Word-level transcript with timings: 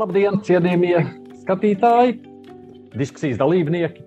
Labdien, 0.00 0.38
cienījamie 0.40 0.96
skatītāji, 1.42 2.14
diskusijas 2.96 3.36
dalībnieki! 3.36 4.00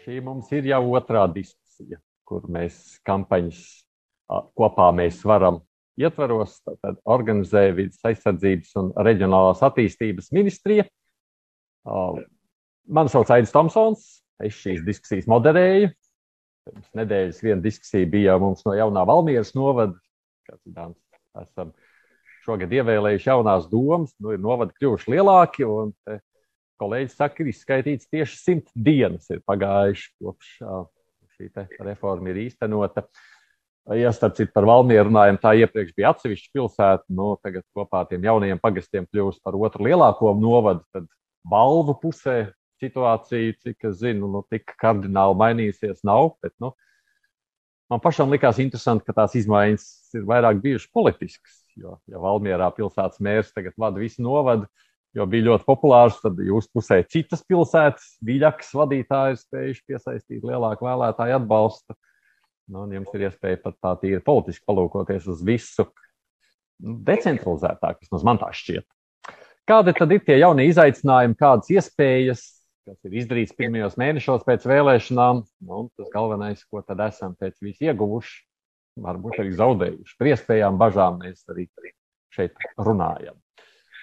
Šī 0.00 0.22
mums 0.24 0.48
ir 0.56 0.64
jau 0.70 0.78
otrā 0.96 1.26
diskusija, 1.34 1.98
kur 2.24 2.46
mēs 2.48 2.78
kampaņas 3.04 3.58
kopā 4.56 4.86
mēs 4.96 5.18
varam 5.28 5.58
ietvaros, 6.00 6.54
tad 6.64 6.96
organizē 7.04 7.66
vidas 7.76 8.00
aizsardzības 8.08 8.72
un 8.80 8.88
reģionālās 9.04 9.60
attīstības 9.68 10.32
ministrija. 10.32 10.88
Mani 11.84 13.12
sauc 13.12 13.34
Aidis 13.36 13.52
Tomsons, 13.52 14.08
es 14.40 14.56
šīs 14.64 14.80
diskusijas 14.86 15.28
moderēju. 15.28 15.92
Pirms 16.70 16.88
nedēļas 17.02 17.44
viena 17.44 17.60
diskusija 17.60 18.08
bija 18.08 18.40
mums 18.40 18.64
no 18.64 18.78
jaunā 18.80 19.04
Valmieras 19.12 19.52
novada. 19.58 19.98
Esam 21.42 21.76
šogad 22.42 22.72
ievēlējuši 22.74 23.28
jaunās 23.30 23.68
domas, 23.70 24.12
nu, 24.22 24.34
ir 24.34 24.42
novadi 24.42 24.74
kļuvuši 24.78 25.14
lielāki. 25.14 25.66
Un, 25.68 25.92
kolēģis 26.82 27.18
saka, 27.18 27.42
ir 27.42 27.52
izskaitīts 27.52 28.10
tieši 28.10 28.38
simt 28.38 28.72
dienas 28.74 29.30
ir 29.32 29.42
pagājuši 29.46 30.08
kopš 30.22 30.56
šī 31.36 31.50
reforma 31.86 32.32
ir 32.32 32.42
īstenota. 32.48 33.06
Ja 33.98 34.12
starp 34.14 34.36
citu 34.38 34.52
par 34.54 34.66
Valmieru 34.68 35.08
runājam, 35.08 35.40
tā 35.42 35.56
iepriekš 35.58 35.94
bija 35.96 36.12
atsevišķa 36.12 36.52
pilsēta, 36.54 37.02
nu, 37.18 37.32
tagad 37.42 37.64
kopā 37.74 38.04
ar 38.04 38.10
tiem 38.10 38.22
jaunajiem 38.28 38.60
pagastiem 38.62 39.08
kļūst 39.10 39.42
par 39.42 39.56
otru 39.58 39.88
lielāko 39.88 40.36
novadu, 40.38 40.84
tad 40.94 41.08
balvu 41.50 41.96
pusē 41.98 42.36
situācija, 42.82 43.56
cik 43.62 43.88
es 43.90 43.98
zinu, 43.98 44.30
nu, 44.30 44.44
tik 44.50 44.70
kardināli 44.78 45.38
mainījusies 45.40 46.06
nav, 46.06 46.36
bet, 46.42 46.54
nu, 46.62 46.70
man 47.90 48.02
pašam 48.02 48.30
likās 48.30 48.62
interesanti, 48.62 49.06
ka 49.08 49.18
tās 49.18 49.34
izmaiņas 49.42 49.88
ir 50.14 50.30
vairāk 50.30 50.62
bijušas 50.62 50.94
politiskas 50.94 51.61
Jo, 51.80 51.96
ja 52.10 52.20
Valmjerā 52.20 52.68
pilsētas 52.76 53.20
mērs 53.24 53.52
tagad 53.56 53.76
vada 53.80 54.00
visu 54.00 54.22
novadu, 54.24 54.66
jo 55.16 55.26
bija 55.28 55.50
ļoti 55.50 55.66
populārs, 55.68 56.18
tad 56.20 56.40
jūsu 56.40 56.70
pusē 56.76 57.00
citas 57.08 57.44
pilsētas, 57.48 58.16
viļakas 58.24 58.72
vadītāji 58.76 59.36
ir 59.36 59.40
spējuši 59.40 59.84
piesaistīt 59.88 60.46
lielāku 60.48 60.88
vēlētāju 60.88 61.38
atbalstu. 61.40 61.96
Nu, 62.72 62.86
jums 62.92 63.12
ir 63.16 63.26
iespēja 63.28 63.60
pat 63.64 63.76
tā 63.82 63.94
tīri 64.00 64.22
politiski 64.24 64.64
palūkoties 64.68 65.26
uz 65.32 65.42
visu 65.44 65.88
nu, 66.82 66.96
decentralizētāk, 67.08 68.00
vismaz 68.04 68.24
man 68.26 68.40
tā 68.40 68.52
šķiet. 68.54 68.86
Kādi 69.68 69.94
tad 69.94 70.12
ir 70.14 70.22
tie 70.26 70.38
jaunie 70.40 70.66
izaicinājumi, 70.70 71.38
kādas 71.38 71.68
iespējas, 71.72 72.46
kas 72.88 72.98
ir 73.06 73.18
izdarīts 73.20 73.54
pirmajos 73.56 73.98
mēnešos 74.00 74.46
pēc 74.46 74.64
vēlēšanām? 74.66 75.44
Nu, 75.68 75.84
tas 75.98 76.08
galvenais, 76.14 76.64
ko 76.66 76.82
tad 76.86 77.02
esam 77.04 77.36
pēc 77.38 77.60
visu 77.62 77.86
ieguvuši, 77.90 78.40
varbūt 79.00 79.40
arī 79.42 79.54
zaudējuši. 79.56 80.16
Par 80.18 80.30
iespējām, 80.32 80.78
bažām 80.80 81.20
mēs 81.22 81.46
arī 81.52 81.68
šeit 82.32 82.68
runājam. 82.80 83.36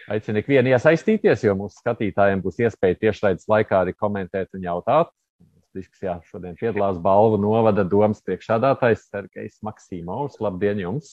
Aicinu 0.09 0.42
ikvienu 0.42 0.72
iesaistīties, 0.73 1.44
jo 1.46 1.54
mūsu 1.58 1.84
skatītājiem 1.84 2.42
būs 2.42 2.58
iespēja 2.64 2.98
tiešraides 3.04 3.46
laikā 3.52 3.84
arī 3.84 3.94
komentēt 3.94 4.50
un 4.58 4.66
jautāt. 4.66 5.12
Diskusijā 5.78 6.16
šodien 6.26 6.56
piedalās 6.58 6.98
balvu 6.98 7.38
novada 7.38 7.84
domas 7.86 8.23
priekšādātājs 8.26 9.06
Sergejs 9.12 9.59
Maksīmovs. 9.66 10.40
Labdien 10.42 10.81
jums! 10.81 11.12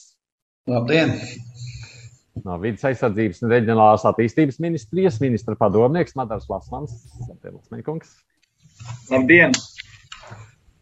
Labdien! 0.67 1.13
No 2.45 2.57
vidas 2.61 2.85
aizsardzības 2.89 3.43
un 3.45 3.53
reģionālās 3.53 4.05
attīstības 4.09 4.57
ministrijas 4.61 5.21
ministra 5.21 5.57
padomnieks 5.57 6.17
Madars 6.17 6.49
Lasmans. 6.49 6.97
Labdien! 7.29 7.61
Labdien. 9.13 9.53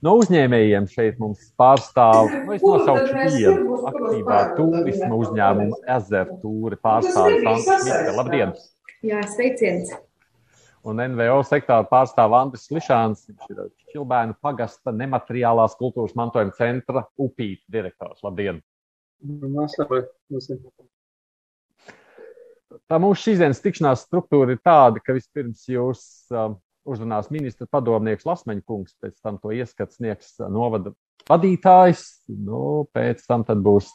No 0.04 0.16
uzņēmējiem 0.20 0.88
šeit 0.92 1.20
mums 1.22 1.46
pārstāv, 1.60 2.28
nu, 2.46 2.56
es 2.56 2.64
nosaukšu 2.66 3.22
vienu 3.38 3.78
aktīvā 3.90 4.40
turisma 4.58 5.14
uzņēmumu 5.16 5.78
ezeru 5.96 6.40
tūri 6.42 6.80
pārstāvis 6.84 7.46
Andris 7.48 7.88
Mitka. 7.88 8.16
Labdien! 8.18 8.52
Jā, 9.06 9.22
sveiciens! 9.32 9.94
Un 10.86 11.00
NVO 11.02 11.40
sektāra 11.48 11.88
pārstāv 11.90 12.36
Andris 12.38 12.68
Lišāns, 12.74 13.24
viņš 13.32 13.54
ir 13.54 13.62
Čilbēnu 13.94 14.36
pagasta 14.44 14.94
nemateriālās 14.94 15.78
kultūras 15.80 16.14
mantojuma 16.20 16.53
centra 16.58 17.06
upīt 17.22 17.64
direktors. 17.72 18.19
Labdien! 18.25 18.59
Tā 22.92 23.00
mūsu 23.02 23.30
šīsdienas 23.30 23.64
tikšanās 23.64 24.03
struktūra 24.06 24.53
ir 24.53 24.62
tāda, 24.62 25.02
ka 25.02 25.16
vispirms 25.16 25.64
jūs 25.72 26.03
um, 26.36 26.59
uzrunās 26.85 27.31
ministra 27.34 27.68
padomnieks 27.72 28.25
Lasmeņa 28.28 28.63
kungs, 28.66 28.96
pēc 29.01 29.18
tam 29.23 29.40
to 29.41 29.53
ieskats 29.56 30.00
sniegs 30.00 30.35
novada 30.51 30.94
vadītājs. 31.29 32.03
Nu, 32.29 32.85
pēc 32.96 33.23
tam 33.28 33.46
būs 33.66 33.91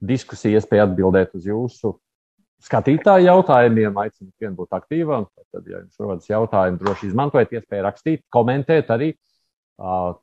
diskusija, 0.00 0.60
iespēja 0.60 0.88
atbildēt 0.88 1.36
uz 1.36 1.48
jūsu 1.48 1.94
skatītāju 2.64 3.28
jautājumiem. 3.28 3.96
Aicinu 4.02 4.30
vienu 4.40 4.58
būt 4.58 4.76
aktīvam. 4.76 5.26
Tad, 5.50 5.64
ja 5.66 5.80
jums 5.80 6.00
rodas 6.00 6.28
jautājumi, 6.30 6.80
droši 6.80 7.10
izmantojiet 7.10 7.56
iespēju 7.58 7.86
rakstīt, 7.86 8.24
komentēt 8.32 8.92
arī. 8.94 9.14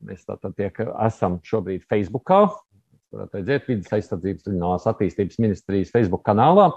Mēs 0.06 0.26
tātad 0.28 0.54
tiek, 0.58 0.78
esam 1.08 1.40
šobrīd 1.46 1.88
Facebookā. 1.90 2.46
Varat 3.14 3.38
redzēt, 3.38 3.66
vidas 3.70 3.94
aizsardzības 3.96 4.50
reģionālās 4.50 4.86
attīstības 4.92 5.40
ministrijas 5.42 5.94
Facebook 5.94 6.26
kanālā. 6.28 6.70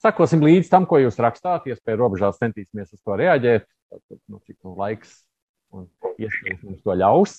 Sakosim 0.00 0.40
līdz 0.40 0.70
tam, 0.72 0.86
ko 0.88 0.96
jūs 1.02 1.18
rakstāt, 1.20 1.66
iespēja 1.68 1.98
robežās 2.00 2.38
centīsimies 2.40 2.94
uz 2.94 3.00
to 3.04 3.16
reaģēt. 3.20 3.66
Tātad, 3.90 4.18
nu, 4.30 4.38
cik 4.46 4.56
nu 4.64 4.72
laiks 4.78 5.18
un 5.76 5.84
iespējas 6.16 6.62
mums 6.64 6.80
to 6.86 6.96
ļaus. 6.96 7.34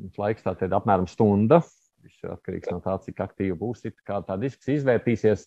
Mums 0.00 0.20
laiks 0.20 0.44
tā 0.44 0.54
tad 0.60 0.76
apmēram 0.76 1.08
stunda. 1.10 1.60
Viss 2.00 2.22
ir 2.22 2.30
atkarīgs 2.32 2.70
no 2.70 2.78
tā, 2.84 2.94
cik 3.02 3.18
aktīvi 3.20 3.56
būsit, 3.58 3.98
kā 4.06 4.20
tā 4.24 4.38
diskusija 4.40 4.78
izvērtīsies. 4.78 5.44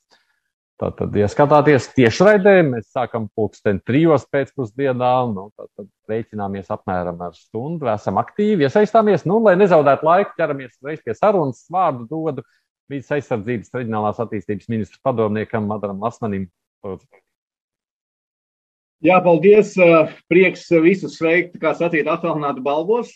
Tātad, 0.82 1.14
ja 1.16 1.28
skatāties 1.30 1.86
tiešraidē, 1.94 2.56
mēs 2.66 2.90
sākam 2.92 3.28
pulksten 3.38 3.78
trijos 3.86 4.26
pēcpusdienā, 4.34 5.12
nu, 5.30 5.46
tad 5.56 5.88
rēķināmies 6.09 6.72
apmēram 6.74 7.22
ar 7.24 7.36
stundu, 7.38 7.88
esam 7.94 8.18
aktīvi, 8.20 8.66
iesaistāmies, 8.66 9.24
nu, 9.30 9.38
lai 9.46 9.53
nezaudētu 9.62 10.08
laiku, 10.09 10.34
ķeramies 10.40 10.80
reiz 10.84 11.03
pie 11.06 11.14
sarunas, 11.16 11.62
vārdu 11.72 12.09
dodu 12.09 12.46
vidas 12.92 13.12
aizsardzības 13.16 13.74
reģionālās 13.74 14.22
attīstības 14.24 14.70
ministra 14.72 15.00
padomniekam 15.08 15.68
Madaram 15.70 16.02
Lasmanim. 16.04 16.48
Jā, 19.04 19.18
paldies. 19.24 19.74
Prieks 20.32 20.70
visus 20.84 21.18
sveikt, 21.20 21.58
kā 21.60 21.74
sacīt, 21.76 22.08
attālināti 22.08 22.64
balvos. 22.64 23.12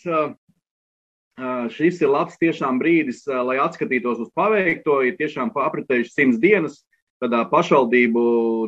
Šis 1.72 2.00
ir 2.02 2.10
labs 2.10 2.36
tiešām 2.40 2.80
brīdis, 2.80 3.22
lai 3.28 3.60
atskatītos 3.62 4.24
uz 4.24 4.30
paveikto. 4.36 5.00
Ir 5.06 5.16
tiešām 5.20 5.52
apritējuši 5.54 6.12
simts 6.12 6.42
dienas. 6.42 6.82
Tādā 7.22 7.44
pašvaldību 7.50 8.20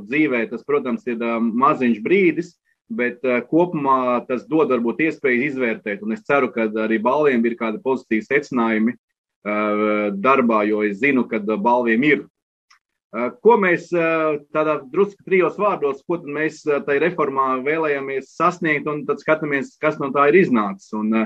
dzīvē 0.09 0.47
tas, 0.50 0.65
protams, 0.67 1.05
ir 1.06 1.21
maziņš 1.21 2.00
brīdis, 2.03 2.55
bet 2.91 3.22
kopumā 3.50 4.25
tas 4.27 4.43
dod 4.50 4.72
varbūt 4.72 5.05
iespēju 5.06 5.44
izvērtēt. 5.50 6.03
Un 6.03 6.17
es 6.17 6.25
ceru, 6.27 6.49
ka 6.50 6.67
arī 6.82 6.99
balviem 7.03 7.44
ir 7.47 7.55
kādi 7.61 7.78
pozitīvi 7.84 8.27
secinājumi 8.27 8.97
darbā, 9.44 10.64
jo 10.68 10.82
es 10.84 10.98
zinu, 11.00 11.24
ka 11.28 11.38
balviem 11.40 12.02
ir 12.04 12.26
Eh, 13.10 13.30
ko 13.42 13.56
mēs 13.58 13.88
eh, 13.90 14.36
tādā 14.54 14.76
drusku 14.92 15.24
trijos 15.26 15.56
vārdos, 15.58 16.04
ko 16.06 16.20
mēs 16.30 16.60
eh, 16.68 16.78
tajā 16.86 17.00
reformā 17.02 17.56
vēlējāmies 17.66 18.36
sasniegt, 18.36 18.86
un 18.86 19.02
tad 19.08 19.18
skatāmies, 19.18 19.72
kas 19.82 19.98
no 19.98 20.12
tā 20.14 20.28
ir 20.30 20.38
iznācis. 20.44 20.92
Un, 20.94 21.24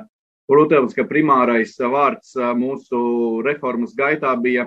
protams, 0.49 0.97
ka 0.97 1.07
primārais 1.09 1.77
vārds 1.81 2.35
mūsu 2.61 2.99
reformas 3.45 3.95
gaitā 3.97 4.33
bija 4.37 4.67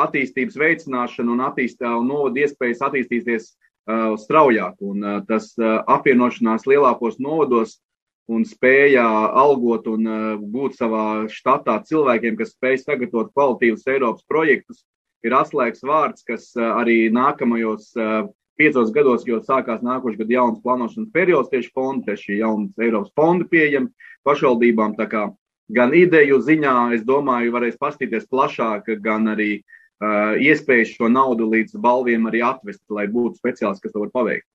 attīstības 0.00 0.56
veicināšana 0.60 1.32
un, 1.32 1.40
attīstā, 1.46 1.94
un 1.96 2.10
novada 2.10 2.42
iespējas 2.42 2.82
attīstīties 2.84 3.46
straujāk. 4.20 4.76
Un, 4.84 5.06
tas 5.24 5.54
apvienošanās 5.56 6.68
lielākos 6.68 7.16
novados 7.24 7.78
un 8.32 8.44
spēja 8.48 9.04
algot 9.36 9.88
un 9.90 10.08
uh, 10.08 10.22
būt 10.40 10.78
savā 10.78 11.26
štatā 11.32 11.80
cilvēkiem, 11.88 12.38
kas 12.40 12.54
spēj 12.54 12.80
sagatavot 12.84 13.32
kvalitīvus 13.34 13.86
Eiropas 13.90 14.24
projektus, 14.28 14.84
ir 15.24 15.36
atslēgas 15.36 15.84
vārds, 15.84 16.24
kas 16.26 16.50
arī 16.56 17.08
nākamajos 17.12 17.94
piecos 18.60 18.90
gados, 18.94 19.24
jo 19.26 19.40
sākās 19.42 19.82
nākošais 19.84 20.18
gads 20.20 20.34
jauns 20.34 20.60
plānošanas 20.64 21.12
periods, 21.14 21.50
tieši 21.52 21.72
fondi, 21.74 22.04
tieši 22.08 22.38
jauns 22.40 22.82
Eiropas 22.82 23.12
fondi 23.16 23.48
pieejami 23.50 23.90
pašvaldībām. 24.26 24.96
Kā 25.10 25.28
gan 25.74 25.94
ideju 25.96 26.40
ziņā, 26.44 26.76
es 26.96 27.04
domāju, 27.06 27.54
varēs 27.54 27.78
pastīties 27.80 28.28
plašāk, 28.30 28.90
gan 29.04 29.32
arī 29.34 29.50
uh, 29.60 30.36
iespējas 30.38 30.94
šo 30.96 31.10
naudu 31.12 31.48
līdz 31.50 31.78
balviem 31.82 32.28
arī 32.30 32.44
atvest, 32.44 32.82
lai 32.90 33.06
būtu 33.10 33.40
speciālisti, 33.40 33.86
kas 33.86 33.96
to 33.96 34.04
var 34.04 34.12
paveikt. 34.14 34.48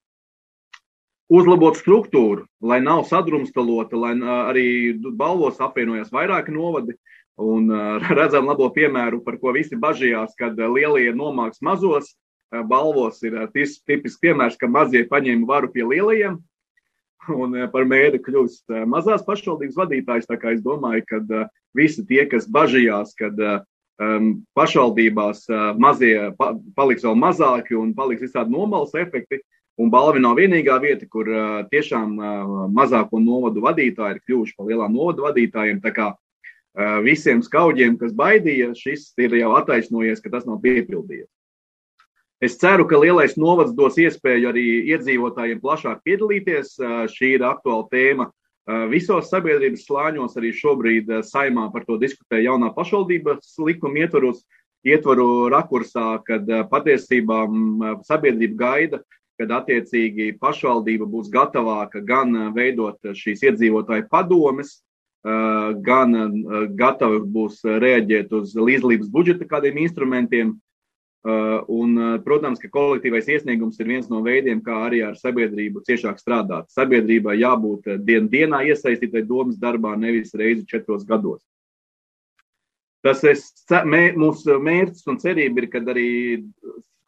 Uzlabot 1.30 1.78
struktūru, 1.78 2.48
lai 2.66 2.80
nav 2.82 3.04
sadrumstalota, 3.06 3.98
lai 4.00 4.16
uh, 4.18 4.50
arī 4.50 4.68
balvos 4.98 5.60
apvienojas 5.62 6.10
vairāki 6.14 6.56
novadi, 6.56 6.96
uh, 6.96 7.20
Un 7.40 7.70
uh, 7.72 8.04
redzam 8.20 8.50
labo 8.52 8.68
piemēru, 8.76 9.24
par 9.24 9.40
ko 9.40 9.54
visi 9.56 9.80
bažījās, 9.80 10.36
kad 10.40 10.60
uh, 10.60 10.68
lielie 10.68 11.14
nomāks 11.16 11.64
mazos. 11.64 12.12
Uh, 12.52 12.66
balvos 12.68 13.22
ir 13.24 13.38
tipisks 13.56 14.20
piemērs, 14.20 14.58
ka 14.60 14.68
mazie 14.68 15.06
paņēma 15.08 15.48
varu 15.48 15.72
pie 15.72 15.86
lielajiem. 15.88 16.40
Un 17.30 17.54
par 17.70 17.84
mēri 17.86 18.18
kļūst 18.24 18.72
mazās 18.90 19.22
pašvaldības 19.28 19.76
vadītājs. 19.78 20.26
Tā 20.26 20.38
kā 20.40 20.54
es 20.56 20.64
domāju, 20.66 21.04
ka 21.06 21.20
visi 21.78 22.02
tie, 22.08 22.24
kas 22.32 22.48
bažījās, 22.50 23.12
kad 23.20 23.38
um, 23.44 24.32
pašvaldībās 24.58 25.44
mazie 25.78 26.32
pa, 26.40 26.54
paliks 26.80 27.06
vēl 27.06 27.20
mazāki 27.20 27.78
un 27.78 27.92
paliks 27.94 28.24
visādi 28.24 28.56
nomalas 28.56 28.96
efekti, 28.98 29.44
Un 29.80 29.88
balva 29.88 30.20
nav 30.20 30.36
vienīgā 30.36 30.76
vieta, 30.84 31.08
kur 31.08 31.30
uh, 31.32 31.60
tiešām 31.72 32.16
uh, 32.20 32.56
mazāko 32.76 33.22
novadu 33.24 33.64
vadītāji 33.64 34.18
ir 34.18 34.24
kļuvuši 34.28 34.56
par 34.58 34.68
lielām 34.68 34.92
novadu 34.92 35.24
vadītājiem. 35.24 35.80
Tā 35.80 35.94
kā 35.96 36.08
uh, 36.12 36.98
visiem 37.06 37.40
skauģiem, 37.46 37.96
kas 38.02 38.12
baidīja, 38.12 38.74
šis 38.76 39.14
ir 39.24 39.38
jau 39.40 39.54
attaisnojies, 39.56 40.20
ka 40.20 40.34
tas 40.34 40.44
nav 40.50 40.60
piepildījies. 40.66 41.30
Es 42.44 42.58
ceru, 42.60 42.86
ka 42.88 43.00
lielais 43.00 43.38
novads 43.40 43.72
dos 43.76 43.96
iespēju 44.00 44.52
arī 44.52 44.66
iedzīvotājiem 44.94 45.60
plašāk 45.60 46.04
piedalīties. 46.08 46.78
Šī 47.12 47.34
ir 47.36 47.44
aktuāla 47.44 47.84
tēma 47.92 48.30
visos 48.88 49.28
sabiedrības 49.28 49.84
slāņos. 49.84 50.38
Arī 50.40 50.54
šobrīd 50.56 51.12
saimā 51.28 51.66
par 51.74 51.84
to 51.84 51.98
diskutē 52.00 52.40
jaunā 52.40 52.72
pašvaldības 52.78 53.58
likuma 53.68 54.06
ietvaros, 54.06 54.46
ietvaru 54.88 55.50
rakursā, 55.52 56.22
kad 56.24 56.48
patiesībā 56.72 57.42
sabiedrība 58.08 58.56
gaida, 58.64 59.04
kad 59.40 59.52
attiecīgi 59.56 60.34
pašvaldība 60.42 61.08
būs 61.08 61.32
gatavāka 61.32 62.04
gan 62.04 62.52
veidot 62.56 63.00
šīs 63.16 63.46
iedzīvotāju 63.48 64.10
padomes, 64.12 64.82
gan 65.24 66.16
gatava 66.80 67.20
būs 67.24 67.62
reaģēt 67.64 68.34
uz 68.36 68.56
līdzlības 68.56 69.12
budžeta 69.12 69.48
kādiem 69.48 69.80
instrumentiem, 69.84 70.58
un, 71.68 71.96
protams, 72.24 72.60
ka 72.60 72.70
kolektīvais 72.72 73.28
iesniegums 73.28 73.80
ir 73.80 73.90
viens 73.92 74.08
no 74.12 74.22
veidiem, 74.24 74.62
kā 74.64 74.78
arī 74.88 75.02
ar 75.04 75.18
sabiedrību 75.20 75.84
ciešāk 75.88 76.20
strādāt. 76.22 76.70
Sabiedrībai 76.72 77.36
jābūt 77.42 77.92
dien, 78.08 78.30
dienā 78.32 78.64
iesaistītai 78.72 79.26
domas 79.28 79.60
darbā, 79.60 79.98
nevis 80.00 80.32
reizi 80.34 80.68
četros 80.68 81.04
gados. 81.08 81.42
Tas 83.04 83.24
mē, 83.88 84.14
mūsu 84.20 84.60
mērķis 84.60 85.08
un 85.12 85.20
cerība 85.20 85.64
ir, 85.64 85.68
ka 85.72 85.84
arī 85.92 86.10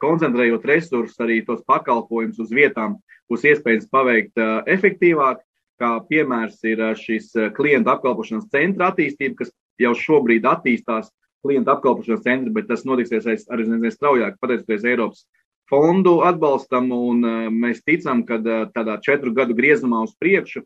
koncentrējot 0.01 0.65
resursus, 0.67 1.19
arī 1.21 1.41
tos 1.45 1.61
pakalpojumus 1.69 2.41
uz 2.41 2.51
vietām, 2.53 2.97
būs 3.31 3.47
iespējams 3.53 3.89
paveikt 3.93 4.43
efektīvāk. 4.69 5.41
Kā 5.81 5.95
piemērs 6.05 6.59
ir 6.69 6.81
šis 6.93 7.31
klienta 7.57 7.95
apkalpošanas 7.95 8.51
centra 8.53 8.91
attīstība, 8.91 9.39
kas 9.39 9.49
jau 9.81 9.95
šobrīd 9.97 10.45
attīstās 10.45 11.07
klientu 11.41 11.73
apkalpošanas 11.73 12.21
centri, 12.21 12.53
bet 12.53 12.67
tas 12.69 12.83
notiksies 12.85 13.25
nezinu, 13.25 13.89
straujāk, 13.89 14.37
pateicoties 14.37 14.85
Eiropas 14.85 15.23
fondu 15.71 16.19
atbalstam. 16.27 16.91
Un, 16.93 17.25
mēs 17.63 17.81
ticam, 17.87 18.21
ka 18.27 18.37
tādā 18.75 18.99
četru 19.01 19.33
gadu 19.33 19.57
griezumā 19.57 20.03
uz 20.05 20.13
priekšu 20.21 20.61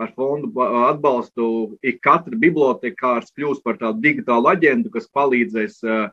ar 0.00 0.12
fondu 0.16 0.50
atbalstu 0.88 1.46
ik 1.84 2.00
katra 2.04 2.36
bibliotekārs 2.40 3.34
kļūs 3.36 3.60
par 3.64 3.76
tādu 3.80 4.00
digitālu 4.04 4.48
aģentu, 4.48 4.92
kas 4.94 5.10
palīdzēs 5.12 5.80
uh, 5.84 6.06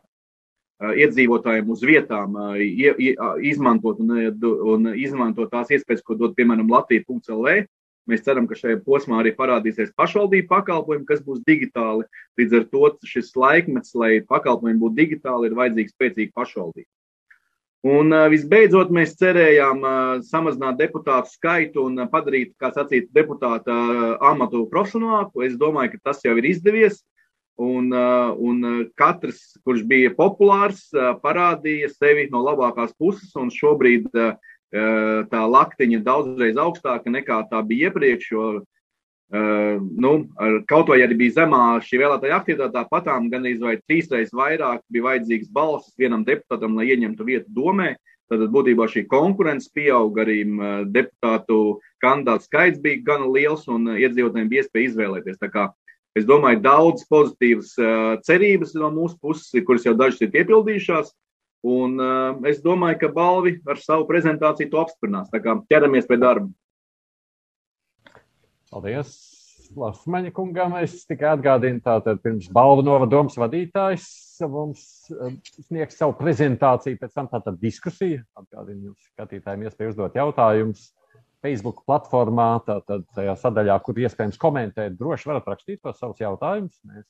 iedzīvotājiem 0.78 1.72
uz 1.74 1.82
vietām 1.86 2.38
izmantot 3.42 4.04
un, 4.04 4.14
un 4.74 4.92
izmantot 4.94 5.50
tās 5.54 5.74
iespējas, 5.74 6.06
ko 6.06 6.18
dod, 6.20 6.36
piemēram, 6.38 6.70
Latvija.lv 6.70 7.66
Mēs 8.08 8.24
ceram, 8.24 8.46
ka 8.48 8.56
šajā 8.56 8.80
posmā 8.86 9.18
arī 9.20 9.34
parādīsies 9.36 9.92
pašvaldību 10.00 10.48
pakalpojumi, 10.48 11.06
kas 11.10 11.20
būs 11.26 11.42
digitāli. 11.48 12.06
Līdz 12.40 12.54
ar 12.56 12.68
to 12.72 12.92
šis 13.04 13.34
laikmets, 13.36 13.92
lai 14.00 14.22
pakalpojumi 14.24 14.80
būtu 14.80 14.96
digitāli, 14.96 15.50
ir 15.50 15.58
vajadzīga 15.58 15.92
spēcīga 15.92 16.32
pašvaldība. 16.38 16.88
Un 17.88 18.16
visbeidzot, 18.32 18.94
mēs 18.96 19.14
cerējām 19.20 19.84
samazināt 20.26 20.80
deputātu 20.80 21.34
skaitu 21.36 21.84
un 21.88 22.00
padarīt, 22.12 22.54
kā 22.60 22.72
sacīt, 22.76 23.12
deputāta 23.16 23.76
amatu 24.32 24.64
profesionālu. 24.72 25.44
Es 25.46 25.60
domāju, 25.60 25.96
ka 25.96 26.10
tas 26.10 26.24
jau 26.24 26.36
ir 26.40 26.48
izdevies. 26.48 27.04
Un, 27.58 27.90
un 27.90 28.66
katrs, 28.94 29.40
kurš 29.66 29.82
bija 29.90 30.12
populārs, 30.14 30.84
parādīja 31.24 31.90
sevi 31.90 32.28
no 32.30 32.44
labākās 32.46 32.92
puses. 33.02 33.32
Šobrīd 33.34 34.12
uh, 34.14 34.36
tā 35.32 35.44
laktiņa 35.48 36.02
daudzreiz 36.04 36.58
augstāka 36.60 37.10
nekā 37.10 37.48
tā 37.50 37.62
bija 37.64 37.90
iepriekš. 37.90 38.32
Jo, 38.32 38.64
nu, 39.32 40.12
kaut 40.68 40.90
vai 40.92 41.02
arī 41.04 41.16
bija 41.16 41.44
zemā 41.44 41.80
šī 41.84 42.02
vēlētāja 42.04 42.40
aktivitāte, 42.40 42.76
tāpatām 42.76 43.30
gan 43.32 43.44
vai 43.62 43.78
trīsreiz 43.88 44.32
vairāk 44.34 44.82
bija 44.90 45.04
vajadzīgs 45.04 45.50
balsis 45.52 45.96
vienam 45.98 46.26
deputātam, 46.26 46.76
lai 46.76 46.92
ieņemtu 46.92 47.24
vietu 47.24 47.52
domē. 47.52 47.96
Tad 48.28 48.42
būtībā 48.52 48.90
šī 48.92 49.06
konkurence 49.08 49.70
pieauga, 49.72 50.26
arī 50.26 50.44
deputātu 50.92 51.80
kandidātu 52.04 52.44
skaits 52.44 52.80
bija 52.84 53.00
gan 53.08 53.30
liels 53.32 53.68
un 53.72 53.88
iedzīvotājiem 53.96 54.50
bija 54.52 54.66
iespēja 54.66 54.90
izvēlēties. 54.90 55.40
Tā 55.40 55.48
kā 55.48 55.70
es 56.18 56.28
domāju, 56.28 56.62
daudz 56.66 57.06
pozitīvas 57.12 57.74
cerības 58.28 58.76
no 58.78 58.92
mūsu 58.96 59.18
puses, 59.22 59.50
kuras 59.68 59.88
jau 59.88 59.96
dažas 59.98 60.22
ir 60.26 60.34
piepildījušās. 60.36 61.14
Un 61.68 61.98
es 62.48 62.62
domāju, 62.64 63.00
ka 63.02 63.10
balvi 63.16 63.58
ar 63.68 63.80
savu 63.82 64.06
prezentāciju 64.10 64.72
to 64.72 64.84
apstiprinās. 64.84 65.32
Tā 65.34 65.42
kā 65.44 65.58
ķeramies 65.72 66.08
pie 66.10 66.20
darba. 66.22 66.52
Paldies! 68.72 69.18
Lasmaņa 69.76 70.32
kungam 70.32 70.78
es 70.80 71.02
tikai 71.08 71.34
atgādinu, 71.34 71.82
tātad 71.84 72.22
pirms 72.24 72.48
balvu 72.56 72.86
novadoms 72.88 73.36
vadītājs 73.40 74.06
mums 74.48 74.84
sniegs 75.66 75.98
savu 76.00 76.16
prezentāciju, 76.20 77.00
pēc 77.02 77.16
tam 77.18 77.28
tātad 77.32 77.58
diskusija. 77.60 78.22
Atgādinu 78.40 78.92
jums 78.92 79.10
skatītājiem 79.12 79.66
iespēju 79.68 79.92
uzdot 79.92 80.16
jautājumus 80.16 80.86
Facebook 81.46 81.84
platformā, 81.88 82.50
tātad 82.66 83.06
tajā 83.16 83.36
sadaļā, 83.42 83.78
kur 83.86 84.00
iespējams 84.02 84.40
komentēt, 84.42 84.98
droši 84.98 85.30
varat 85.30 85.52
rakstīt 85.52 85.82
tos 85.84 86.00
savus 86.02 86.22
jautājumus. 86.24 86.80
Mēs 86.88 87.06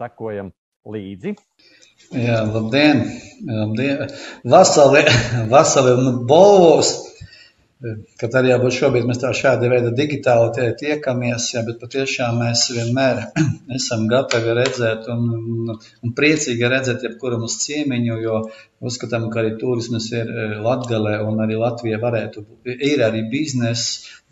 sekojam 0.00 0.50
līdzi. 0.88 1.36
Jā, 2.10 2.42
labdien! 2.50 3.04
labdien. 3.46 4.02
Vasali, 4.44 5.04
vasali 5.54 5.94
un 5.94 6.22
bolvos, 6.26 6.92
kad 8.20 8.36
arī 8.38 8.52
jābūt 8.52 8.76
šobrīd 8.76 9.06
mēs 9.08 9.20
tā 9.22 9.32
šāda 9.36 9.68
veida 9.70 9.90
digitāli 9.96 10.50
tie 10.56 10.68
tiekamies, 10.78 11.48
jā, 11.54 11.62
bet 11.66 11.80
patiešām 11.82 12.38
mēs 12.42 12.64
vienmēr 12.76 13.22
esam 13.78 14.06
gatavi 14.10 14.54
redzēt 14.58 15.08
un, 15.12 15.24
un, 15.34 15.74
un 15.74 16.14
priecīgi 16.18 16.70
redzēt 16.70 17.06
jebkuram 17.08 17.46
uz 17.48 17.58
ciemiņu, 17.64 18.18
jo 18.22 18.38
uzskatām, 18.86 19.28
ka 19.32 19.42
arī 19.42 19.56
turismas 19.60 20.08
ir 20.14 20.30
eh, 20.30 20.56
Latgalē 20.62 21.18
un 21.26 21.42
arī 21.42 21.58
Latvija 21.58 21.98
varētu, 22.02 22.46
ir 22.72 23.02
arī 23.06 23.26
biznes, 23.32 23.86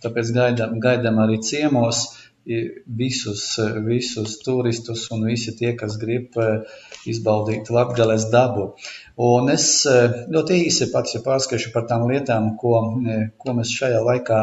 tāpēc 0.04 0.34
gaidām, 0.36 0.78
gaidām 0.82 1.18
arī 1.22 1.40
ciemos 1.44 2.06
visus, 2.46 3.58
visus 3.86 4.38
turistus 4.42 5.10
un 5.10 5.24
visi 5.28 5.54
tie, 5.56 5.74
kas 5.76 5.96
grib 6.00 6.36
eh, 6.40 6.62
izbaudīt 7.10 7.70
Latgales 7.70 8.28
dabu. 8.32 8.74
Un 9.20 9.50
es 9.52 9.84
eh, 9.86 10.24
ļoti 10.32 10.60
īsi 10.66 10.90
pats 10.92 11.14
ja 11.14 11.22
pārskašu 11.24 11.72
par 11.74 11.86
tām 11.90 12.08
lietām, 12.10 12.54
ko, 12.60 12.76
eh, 13.04 13.28
ko 13.36 13.56
mēs 13.58 13.74
šajā 13.76 14.00
laikā 14.06 14.40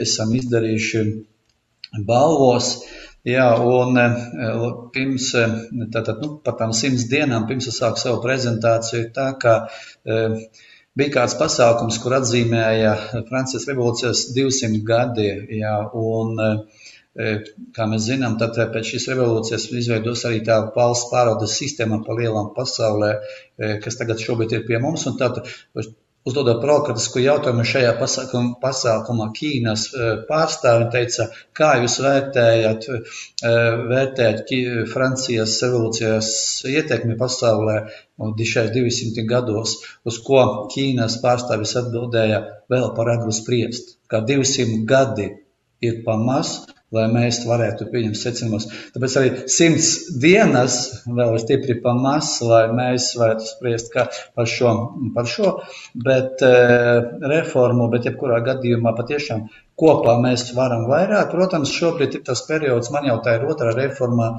esam 0.00 0.32
izdarījuši 0.36 1.02
balvos. 2.06 2.76
Jā, 3.26 3.48
un 3.58 3.98
pirms, 4.94 5.32
tātad, 5.92 6.20
nu, 6.22 6.36
par 6.46 6.54
tām 6.60 6.70
simts 6.72 7.08
dienām, 7.10 7.48
pirms 7.48 7.66
es 7.66 7.80
sāku 7.82 7.98
savu 7.98 8.20
prezentāciju, 8.22 9.08
tā 9.16 9.26
kā 9.42 9.56
bija 10.96 11.12
kāds 11.16 11.34
pasākums, 11.40 11.98
kur 12.00 12.14
atzīmēja 12.20 12.92
Francijas 13.26 13.66
revolūcijas 13.66 14.28
200 14.36 14.78
gadi, 14.86 15.26
jā, 15.58 15.74
un 15.98 16.38
Kā 17.76 17.86
mēs 17.90 18.08
zinām, 18.10 18.34
tad 18.40 18.58
pēc 18.72 18.90
šīs 18.92 19.06
revolūcijas 19.12 19.68
izveidos 19.82 20.24
arī 20.28 20.42
tā 20.44 20.58
valsts 20.74 21.10
pārvaldes 21.12 21.54
sistēma 21.60 22.02
pa 22.04 22.16
lielām 22.18 22.50
pasaulē, 22.56 23.12
kas 23.84 23.96
tagad 24.00 24.20
šobrīd 24.20 24.52
ir 24.58 24.66
pie 24.68 24.80
mums. 24.82 25.06
Un 25.08 25.16
tad, 25.20 25.40
uzdodot 26.26 26.58
provokatisku 26.60 27.22
jautājumu 27.22 27.64
šajā 27.70 27.92
pasākumā, 28.00 28.56
pasākumā 28.62 29.28
Ķīnas 29.36 29.86
pārstāvi 30.28 30.88
teica, 30.92 31.28
kā 31.56 31.70
jūs 31.80 32.00
vērtējat, 32.02 32.88
vērtējat 33.92 34.54
Francijas 34.90 35.56
revolūcijas 35.62 36.30
ietekmi 36.72 37.16
pasaulē 37.20 37.78
šajos 38.18 38.72
200 38.74 39.26
gados, 39.30 39.76
uz 40.04 40.20
ko 40.26 40.42
Ķīnas 40.74 41.20
pārstāvis 41.22 41.76
atbildēja 41.80 42.42
vēl 42.72 42.90
par 42.98 43.14
agru 43.14 43.34
spriest, 43.34 43.96
kā 44.10 44.24
200 44.26 44.82
gadi 44.88 45.30
ir 45.84 46.02
pamaz, 46.04 46.64
lai 46.96 47.06
mēs 47.12 47.42
varētu 47.48 47.88
pieņemt 47.92 48.18
secinājumus. 48.20 48.68
Tāpēc 48.94 49.16
arī 49.20 49.32
simts 49.52 49.90
dienas 50.22 50.78
vēl 51.06 51.36
ir 51.36 51.44
stipri 51.44 51.78
pa 51.84 51.94
maz, 51.98 52.36
lai 52.44 52.64
mēs 52.74 53.12
varētu 53.20 53.50
spriest 53.50 53.94
par 53.94 54.50
šo, 54.50 54.72
par 55.14 55.30
šo 55.30 55.52
bet, 56.08 56.42
uh, 56.46 57.12
reformu, 57.36 57.90
bet 57.92 58.08
jebkurā 58.10 58.42
gadījumā 58.50 58.96
patiešām 58.98 59.46
kopā 59.76 60.16
mēs 60.22 60.48
varam 60.56 60.86
vairāk. 60.88 61.30
Protams, 61.32 61.74
šobrīd 61.76 62.16
ir 62.18 62.24
tas 62.26 62.42
periods, 62.48 62.90
man 62.94 63.08
jau 63.08 63.18
tā 63.24 63.36
ir 63.36 63.46
otrā 63.50 63.74
reformā. 63.76 64.30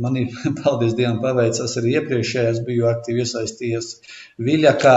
Man 0.00 0.18
ir, 0.20 0.36
paldies 0.62 0.96
Dievam, 0.98 1.20
paveicās 1.24 1.76
arī 1.80 1.96
iepriekšējās, 1.98 2.62
biju 2.66 2.88
aktīvi 2.92 3.24
iesaistījies 3.24 3.90
Viļakā, 4.42 4.94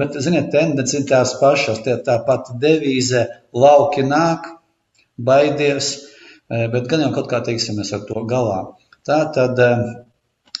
bet, 0.00 0.18
ziniet, 0.24 0.50
tendence 0.52 0.98
ir 0.98 1.06
tās 1.08 1.36
pašas, 1.40 1.80
tie 1.84 1.96
tā 2.04 2.18
pati 2.26 2.58
devīze, 2.60 3.24
lauki 3.56 4.04
nāk, 4.04 4.50
baidies, 5.16 5.94
bet 6.48 6.90
gan 6.90 7.06
jau 7.06 7.12
kaut 7.14 7.30
kā 7.30 7.42
tiksimies 7.44 7.92
ar 7.96 8.04
to 8.08 8.24
galā. 8.28 8.58
Tā 9.04 9.20
tad 9.36 9.60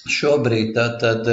Šobrīd, 0.04 0.74
tad, 1.00 1.28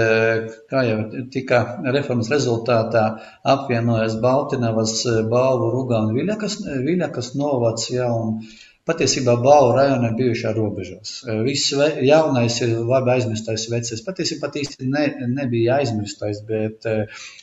kā 0.71 0.81
jau 0.87 0.99
tika 1.33 1.57
reformas 1.91 2.29
rezultātā, 2.31 3.01
apvienojas 3.43 4.15
Baltinavas, 4.23 4.93
Balvu, 5.27 5.73
Rugā 5.73 5.99
un 6.05 6.13
Viļakas, 6.15 6.55
Viļakas 6.85 7.33
novads. 7.35 7.89
Ja, 7.91 8.07
un 8.15 8.39
patiesībā 8.87 9.35
Balvu 9.43 9.75
rajona 9.75 10.13
bijušā 10.15 10.53
robežās. 10.55 11.17
Viss 11.43 11.75
jaunais 12.07 12.61
ir 12.63 12.73
labi 12.87 13.11
aizmirstais 13.17 13.67
vecis. 13.73 14.05
Patiesībā 14.07 14.47
pat 14.47 14.61
īsti 14.63 14.87
ne, 14.87 15.05
nebija 15.35 15.81
aizmirstais, 15.81 16.39
bet 16.47 16.87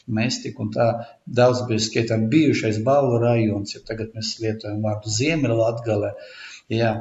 mēs 0.09 0.41
tik 0.47 0.65
un 0.65 0.73
tā 0.73 0.89
daudz 1.41 1.67
bija 1.69 1.85
skaitām 1.91 2.31
bijušais 2.33 2.81
Balvu 2.89 3.21
rajons, 3.27 3.77
ja 3.77 3.85
tagad 3.85 4.17
mēs 4.17 4.39
lietojam 4.41 4.81
vārdu 4.89 5.13
Ziemeļlatgale. 5.21 6.17
Jā, 6.73 6.95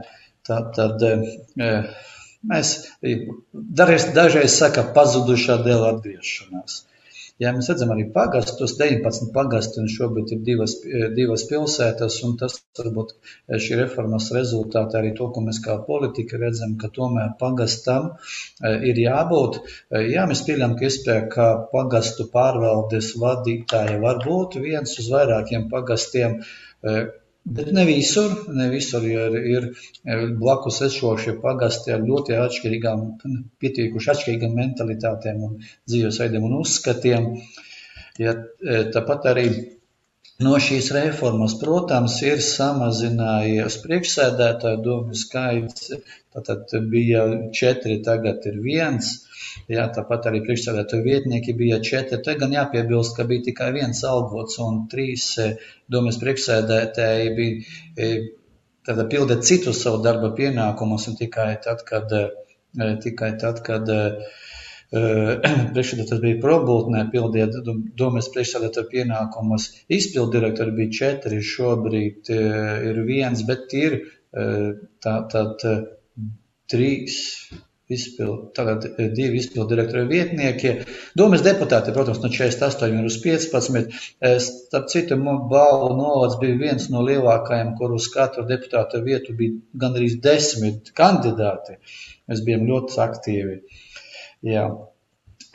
tā 0.48 0.62
tad. 0.76 1.02
tad 1.04 1.96
Mēs 2.48 2.74
dažreiz, 3.54 4.12
dažreiz 4.16 4.54
saka 4.60 4.84
pazudušā 4.96 5.58
dēļ 5.66 5.88
atgriešanās. 5.88 6.84
Ja 7.42 7.52
mēs 7.54 7.68
redzam 7.70 7.92
arī 7.94 8.08
pagastus, 8.14 8.74
19 8.80 9.30
pagasti, 9.34 9.82
un 9.82 9.90
šobrīd 9.94 10.32
ir 10.34 10.40
divas, 10.46 10.74
divas 11.18 11.44
pilsētas, 11.50 12.16
un 12.26 12.34
tas 12.40 12.56
varbūt 12.80 13.12
šī 13.66 13.78
reformas 13.82 14.32
rezultātā 14.34 15.02
arī 15.02 15.12
to, 15.20 15.28
ko 15.34 15.44
mēs 15.46 15.60
kā 15.66 15.76
politika 15.90 16.40
redzam, 16.42 16.74
ka 16.82 16.90
tomēr 16.96 17.36
pagastam 17.42 18.10
ir 18.90 19.04
jābūt. 19.04 19.62
Jā, 20.16 20.26
mēs 20.32 20.42
pieļam, 20.50 20.74
ka 20.80 20.90
iespēja, 20.90 21.28
ka 21.36 21.48
pagastu 21.74 22.26
pārvaldes 22.34 23.14
vadītāja 23.22 24.02
var 24.02 24.24
būt 24.26 24.58
viens 24.64 24.98
uz 24.98 25.14
vairākiem 25.14 25.70
pagastiem, 25.74 26.40
Bet 27.48 27.70
ne 27.72 27.86
visur, 27.88 28.34
ne 28.52 28.66
visur 28.72 29.06
ir, 29.08 29.36
ir 29.48 30.24
blakus 30.42 30.82
esošie 30.88 31.38
pagasti 31.44 31.94
ar 31.96 32.02
ļoti 32.04 32.36
atšķirīgām, 32.36 33.06
pietiekuši 33.64 34.12
atšķirīgām 34.14 34.58
mentalitātēm 34.58 35.46
un 35.48 35.54
dzīvesveidiem 35.64 36.48
un 36.50 36.58
uzskatiem. 36.60 37.30
Ja, 38.20 38.34
e, 38.36 38.82
tāpat 38.92 39.30
arī 39.32 39.46
no 40.44 40.58
šīs 40.66 40.90
reformas, 40.98 41.56
protams, 41.62 42.18
ir 42.28 42.44
samazinājies 42.44 43.80
priekšsēdētāju 43.86 44.84
domu 44.90 45.16
skaits. 45.18 45.94
Tātad 46.36 46.76
bija 46.92 47.24
četri, 47.56 48.02
tagad 48.06 48.44
ir 48.52 48.60
viens. 48.66 49.14
Jā, 49.72 49.86
tāpat 49.96 50.30
arī 50.30 50.42
priekšsēdētāju 50.46 51.06
vietnieki 51.06 51.56
bija 51.60 51.80
četri. 51.84 52.20
Te 52.24 52.36
gan 52.40 52.54
jāpiebilst, 52.56 53.16
ka 53.18 53.26
bija 53.30 53.46
tikai 53.50 53.70
viens 53.76 54.04
algots 54.08 54.60
un 54.64 54.86
trīs 54.92 55.28
e, 55.44 55.48
domas 55.92 56.20
priekšsēdētāji 56.22 57.34
bija 57.38 58.06
e, 58.08 58.12
tāda 58.88 59.08
pildīt 59.12 59.44
citus 59.50 59.82
savu 59.84 60.00
darba 60.06 60.32
pienākumus 60.38 61.10
un 61.12 61.18
tikai 61.20 61.50
tad, 61.66 61.84
kad, 61.90 62.16
e, 62.16 62.90
tikai 63.04 63.34
tad, 63.42 63.60
kad 63.68 63.92
priekšsēdētājs 65.76 66.24
bija 66.24 66.40
probūtnē, 66.48 67.04
pildiet 67.12 67.60
domas 68.00 68.32
priekšsēdētāju 68.32 68.92
pienākumus. 68.94 69.70
Izpildu 70.00 70.38
direktori 70.38 70.76
bija 70.80 70.96
četri, 71.02 71.44
šobrīd 71.44 72.32
ir 72.32 73.02
viens, 73.10 73.44
bet 73.50 73.76
ir 73.76 74.00
tā, 74.32 75.18
tā, 75.34 75.44
trīs 76.72 77.18
izpildu, 77.88 78.52
tagad 78.56 78.86
eh, 78.86 79.08
divi 79.16 79.38
izpildu 79.38 79.68
direktoru 79.70 80.08
vietnieki. 80.10 80.74
Domas 81.16 81.44
deputāti, 81.46 81.94
protams, 81.96 82.20
no 82.24 82.32
48 82.34 83.06
uz 83.08 83.18
15. 83.24 84.00
Eh, 84.20 84.38
starp 84.44 84.90
citu, 84.92 85.18
balvu 85.52 85.94
novads 85.96 86.38
bija 86.42 86.60
viens 86.60 86.90
no 86.94 87.04
lielākajiem, 87.08 87.74
kur 87.80 87.96
uz 87.96 88.10
katru 88.14 88.44
deputātu 88.50 89.02
vietu 89.06 89.36
bija 89.40 89.56
gandrīz 89.86 90.20
desmit 90.24 90.92
kandidāti. 90.98 91.80
Mēs 92.28 92.44
bijām 92.48 92.68
ļoti 92.68 93.00
aktīvi. 93.08 93.60
Jā. 94.52 94.68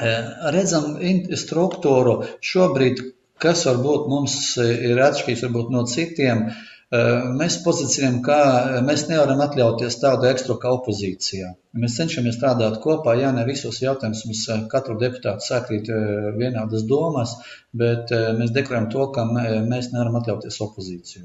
Eh, 0.03 0.29
redzam 0.57 0.97
struktūru 1.45 2.23
šobrīd, 2.41 3.05
kas 3.43 3.67
varbūt 3.69 4.09
mums 4.09 4.35
ir 4.63 5.01
atšķirīgs 5.03 5.49
no 5.75 5.85
citiem. 5.91 6.47
Uh, 6.47 6.69
Mēs 6.93 7.55
pozicionējam, 7.65 8.19
ka 8.27 8.39
mēs 8.85 9.07
nevaram 9.09 9.41
atļauties 9.41 9.95
tādu 10.03 10.27
ekstru 10.29 10.59
kā 10.61 10.75
opozīcijā. 10.77 11.47
Mēs 11.81 11.95
cenšamies 11.97 12.37
strādāt 12.37 12.77
kopā, 12.85 13.15
jā, 13.17 13.31
ne 13.33 13.47
visos 13.49 13.79
jautājumus 13.81 14.27
mums 14.29 14.43
katru 14.75 14.99
deputātu 15.01 15.47
sakrīt 15.47 15.89
vienādas 16.37 16.85
domas, 16.91 17.33
bet 17.73 18.13
mēs 18.13 18.53
deklarējam 18.53 18.91
to, 18.93 19.09
ka 19.17 19.25
mēs 19.33 19.89
nevaram 19.95 20.21
atļauties 20.21 20.61
opozīciju. 20.69 21.25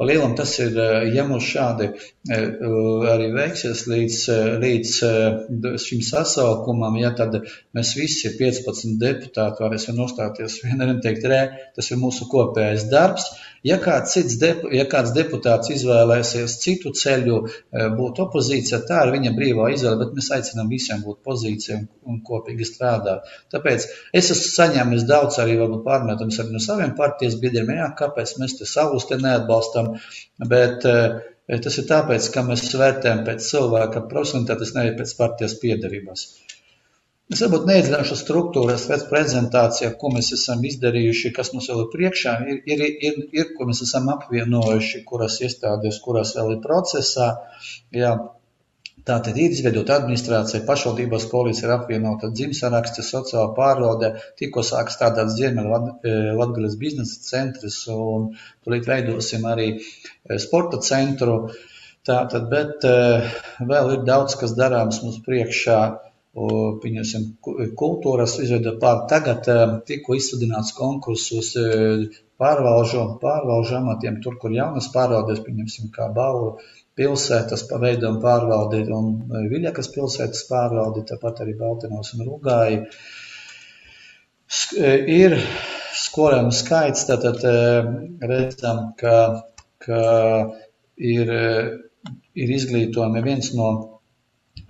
Pa 0.00 0.06
lielam 0.08 0.32
tas 0.32 0.54
ir, 0.64 0.78
ja 1.12 1.26
mums 1.28 1.44
šādi 1.44 1.90
arī 2.32 3.26
veiksies 3.34 3.82
līdz, 3.90 4.16
līdz 4.62 4.94
šim 5.84 6.00
sasaukumam, 6.06 6.96
ja 6.96 7.10
tad 7.18 7.36
mēs 7.76 7.92
visi 7.98 8.32
15 8.38 8.96
deputāti 9.02 9.60
varēsim 9.60 10.00
nostāties 10.00 10.56
vienam 10.64 11.02
teikt, 11.04 11.28
rē, 11.28 11.42
tas 11.76 11.92
ir 11.92 12.00
mūsu 12.00 12.30
kopējais 12.32 12.88
darbs, 12.88 13.28
Ja 13.60 13.76
kāds, 13.76 14.14
cits, 14.14 14.38
ja 14.72 14.86
kāds 14.88 15.10
deputāts 15.12 15.68
izvēlēsies 15.74 16.54
citu 16.62 16.94
ceļu, 16.96 17.40
eh, 17.44 17.88
būt 17.92 18.22
opozīcijā, 18.24 18.78
tā 18.88 19.02
ir 19.04 19.12
viņa 19.12 19.32
brīvā 19.36 19.66
izvēle, 19.74 19.98
bet 20.00 20.14
mēs 20.16 20.30
aicinām 20.36 20.70
visiem 20.72 21.02
būt 21.04 21.20
pozīcijā 21.28 21.76
un, 21.76 21.84
un 22.08 22.22
kopīgi 22.24 22.64
strādāt. 22.64 23.28
Tāpēc 23.52 23.84
es 24.16 24.30
esmu 24.32 24.52
saņēmis 24.54 25.04
daudz 25.10 25.42
arī 25.44 25.58
pārmetumus 25.84 26.40
arī 26.40 26.56
no 26.56 26.62
saviem 26.64 26.94
partijas 26.96 27.36
biedriem, 27.42 27.74
jā, 27.76 27.90
kāpēc 28.00 28.38
mēs 28.40 28.56
te 28.56 28.68
savus 28.70 29.04
te 29.10 29.20
neatbalstam, 29.20 29.89
bet 30.52 30.86
uh, 30.88 31.18
tas 31.64 31.80
ir 31.82 31.88
tāpēc, 31.90 32.30
ka 32.34 32.46
mēs 32.46 32.68
vērtējam 32.78 33.24
pēc 33.26 33.50
cilvēka 33.50 34.06
profesionalitātes, 34.12 34.74
nevis 34.76 34.98
pēc 35.00 35.18
partijas 35.18 35.58
piedarības. 35.62 36.26
Es 37.30 37.38
varbūt 37.44 37.68
neiedziļināšu 37.68 38.16
struktūras 38.18 38.88
pēc 38.90 39.04
prezentācijā, 39.06 39.92
ko 40.00 40.08
mēs 40.10 40.32
esam 40.34 40.64
izdarījuši, 40.66 41.30
kas 41.36 41.52
mums 41.54 41.68
vēl 41.70 41.84
ir 41.84 41.90
priekšā. 41.92 42.32
Ir, 42.50 42.56
ir, 42.74 42.82
ir, 43.06 43.20
ir 43.38 43.52
ko 43.54 43.68
mēs 43.68 43.84
esam 43.86 44.10
apvienojuši, 44.16 45.04
kuras 45.06 45.38
iestādes, 45.46 46.00
kuras 46.02 46.34
vēl 46.38 46.56
ir 46.56 46.60
procesā. 46.64 47.28
Jā. 47.94 48.16
Tātad 49.10 49.38
ir 49.42 49.50
izveidota 49.50 49.96
administrācija, 49.98 50.62
pašvaldības 50.68 51.24
policija 51.32 51.66
ir 51.66 51.72
apvienota, 51.74 52.28
dzimsaraksts, 52.30 53.08
sociālā 53.08 53.48
pārvalde, 53.56 54.12
tikko 54.38 54.62
sāk 54.66 54.92
strādāt 54.94 55.32
Ziemeļa 55.34 55.80
Latgales 56.38 56.76
biznesa 56.78 57.18
centrs 57.26 57.80
un 57.90 58.28
tūlīt 58.62 58.86
veidosim 58.86 59.48
arī 59.50 59.72
e, 59.72 60.38
sporta 60.44 60.78
centru. 60.86 61.40
Tātad, 62.06 62.46
bet 62.52 62.86
e, 62.86 62.94
vēl 63.72 63.96
ir 63.96 64.06
daudz, 64.06 64.38
kas 64.38 64.54
darāms 64.58 65.02
mums 65.02 65.18
priekšā 65.26 65.80
pieņemsim, 66.82 67.24
kultūras 67.78 68.36
izveida 68.38 68.76
pār. 68.82 69.00
Tagad 69.10 69.48
tikko 69.88 70.14
izsludināts 70.14 70.76
konkurss 70.76 71.32
uz 71.34 71.50
pārvalžu, 72.38 73.02
pārvalžu 73.24 73.80
amatiem, 73.80 74.20
tur, 74.22 74.38
kur 74.38 74.54
jaunas 74.54 74.88
pārvaldes, 74.94 75.42
pieņemsim, 75.46 75.90
kā 75.96 76.06
Bauru 76.14 76.54
pilsētas 77.00 77.64
paveidojuma 77.70 78.20
pārvaldi 78.22 78.84
un 78.92 79.10
Viļakas 79.50 79.88
pilsētas 79.94 80.44
pārvaldi, 80.50 81.06
tāpat 81.08 81.42
arī 81.44 81.56
Baltinos 81.58 82.12
un 82.16 82.26
Rugāji. 82.28 82.82
Ir 85.16 85.36
skolēnu 85.96 86.52
skaits, 86.54 87.06
tātad 87.08 87.44
redzam, 88.32 88.90
ka, 89.00 89.16
ka 89.82 90.02
ir, 91.00 91.32
ir 92.34 92.54
izglītojumi 92.58 93.24
viens 93.24 93.52
no 93.56 93.70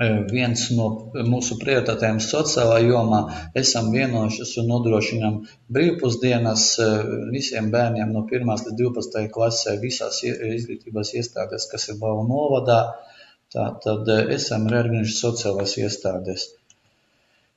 viens 0.01 0.63
no 0.73 0.87
mūsu 1.29 1.59
prioritātēm 1.61 2.21
sociālā 2.25 2.79
jomā 2.87 3.21
esam 3.59 3.91
vienojušies 3.93 4.55
un 4.63 4.71
nodrošinām 4.73 5.35
brīvpusdienas 5.77 6.65
visiem 7.35 7.69
bērniem 7.75 8.15
no 8.15 8.25
1. 8.25 8.49
līdz 8.49 8.79
12. 8.81 9.27
klasē 9.35 9.77
visās 9.83 10.23
izglītības 10.25 11.13
iestādēs, 11.21 11.69
kas 11.73 11.91
ir 11.93 12.01
Balvu 12.01 12.25
novadā. 12.31 12.81
Tā 13.51 13.67
tad 13.83 14.09
esam 14.31 14.69
reorganizējuši 14.71 15.19
sociālās 15.19 15.77
iestādes. 15.83 16.47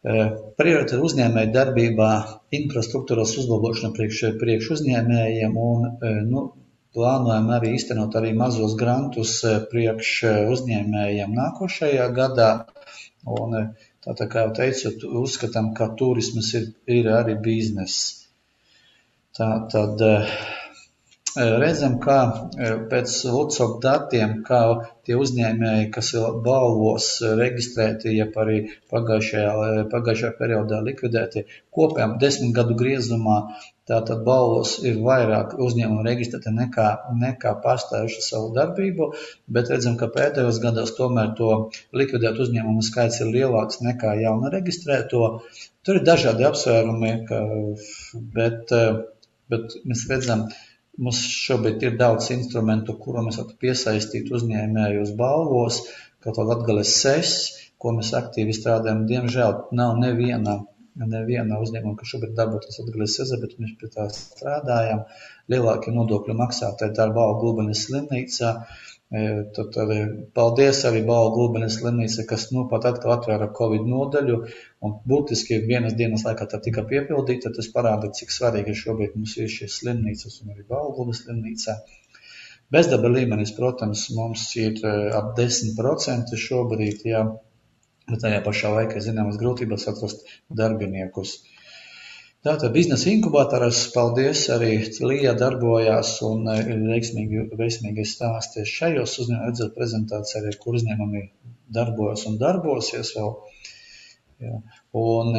Prioritāte 0.04 1.00
uzņēmēja 1.00 1.52
darbībā 1.54 2.10
infrastruktūras 2.58 3.38
uzlabošana 3.40 3.94
priekš, 3.96 4.24
priekš 4.42 4.72
uzņēmējiem 4.76 5.56
un 5.56 5.86
nu, 6.28 6.48
plānojam 6.94 7.50
arī 7.58 7.74
īstenot 7.78 8.16
arī 8.20 8.34
mazos 8.38 8.76
grantus 8.80 9.36
eh, 9.48 9.60
priekš 9.72 10.12
eh, 10.30 10.40
uzņēmējiem 10.54 11.38
nākošajā 11.40 12.10
gadā. 12.18 12.50
Un, 13.38 13.56
eh, 13.60 13.88
tā, 14.06 14.16
tā 14.20 14.30
kā 14.32 14.48
jau 14.48 14.56
teicu, 14.60 14.94
uzskatām, 15.24 15.74
ka 15.78 15.94
turismas 16.00 16.54
ir, 16.60 16.70
ir 17.00 17.10
arī 17.14 17.38
bizness. 17.42 18.28
Tā 19.34 19.48
tad 19.74 20.02
redzam, 21.34 21.96
kā 21.98 22.18
pēc 22.92 23.14
Lucok 23.34 23.80
datiem, 23.82 24.36
kā 24.46 24.60
tie 25.08 25.16
uzņēmēji, 25.18 25.88
kas 25.96 26.12
ir 26.14 26.36
balvos 26.46 27.08
reģistrēti, 27.40 28.14
ja 28.14 28.28
arī 28.44 28.60
pagājušajā, 28.94 29.88
pagājušajā 29.90 30.36
periodā 30.38 30.84
likvidēti, 30.86 31.48
kopējām 31.74 32.20
desmit 32.22 32.54
gadu 32.60 32.78
griezumā 32.78 33.40
Tātad 33.90 34.22
balvos 34.24 34.78
ir 34.88 35.00
vairāk 35.04 35.58
uzņēmumu 35.64 36.06
reģistrēti 36.08 36.54
nekā, 36.56 36.86
nekā 37.20 37.52
pārstājuši 37.66 38.22
savu 38.24 38.54
darbību, 38.56 39.10
bet 39.58 39.72
redzam, 39.74 39.98
ka 40.00 40.08
pēdējos 40.14 40.60
gados 40.64 40.94
tomēr 41.00 41.34
to 41.40 41.50
likvidēt 42.02 42.40
uzņēmumu 42.46 42.86
skaits 42.88 43.20
ir 43.26 43.34
lielāks 43.34 43.82
nekā 43.84 44.14
jauna 44.22 44.54
reģistrēto. 44.54 45.26
Tur 45.84 46.00
ir 46.00 46.08
dažādi 46.08 46.48
apsvērumi, 46.48 47.12
ka, 47.28 47.42
bet, 48.38 48.72
bet 49.52 49.76
mēs 49.84 50.08
redzam, 50.14 50.48
mums 50.96 51.20
šobrīd 51.44 51.84
ir 51.84 52.00
daudz 52.00 52.32
instrumentu, 52.38 52.96
kuru 53.04 53.26
mēs 53.28 53.42
varam 53.42 53.60
piesaistīt 53.66 54.32
uzņēmēju 54.32 55.04
uz 55.04 55.16
balvos, 55.20 55.84
kā 56.24 56.32
to 56.32 56.48
Latgales 56.48 56.96
SES, 57.02 57.36
ko 57.84 57.98
mēs 57.98 58.16
aktīvi 58.16 58.56
strādājam. 58.56 59.04
Diemžēl 59.12 59.58
nav 59.76 59.98
neviena 60.00 60.62
neviena 60.96 61.60
uzņēmuma, 61.64 61.98
kas 62.00 62.14
šobrīd 62.14 62.34
darbojas 62.38 62.80
Latvijas 62.82 63.18
Sezē, 63.20 63.40
bet 63.42 63.56
mēs 63.62 63.76
pie 63.80 63.90
tā 63.94 64.08
strādājam. 64.14 65.06
Lielākie 65.52 65.94
nodokļu 65.96 66.36
maksātāji 66.40 66.96
tā 66.98 67.08
ir 67.08 67.16
Bāla 67.18 67.38
Gulbenes 67.42 67.86
slimnīca. 67.88 68.52
E, 69.14 69.24
tad 69.56 69.76
arī 69.84 69.98
paldies 70.38 70.82
arī 70.90 71.04
Bāla 71.08 71.34
Gulbenes 71.36 71.80
slimnīca, 71.80 72.26
kas 72.30 72.48
nu 72.54 72.66
pat 72.72 72.88
atkal 72.90 73.16
atvēra 73.18 73.50
Covid 73.58 73.86
nodaļu 73.90 74.40
un 74.86 74.96
būtiski 75.10 75.60
vienas 75.68 75.98
dienas 76.00 76.26
laikā 76.28 76.48
tā 76.50 76.62
tika 76.64 76.86
piepildīta. 76.90 77.54
Tas 77.58 77.70
parāda, 77.74 78.12
cik 78.20 78.34
svarīgi 78.34 78.78
šobrīd 78.84 79.18
mums 79.18 79.38
ir 79.42 79.52
šīs 79.52 79.82
slimnīcas 79.82 80.42
un 80.44 80.54
arī 80.56 80.68
Bāla 80.70 80.94
Gulbenes 80.94 81.26
slimnīca. 81.26 81.80
Bezdarba 82.74 83.10
līmenis, 83.12 83.52
protams, 83.58 84.08
mums 84.18 84.46
ir 84.58 84.80
e, 84.82 84.94
ap 85.14 85.34
10% 85.38 86.38
šobrīd, 86.48 87.10
jā. 87.10 87.26
Ja 87.26 87.53
bet 88.12 88.24
tajā 88.26 88.40
pašā 88.46 88.72
laikā 88.78 89.02
zināmas 89.04 89.40
grūtības 89.42 89.88
atrast 89.92 90.26
darbiniekus. 90.62 91.38
Tātad 92.44 92.74
biznesa 92.76 93.08
inkubatoras, 93.08 93.78
paldies, 93.94 94.42
arī 94.52 94.74
Lija 95.00 95.32
darbojās 95.40 96.18
un 96.28 96.50
e, 96.52 96.58
ir 96.74 96.82
veiksmīgi, 96.90 97.46
veiksmīgi 97.60 98.04
stāsties 98.10 98.74
šajos 98.80 99.14
uzņēmumos, 99.24 99.48
redzēt 99.48 99.78
prezentāciju 99.78 100.42
arī, 100.42 100.52
kur 100.60 100.76
uzņēmumi 100.80 101.22
darbojas 101.78 102.26
un 102.28 102.36
darbosies 102.42 103.14
vēl. 103.16 103.32
Jā. 104.44 104.58
Un, 105.00 105.36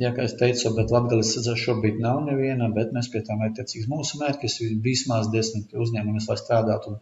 jā, 0.00 0.10
kā 0.16 0.24
es 0.24 0.34
teicu, 0.40 0.70
bet 0.76 0.92
sadzē 1.28 1.54
šobrīd 1.60 1.98
nav 2.02 2.22
neviena, 2.26 2.68
bet 2.76 2.94
mēs 2.96 3.10
pie 3.12 3.20
tām 3.26 3.42
attiecīgs 3.46 3.88
mūsu 3.90 4.20
mērķis 4.22 4.56
ir 4.64 4.76
vismaz 4.84 5.28
desmit 5.34 5.74
uzņēmumus, 5.84 6.28
lai 6.30 6.38
strādātu 6.40 6.94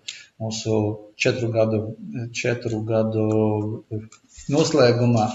mūsu 0.42 0.80
četru 1.20 1.52
gadu, 1.54 1.80
četru 2.42 2.82
gadu 2.88 3.28
noslēgumā. 4.54 5.28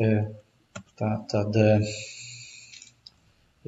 E, 0.00 0.12
tā 1.00 1.10
tad 1.32 1.58
e, 1.58 1.68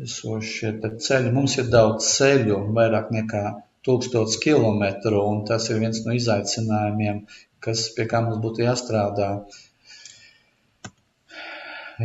esošie 0.06 0.76
ceļi, 1.08 1.34
mums 1.34 1.58
ir 1.58 1.68
daudz 1.72 2.06
ceļu, 2.14 2.62
vairāk 2.78 3.10
nekā 3.18 3.44
tūkstots 3.86 4.38
kilometru, 4.42 5.18
un 5.26 5.42
tas 5.48 5.68
ir 5.70 5.82
viens 5.82 6.04
no 6.06 6.14
izaicinājumiem, 6.16 7.24
kas 7.62 7.88
pie 7.96 8.06
kā 8.10 8.22
mums 8.24 8.40
būtu 8.44 8.64
jāstrādā. 8.64 9.32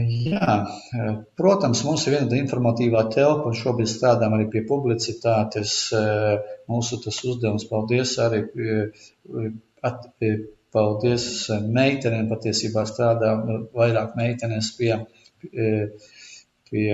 Jā, 0.05 0.55
protams, 1.39 1.83
mums 1.87 2.03
ir 2.07 2.15
viena 2.17 2.37
informatīvā 2.39 3.03
telpa, 3.13 3.49
un 3.49 3.57
šobrīd 3.57 3.89
strādājam 3.91 4.35
arī 4.37 4.47
pie 4.53 4.63
publicitātes. 4.67 5.75
Mūsu 6.67 6.99
tas 7.03 7.19
uzdevums, 7.23 7.67
paldies 7.69 8.17
arī 8.23 8.43
at, 9.87 10.07
paldies 10.75 11.25
meitenēm, 11.63 12.27
patiesībā 12.31 12.83
strādā 12.89 13.33
vairāk 13.77 14.17
meitenes 14.19 14.73
pie, 14.77 14.93
pie, 15.41 15.71
pie 16.69 16.89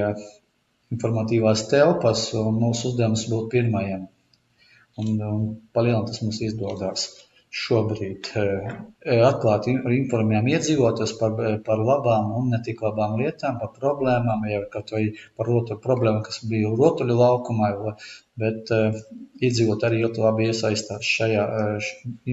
informatīvās 0.93 1.67
telpas, 1.71 2.29
un 2.37 2.61
mūsu 2.61 2.93
uzdevums 2.93 3.27
būtu 3.31 3.51
pirmajam. 3.57 4.07
Un, 5.01 5.13
un 5.17 5.45
palielināt 5.73 6.11
tas 6.11 6.21
mums 6.21 6.43
izdodās 6.45 7.07
šobrīd 7.53 8.29
eh, 8.41 8.69
atklāti 9.27 9.75
informējam 9.75 10.47
iedzīvotājus 10.55 11.13
par, 11.19 11.35
par 11.65 11.81
labām 11.85 12.31
un 12.39 12.47
ne 12.53 12.59
tik 12.65 12.81
labām 12.81 13.13
lietām, 13.19 13.59
par 13.61 13.69
problēmām, 13.77 14.47
jau 14.49 14.61
kaut 14.73 14.93
vai 14.95 15.03
par 15.37 15.49
rotu 15.51 15.77
problēmu, 15.83 16.23
kas 16.25 16.39
bija 16.49 16.71
rotuļu 16.73 17.17
laukumā, 17.19 17.69
bet 18.41 18.71
iedzīvot 18.73 19.85
arī 19.85 20.01
ļoti 20.01 20.23
labi 20.23 20.47
iesaistās 20.49 21.11
šajā 21.17 21.43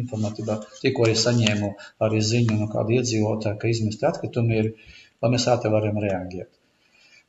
informatīvā. 0.01 0.57
Tikko 0.81 1.05
arī 1.05 1.19
saņēmu 1.21 1.75
arī 2.07 2.23
ziņu 2.31 2.57
no 2.63 2.71
kāda 2.73 2.97
iedzīvotāja, 2.97 3.59
ka 3.61 3.69
izmesti 3.69 4.09
atkritumi 4.09 4.57
ir, 4.63 4.71
lai 5.21 5.33
mēs 5.35 5.45
ātri 5.53 5.73
varam 5.75 6.01
reaģēt. 6.01 6.49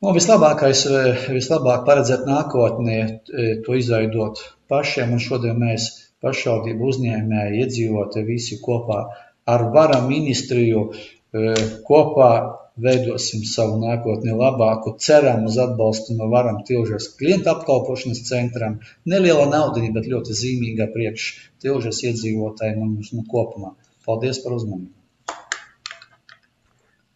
Nu, 0.02 0.16
vislabākais, 0.16 0.86
vislabāk 1.30 1.84
paredzēt 1.86 2.24
nākotnē, 2.26 3.02
to 3.68 3.76
izveidot 3.78 4.39
pašiem, 4.72 5.12
un 5.13 5.22
šodien 5.22 5.60
mēs 5.62 5.92
pašvaldību 6.26 6.90
uzņēmēji, 6.94 7.62
iedzīvotāji 7.66 8.28
visi 8.28 8.60
kopā 8.64 9.02
ar 9.52 9.68
vara 9.74 10.02
ministriju 10.08 10.84
e, 10.92 11.54
kopā 11.88 12.32
veidosim 12.82 13.44
savu 13.48 13.80
nākotni 13.82 14.34
labāku, 14.38 14.96
ceram 15.06 15.46
uz 15.50 15.58
atbalstu 15.62 16.16
no 16.18 16.30
varam 16.32 16.62
tilžas 16.68 17.10
klienta 17.20 17.56
apkalpošanas 17.58 18.24
centram. 18.30 18.80
Neliela 19.06 19.50
naudiņa, 19.52 19.92
bet 19.98 20.10
ļoti 20.14 20.38
zīmīga 20.38 20.90
priekš 20.96 21.28
tilžas 21.62 22.02
iedzīvotājiem 22.08 22.82
un 22.82 22.96
mums 22.96 23.12
nu, 23.18 23.28
kopumā. 23.28 23.76
Paldies 24.08 24.42
par 24.46 24.58
uzmanību! 24.58 24.96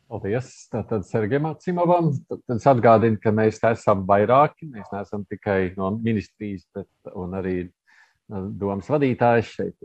Paldies. 0.05 0.51
Tātad 0.69 1.07
Sergejam 1.07 1.47
Acimavam. 1.49 2.11
Tad 2.29 2.53
es 2.55 2.67
atgādinu, 2.69 3.17
ka 3.21 3.33
mēs 3.35 3.57
esam 3.71 4.03
vairāki. 4.07 4.67
Mēs 4.69 4.91
neesam 4.93 5.25
tikai 5.25 5.73
no 5.79 5.89
ministrijas, 5.97 6.67
bet 6.75 7.15
arī 7.39 7.55
domas 8.29 8.89
vadītājs 8.89 9.53
šeit. 9.57 9.75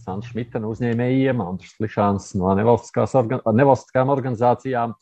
Sants 0.00 0.30
Šmita 0.30 0.60
no 0.62 0.70
uzņēmējiem, 0.72 1.42
Andris 1.44 1.74
Lišāns 1.82 2.30
no 2.40 2.54
nevalstiskām 2.56 4.12
organizācijām. 4.14 4.94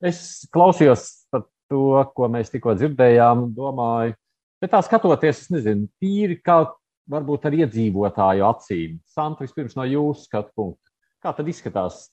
Es 0.00 0.48
klausījos 0.52 1.04
par 1.30 1.44
to, 1.70 2.00
ko 2.16 2.28
mēs 2.32 2.52
tikko 2.52 2.72
dzirdējām, 2.78 3.50
domāju, 3.56 4.16
bet 4.62 4.72
tā 4.72 4.80
skatoties, 4.86 5.44
es 5.44 5.52
nezinu, 5.52 5.90
tīri 6.00 6.40
kā 6.40 6.62
varbūt 7.10 7.46
ar 7.50 7.58
iedzīvotāju 7.60 8.46
acīm. 8.48 8.96
Santa, 9.12 9.44
vispirms 9.44 9.76
no 9.76 9.84
jūsu 9.88 10.24
skatu 10.24 10.54
punkta. 10.56 10.94
Kā 11.20 11.34
tad 11.36 11.52
izskatās 11.52 12.06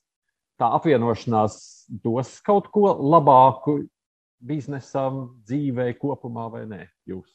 tā 0.59 0.67
apvienošanās 0.75 1.59
dos 2.03 2.37
kaut 2.45 2.67
ko 2.73 2.91
labāku 2.99 3.79
biznesam, 4.43 5.39
dzīvē 5.47 5.93
kopumā 6.01 6.49
vai 6.51 6.65
nē? 6.69 6.83
Jūs, 7.07 7.29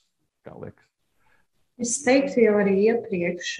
kā 0.44 0.52
liekas? 0.58 0.91
Es 1.80 1.96
teiktu 2.04 2.44
jau 2.44 2.56
arī 2.60 2.74
iepriekš, 2.90 3.52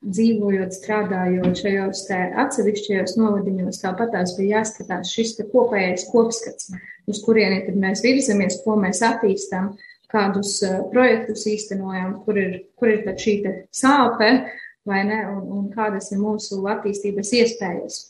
dzīvojot, 0.00 0.72
strādājot 0.76 1.60
šajos 1.60 2.06
atsevišķajos 2.44 3.16
novadiņos, 3.20 3.80
tāpat 3.82 4.14
tās 4.14 4.34
bija 4.38 4.60
jāskatās 4.60 5.12
šis 5.12 5.36
kopējais 5.52 6.06
kopskats, 6.12 6.70
uz 7.10 7.20
kurieni 7.24 7.64
tad 7.66 7.76
mēs 7.80 8.04
virzamies, 8.04 8.60
ko 8.64 8.78
mēs 8.80 9.02
attīstām, 9.04 9.74
kādus 10.10 10.58
projektus 10.92 11.46
īstenojam, 11.48 12.16
kur 12.24 12.40
ir, 12.40 12.54
kur 12.80 12.92
ir 12.92 13.04
šī 13.20 13.36
sāpe, 13.76 14.30
vai 14.88 15.02
ne, 15.06 15.20
un, 15.34 15.42
un 15.58 15.68
kādas 15.74 16.10
ir 16.14 16.22
mūsu 16.22 16.62
attīstības 16.70 17.34
iespējas. 17.42 18.00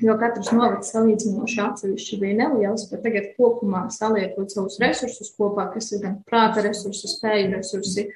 Jo 0.00 0.14
katrs 0.16 0.48
novads 0.56 0.90
salīdzinoši 0.94 1.58
atsevišķi 1.60 2.18
bija 2.22 2.36
neliels, 2.38 2.86
bet 2.88 3.02
tagad 3.04 3.34
kopumā 3.36 3.84
saliekot 3.92 4.52
savus 4.52 4.78
resursus 4.80 5.28
kopā, 5.36 5.66
kas 5.74 5.90
ir 5.92 6.00
gan 6.06 6.14
prāta 6.28 6.64
resursi, 6.64 7.10
spēju 7.10 7.50
resursi, 7.58 8.06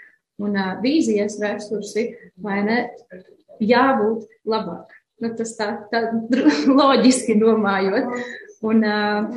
un 0.42 0.56
uh, 0.56 0.76
vīzijas 0.82 1.38
resursi, 1.42 2.10
vai 2.42 2.60
ne, 2.66 2.78
jābūt 3.62 4.26
labāk. 4.48 4.92
Nu, 5.22 5.32
tas 5.36 5.54
tā, 5.56 5.70
tā 5.92 6.02
loģiski 6.80 7.38
domājot. 7.40 8.12
Un, 8.66 8.84
uh, 8.84 9.34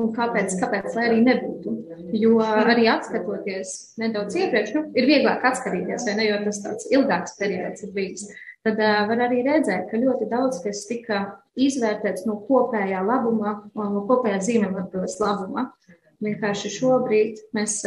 un 0.00 0.12
kāpēc, 0.14 0.54
kāpēc 0.60 0.94
lai 0.96 1.08
arī 1.08 1.20
nebūtu? 1.26 1.74
Jo 2.18 2.38
arī 2.42 2.88
atskatoties 2.90 3.74
nedaudz 4.00 4.38
iepriekš, 4.38 4.74
nu, 4.76 4.84
ir 4.98 5.08
vieglāk 5.10 5.44
atskatīties, 5.46 6.06
vai 6.08 6.16
ne, 6.18 6.30
jo 6.30 6.38
tas 6.46 6.62
tāds 6.64 6.88
ilgāks 6.90 7.36
periods 7.38 7.86
ir 7.86 7.92
bijis. 7.94 8.26
Tad 8.66 8.80
uh, 8.82 9.04
var 9.08 9.24
arī 9.28 9.44
redzēt, 9.46 9.86
ka 9.90 10.00
ļoti 10.00 10.26
daudz 10.30 10.60
kas 10.64 10.82
tika 10.88 11.22
izvērtēts 11.60 12.26
no 12.28 12.40
kopējā 12.48 13.00
labuma, 13.06 13.60
no 13.78 14.04
kopējā 14.08 14.42
zīmēm 14.46 14.76
labuma. 15.22 15.70
Vienkārši 16.20 16.68
šobrīd 16.74 17.38
mēs 17.56 17.78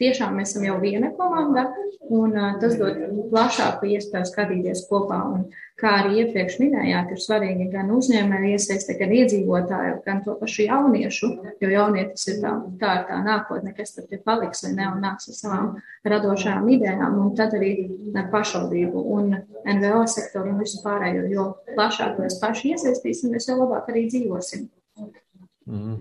tiešām 0.00 0.34
mēs 0.34 0.52
esam 0.52 0.64
jau 0.66 0.80
viena 0.82 1.12
komanda, 1.14 1.68
un 2.10 2.34
tas 2.60 2.74
dod 2.80 2.98
plašāku 3.30 3.86
iespēju 3.94 4.26
skatīties 4.26 4.86
kopā. 4.90 5.20
Un, 5.36 5.44
kā 5.78 5.92
arī 6.00 6.22
iepriekš 6.22 6.56
minējāt, 6.60 7.12
ir 7.12 7.20
svarīgi 7.20 7.66
gan 7.72 7.90
uzņēmēju 7.92 8.52
iesaiste, 8.56 8.96
gan 8.98 9.12
iedzīvotāju, 9.12 9.98
gan 10.06 10.22
to 10.24 10.34
pašu 10.40 10.64
jauniešu, 10.64 11.30
jo 11.62 11.70
jaunietis 11.70 12.26
ir 12.32 12.40
tā, 12.42 12.54
tā 12.80 12.94
ir 13.00 13.04
tā 13.10 13.20
nākotne, 13.26 13.74
kas 13.76 13.92
tad 13.94 14.10
ir 14.16 14.22
paliks 14.26 14.64
vai 14.64 14.72
ne 14.78 14.88
un 14.94 15.04
nāks 15.04 15.30
ar 15.30 15.38
savām 15.38 15.70
radošajām 16.08 16.68
idejām, 16.78 17.20
un 17.22 17.36
tad 17.38 17.54
arī 17.58 17.72
ar 18.16 18.30
pašvaldību 18.32 19.04
un 19.18 19.36
NVO 19.76 20.02
sektoru 20.10 20.54
un 20.54 20.64
visu 20.64 20.82
pārējo, 20.84 21.28
jo 21.30 21.46
plašāk 21.76 22.18
mēs 22.24 22.40
paši 22.42 22.74
iesaistīsimies, 22.74 23.50
jo 23.50 23.60
labāk 23.60 23.92
arī 23.92 24.08
dzīvosim. 24.10 24.70
Mm. 25.66 26.00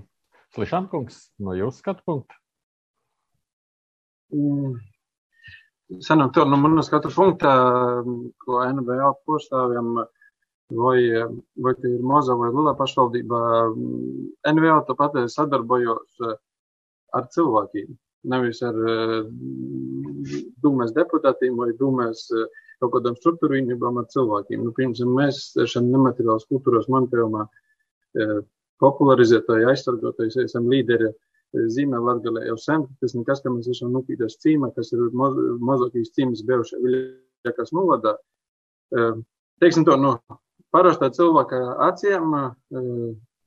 Slišankungs, 0.56 1.20
no 1.44 1.54
jūsu 1.58 1.84
skatu 1.84 2.04
punkta? 2.08 2.38
mm, 4.36 4.76
sanāk, 6.08 6.34
to 6.36 6.46
no 6.50 6.60
manas 6.60 6.90
skatu 6.90 7.12
punkta, 7.14 7.52
ko 8.44 8.62
NVO 8.78 9.12
pārstāvjiem, 9.28 9.92
vai, 10.80 10.98
vai 11.62 11.76
tie 11.82 11.94
ir 11.98 12.08
maza 12.08 12.38
vai 12.40 12.50
liela 12.54 12.76
pašvaldība, 12.80 13.42
NVO 14.54 14.80
tāpat 14.90 15.20
sadarbojos 15.34 16.26
ar 17.16 17.30
cilvēkiem. 17.36 17.94
Nevis 18.26 18.64
ar 18.66 18.78
dūmēs 20.66 20.96
deputātiem 20.96 21.60
vai 21.60 21.76
dūmēs 21.78 22.26
kaut 22.82 22.96
kādām 22.96 23.16
struktūrībām 23.20 24.02
ar 24.02 24.08
cilvēkiem. 24.10 24.64
Nu, 24.66 24.74
piemēram, 24.76 25.14
mēs 25.20 25.52
šeit 25.54 25.86
nemateriālas 25.86 26.48
kultūras 26.50 26.90
mantojumā 26.92 27.46
popularizētāji, 28.84 29.68
aizsargotāji, 29.72 30.46
esam 30.46 30.70
līderi 30.72 31.12
zīmē 31.56 32.00
Latgalē 32.04 32.46
jau 32.50 32.58
sen. 32.60 32.86
Tas 33.02 33.16
nekas, 33.16 33.44
ka 33.44 33.54
mēs 33.54 33.70
esam 33.72 33.94
nupītas 33.96 34.40
cīma, 34.44 34.72
kas 34.76 34.92
ir 34.96 35.06
mazākīs 35.16 36.14
cīmas 36.18 36.44
bijuši 36.48 36.82
Viļakas 36.84 37.76
novadā. 37.76 38.18
Teiksim 39.64 39.86
to, 39.88 39.96
no 40.02 40.18
parastā 40.76 41.10
cilvēka 41.16 41.62
acīm, 41.88 42.34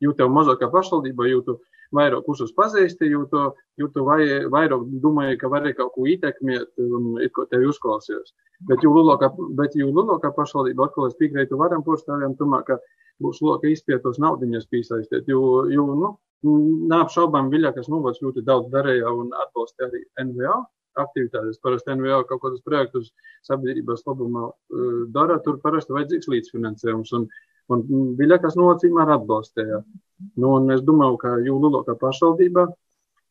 jūtu 0.01 0.29
mazākā 0.33 0.71
pašvaldība, 0.73 1.29
jūtu 1.29 1.59
vairāk 1.95 2.27
visus 2.29 2.53
pazīsti, 2.57 3.09
jūtu, 3.13 3.47
jūtu 3.81 4.05
vai, 4.05 4.21
vairāk 4.53 4.85
domāju, 5.03 5.39
ka 5.41 5.49
vari 5.53 5.73
kaut 5.77 5.95
ko 5.95 6.05
ietekmēt 6.09 6.81
un 6.85 7.17
it 7.25 7.33
ko 7.37 7.47
tevi 7.49 7.69
uzklausījos. 7.71 8.35
Bet 8.69 8.85
jū 8.85 8.93
lielākā, 8.93 9.31
bet 9.57 9.77
jū 9.79 9.89
lielākā 9.89 10.33
pašvaldība, 10.37 10.89
atkal 10.89 11.09
es 11.09 11.17
piekrītu 11.21 11.61
varam 11.61 11.85
porštāvjiem, 11.87 12.37
tomēr, 12.41 12.65
ka 12.69 12.79
būs 13.23 13.43
loka 13.43 13.69
izpietos 13.71 14.19
naudiņas 14.23 14.67
piesaistīt, 14.71 15.29
jo, 15.31 15.67
jo, 15.73 15.87
nu, 15.99 16.15
Neapšaubām, 16.47 17.49
Viļakas 17.51 17.89
novads 17.91 18.21
ļoti 18.23 18.45
daudz 18.47 18.69
darīja 18.71 19.11
un 19.11 19.33
atbalsta 19.35 19.89
arī 19.89 20.05
NVO 20.23 20.61
aktivitātes. 21.03 21.59
Parasti 21.63 21.95
NVO 21.97 22.23
kaut 22.29 22.43
kādus 22.45 22.63
projektus 22.67 23.11
sabiedrības 23.47 24.05
labumā 24.07 24.49
uh, 24.49 25.01
dara, 25.15 25.39
tur 25.43 25.59
parasti 25.63 25.95
vajadzīgs 25.97 26.31
līdzfinansējums. 26.31 27.15
Un, 27.19 27.27
un 27.75 27.85
Viļakas 28.19 28.59
novads 28.59 28.87
vienmēr 28.87 29.17
atbalstīja. 29.17 29.83
Nu, 30.39 30.53
un 30.57 30.71
es 30.75 30.85
domāju, 30.87 31.19
ka 31.23 31.35
Jūlulokā 31.43 31.99
pašvaldībā, 31.99 32.69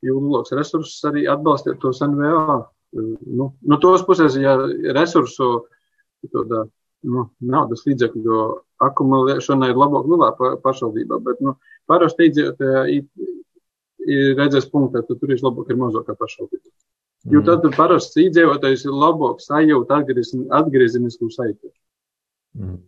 Jūluloks 0.05 0.53
resursus 0.55 0.99
arī 1.07 1.25
atbalstiet 1.31 1.79
tos 1.83 2.03
NVO. 2.03 2.59
Uh, 2.91 3.15
nu, 3.23 3.53
no 3.63 3.79
tos 3.83 4.03
puses, 4.07 4.35
ja 4.39 4.57
resursu 4.95 5.53
tādā, 6.27 6.65
nu, 7.05 7.27
naudas 7.53 7.83
līdzekļu 7.87 8.41
akumulēšana 8.87 9.69
ir 9.71 9.79
labāk 9.79 10.07
lielā 10.09 10.31
pašvaldībā, 10.63 11.19
bet, 11.25 11.41
nu, 11.43 11.55
parasti 11.89 12.29
iedzīvotāji 12.29 13.03
redzēs 14.37 14.69
punktā, 14.71 15.03
tad 15.05 15.19
tur 15.19 15.33
ir 15.33 15.43
labāk 15.43 15.71
ir 15.71 15.79
mazākā 15.81 16.15
pašvaldība. 16.17 16.69
Mm. 17.25 17.33
Jo 17.33 17.41
tad 17.47 17.65
parasti 17.75 18.27
iedzīvotājs 18.27 18.85
ir 18.87 18.95
labāk 18.95 19.41
sajūta 19.43 20.01
atgriezenisku 20.59 21.31
saiti. 21.33 21.73
Mm. 22.57 22.79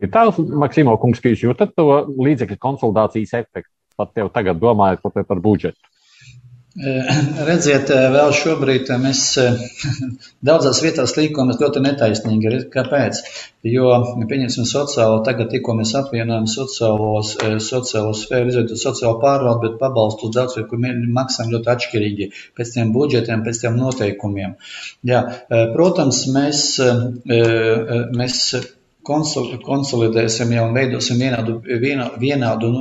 Ir 0.00 0.12
tā, 0.12 0.24
Maksimo 0.62 0.94
kungs, 1.00 1.20
ka 1.20 1.32
jūs 1.32 1.44
jūtat 1.44 1.74
to 1.76 1.86
līdzekļu 2.16 2.56
konsolidācijas 2.60 3.34
efektu, 3.42 3.72
pat 4.00 4.16
jau 4.16 4.30
tagad 4.32 4.60
domājot 4.62 5.02
par 5.28 5.42
budžetu. 5.44 5.89
Eh, 6.78 7.06
redziet, 7.48 7.88
eh, 7.90 8.04
vēl 8.14 8.30
šobrīd 8.30 8.92
eh, 8.94 8.98
mēs 9.02 9.20
daudzās 10.48 10.78
vietās 10.84 11.16
līkojamies 11.16 11.58
ļoti 11.58 11.80
netaisnīgi. 11.82 12.52
Kāpēc? 12.70 13.18
Jo, 13.66 13.88
pieņemsim, 14.30 14.68
sociālo, 14.70 15.16
tagad 15.26 15.50
tikko 15.50 15.74
mēs 15.80 15.96
apvienojam 15.98 16.46
sociālos, 16.46 17.32
sociālo 17.66 18.12
sfēru, 18.14 18.52
izveidot 18.52 18.78
sociālo 18.78 19.16
pārvaldu, 19.18 19.64
bet 19.64 19.80
pabalstus 19.82 20.30
daudz, 20.36 20.60
kur 20.70 20.78
maksām 21.18 21.50
ļoti 21.50 21.72
atšķirīgi 21.74 22.28
pēc 22.56 22.72
tiem 22.76 22.94
budžetiem, 22.94 23.42
pēc 23.44 23.64
tiem 23.64 23.76
noteikumiem. 23.76 24.54
Jā, 25.10 25.24
protams, 25.74 26.22
mēs, 26.32 26.62
mēs 28.16 28.38
konsolidēsim 29.10 30.54
jau 30.54 30.64
un 30.70 30.78
veidosim 30.78 31.20
vienādu, 31.20 31.58
vienādu, 31.66 32.22
vienādu 32.22 32.72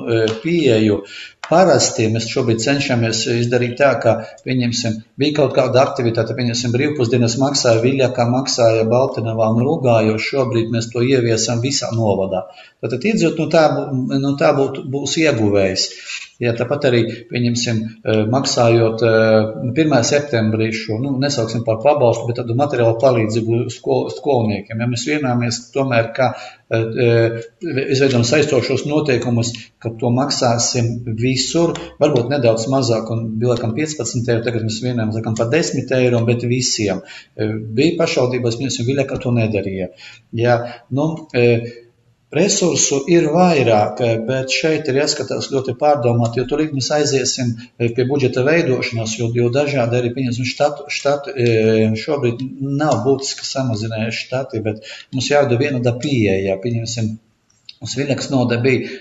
pieeju 0.46 1.02
Parasti 1.50 2.06
mēs 2.14 2.28
šobrīd 2.30 2.62
cenšamies 2.62 3.24
izdarīt 3.34 3.76
tā, 3.80 3.90
ka, 4.04 4.14
pieņemsim, 4.46 5.00
bija 5.18 5.40
kaut 5.40 5.56
kāda 5.58 5.82
aktivitāte, 5.82 6.36
pieņemsim, 6.38 6.74
brīvpusdienas 6.76 7.40
maksāja 7.42 7.82
Viļā, 7.82 8.12
kā 8.14 8.28
maksāja 8.30 8.86
Baltinavā 8.90 9.50
un 9.56 9.64
Rūgā, 9.66 9.98
jo 10.06 10.20
šobrīd 10.22 10.70
mēs 10.76 10.92
to 10.94 11.02
ieviesam 11.02 11.64
visā 11.66 11.90
novadā. 11.96 12.46
Tātad 12.84 13.10
iedzot, 13.10 13.42
nu 13.42 13.50
tā, 13.50 13.66
nu 14.22 14.36
tā 14.38 14.54
būt, 14.58 14.84
būs 14.94 15.18
ieguvējs. 15.24 15.88
Ja, 16.40 16.54
tāpat 16.56 16.86
arī, 16.88 17.02
pieņemsim, 17.28 17.82
maksājot 18.32 19.02
1. 19.04 19.96
septembrī 20.08 20.70
šo, 20.72 20.96
nu, 21.04 21.18
nesauksim 21.20 21.66
par 21.66 21.82
pabalstu, 21.84 22.30
bet 22.30 22.40
tādu 22.40 22.56
materiālu 22.56 22.96
palīdzību 23.02 23.66
skol, 23.74 24.06
skolniekiem. 24.16 24.80
Ja 24.80 24.88
mēs 24.88 25.04
vienāmies 25.10 25.66
tomēr, 25.74 26.14
ka 26.16 26.30
izveidojam 26.70 28.24
saistošos 28.28 28.86
noteikumus, 28.86 29.52
ka 29.82 29.92
to 30.00 30.12
maksāsim 30.14 30.92
visur, 31.18 31.74
varbūt 32.02 32.30
nedaudz 32.30 32.68
mazāk, 32.70 33.10
un 33.14 33.26
bija 33.42 33.56
laikam 33.56 33.74
15 33.78 34.30
eiro, 34.30 34.44
tagad 34.46 34.68
mēs 34.68 34.80
vienojam 34.86 35.14
laikam 35.16 35.38
par 35.40 35.50
10 35.54 35.94
eiro, 35.98 36.22
bet 36.30 36.46
visiem. 36.50 37.02
Bija 37.36 37.98
pašvaldībās, 38.02 38.60
mēs 38.62 38.80
jau 38.80 38.88
viļā, 38.90 39.08
ka 39.10 39.18
to 39.24 39.34
nedarīja. 39.36 39.92
Ja, 40.38 40.60
nu, 40.94 41.12
Resursu 42.30 43.00
ir 43.10 43.26
vairāk, 43.34 44.04
bet 44.28 44.52
šeit 44.54 44.90
ir 44.92 45.00
jāskatās 45.00 45.48
ļoti 45.50 45.74
pārdomāt, 45.80 46.36
jo 46.38 46.44
tur 46.50 46.62
mēs 46.70 46.92
aiziesim 46.94 47.56
pie 47.80 48.06
budžeta 48.06 48.44
veidošanas, 48.46 49.16
jo, 49.18 49.32
jo 49.34 49.48
dažādi 49.54 49.98
arī, 49.98 50.12
pieņemsim, 50.14 50.46
štatu, 50.46 50.86
štatu 50.94 51.34
šobrīd 51.98 52.44
nav 52.62 53.02
būtiski 53.08 53.48
samazinājuši 53.50 54.22
štati, 54.28 54.62
bet 54.68 54.86
mums 55.16 55.32
jāvada 55.32 55.58
vienāda 55.58 55.96
pieeja, 55.98 56.60
pieņemsim, 56.62 57.16
mums 57.80 57.96
Viļakas 57.98 58.30
noda 58.30 58.60
bija 58.62 58.92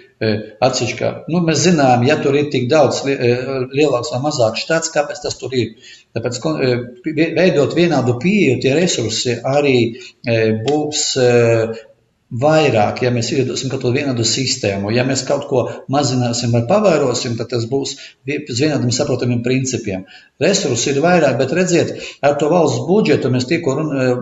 atsevišķi, 0.64 1.10
nu, 1.28 1.42
mēs 1.46 1.60
zinām, 1.66 2.06
ja 2.08 2.16
tur 2.22 2.34
ir 2.38 2.48
tik 2.50 2.64
daudz 2.72 3.04
lielāks 3.04 4.14
vai 4.14 4.22
mazāks 4.24 4.64
štats, 4.64 4.94
kāpēc 4.94 5.20
tas 5.22 5.36
tur 5.38 5.52
ir. 5.54 5.76
Tāpēc, 6.16 6.40
veidot 7.36 7.76
vienādu 7.76 8.16
pieeju, 8.24 8.56
tie 8.64 8.72
resursi 8.80 9.36
arī 9.46 9.76
būs 10.64 11.04
vairāk, 12.28 13.00
ja 13.02 13.10
mēs 13.12 13.30
iedosim 13.32 13.70
kaut 13.72 13.80
kādu 13.80 13.94
vienādu 13.96 14.24
sistēmu. 14.28 14.90
Ja 14.92 15.04
mēs 15.08 15.22
kaut 15.28 15.46
ko 15.48 15.62
mazināsim 15.92 16.52
vai 16.52 16.60
pavairosim, 16.68 17.38
tad 17.38 17.48
tas 17.54 17.64
būs 17.70 17.94
uz 17.96 18.60
vienādiem 18.60 18.92
saprotamiem 18.92 19.40
principiem. 19.44 20.04
Resursi 20.42 20.92
ir 20.92 21.00
vairāk, 21.04 21.38
bet 21.40 21.54
redziet, 21.56 21.94
ar 22.20 22.36
to 22.40 22.50
valsts 22.52 22.84
budžetu 22.88 23.32
mēs 23.32 23.48
tikko 23.48 23.78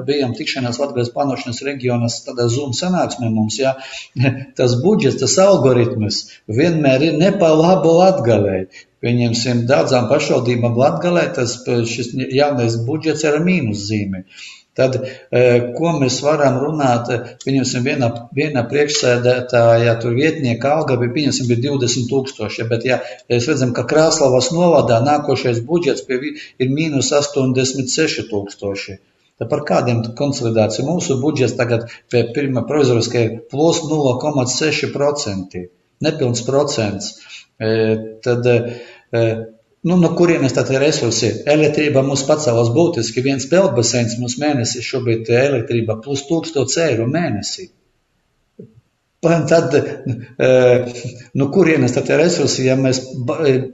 bijām 0.06 0.36
tikšanās 0.38 0.78
Latvijas 0.82 1.10
plānošanas 1.16 1.62
reģionas 1.66 2.20
tādā 2.28 2.46
Zoom 2.52 2.76
sanāksmē 2.78 3.30
mums, 3.32 3.58
ja 3.58 3.74
tas 4.58 4.78
budžets, 4.82 5.18
tas 5.24 5.38
algoritms 5.42 6.22
vienmēr 6.46 7.08
ir 7.10 7.18
ne 7.18 7.32
pa 7.40 7.50
labu 7.58 7.98
latgalēji. 7.98 8.70
Pieņemsim, 9.04 9.66
daudzām 9.68 10.06
pašvaldībām 10.10 10.78
Latgalē 10.78 11.26
tas 11.36 11.58
šis 11.90 12.14
jaunais 12.32 12.78
budžets 12.86 13.26
ir 13.26 13.36
ar 13.36 13.44
mīnuszīmi. 13.44 14.22
Tad, 14.76 14.96
e, 15.00 15.42
ko 15.76 15.94
mēs 15.96 16.18
varam 16.24 16.58
runāt, 16.60 17.08
pieņemsim, 17.44 17.84
viena, 17.86 18.10
viena 18.36 18.66
priekšsēdētāja, 18.68 19.94
tur 20.02 20.12
vietnieka 20.18 20.74
alga 20.74 20.98
bija, 21.00 21.14
pieņemsim, 21.14 21.48
bija 21.48 21.62
20 21.70 22.10
tūkstoši, 22.10 22.66
bet, 22.68 22.84
ja 22.84 23.00
mēs 23.32 23.48
redzam, 23.48 23.72
ka 23.76 23.86
Krāslavas 23.88 24.50
novadā 24.52 25.00
nākošais 25.06 25.62
budžets 25.64 26.04
pie, 26.04 26.20
ir 26.60 26.72
mīnus 26.76 27.08
86 27.16 28.28
tūkstoši. 28.28 28.98
Tad 29.40 29.50
par 29.52 29.64
kādiem 29.68 30.02
konsolidāciju 30.16 30.86
mūsu 30.90 31.18
budžets 31.20 31.56
tagad 31.56 31.88
pie 32.12 32.26
pirmā 32.36 32.62
provizoriskā 32.68 33.24
ir 33.24 33.34
plus 33.52 33.82
0,6%, 33.84 35.66
nepilns 36.04 36.44
procents. 36.44 37.12
E, 37.56 37.72
tad, 38.24 38.48
e, 38.48 39.26
Nu, 39.87 39.96
no 40.03 40.09
kurienes 40.18 40.55
tad 40.57 40.70
ir 40.75 40.83
resursi? 40.83 41.29
Elektrība 41.53 42.03
mums 42.03 42.25
pacēlās 42.27 42.72
būtiski. 42.75 43.22
Viens 43.22 43.46
peldbaseins 43.51 44.16
mums 44.18 44.35
mēnesī 44.42 44.83
šobrīd 44.83 45.31
ir 45.31 45.42
elektrība 45.44 46.01
plus 46.03 46.25
1000 46.27 46.81
eiro 46.88 47.07
mēnesī. 47.11 47.68
Tad, 49.27 49.75
nu, 51.35 51.46
kurienes 51.55 51.94
tad 51.94 52.11
ir 52.12 52.20
resursi, 52.20 52.66
ja 52.66 52.77
mēs 52.79 53.01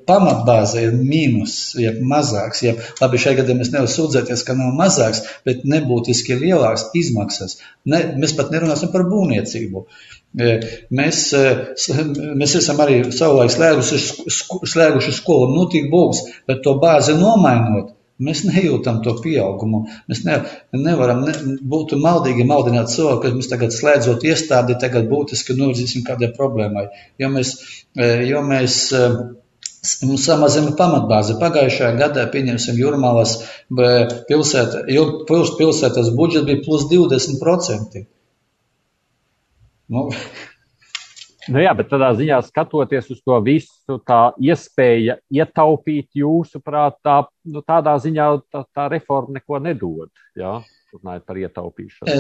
pamatbāze 0.09 0.85
ir 0.87 0.95
mīnus, 0.97 1.57
ja 1.81 1.93
mazāks, 2.13 2.63
ja 2.65 2.77
labi 3.01 3.21
šajā 3.21 3.41
gadā 3.41 3.57
mēs 3.59 3.73
nevar 3.75 3.91
sūdzēties, 3.91 4.45
ka 4.47 4.57
nav 4.57 4.73
mazāks, 4.79 5.25
bet 5.49 5.67
nebūtiski 5.69 6.39
lielāks 6.41 6.87
izmaksas. 6.97 7.59
Ne, 7.85 8.05
mēs 8.23 8.37
pat 8.39 8.55
nerunāsim 8.55 8.93
par 8.95 9.05
būvniecību. 9.11 9.85
Mēs, 10.33 11.19
mēs 12.41 12.55
esam 12.57 12.79
arī 12.81 13.03
savulaik 13.13 13.53
slēguši, 13.53 13.99
slēguši 14.73 15.13
skolu, 15.19 15.51
nu 15.53 15.67
tik 15.73 15.91
būs, 15.93 16.23
bet 16.49 16.63
to 16.65 16.79
bāzi 16.81 17.17
nomainot, 17.19 17.91
mēs 18.23 18.45
nejūtam 18.47 19.03
to 19.05 19.13
pieaugumu. 19.21 19.83
Mēs 20.09 20.23
ne, 20.25 20.39
nevaram 20.73 21.25
ne, 21.27 21.35
būt 21.75 21.93
maldīgi 22.01 22.47
maldināt 22.49 22.93
cilvēku, 22.95 23.21
ka 23.27 23.35
mēs 23.37 23.51
tagad 23.53 23.77
slēdzot 23.77 24.25
iestādi, 24.29 24.79
tagad 24.81 25.11
būtiski 25.11 25.59
novirzīsim 25.59 26.07
kādai 26.07 26.31
problēmai. 26.37 26.87
Jo 27.21 27.29
mēs, 27.35 27.53
jo 28.31 28.43
mēs 28.47 28.79
samazina 30.23 30.73
pamatbāzi. 30.79 31.37
Pagājušajā 31.43 31.93
gadā, 31.99 32.25
pieņemsim, 32.33 32.79
Jurmālas 32.81 33.37
pilsēta, 33.69 34.87
pilsētas 35.59 36.13
budžets 36.17 36.49
bija 36.49 36.65
plus 36.65 36.89
20%. 36.93 38.07
Nu, 39.93 40.09
Nu 41.51 41.59
jā, 41.59 41.73
bet 41.75 41.89
tādā 41.91 42.13
ziņā 42.15 42.37
skatoties 42.47 43.09
uz 43.11 43.19
to 43.27 43.35
visu, 43.43 43.97
tā 44.07 44.31
iespēja 44.39 45.17
ietaupīt 45.27 46.15
jūsuprāt, 46.15 47.01
tā, 47.03 47.17
nu, 47.51 47.65
tādā 47.67 47.97
ziņā 47.99 48.29
tā, 48.53 48.63
tā 48.71 48.85
reforma 48.93 49.41
neko 49.41 49.59
nedod. 49.59 50.11
Jā? 50.39 50.61
Runājot 50.93 51.23
par 51.25 51.39
ietaupīšanu? 51.41 52.17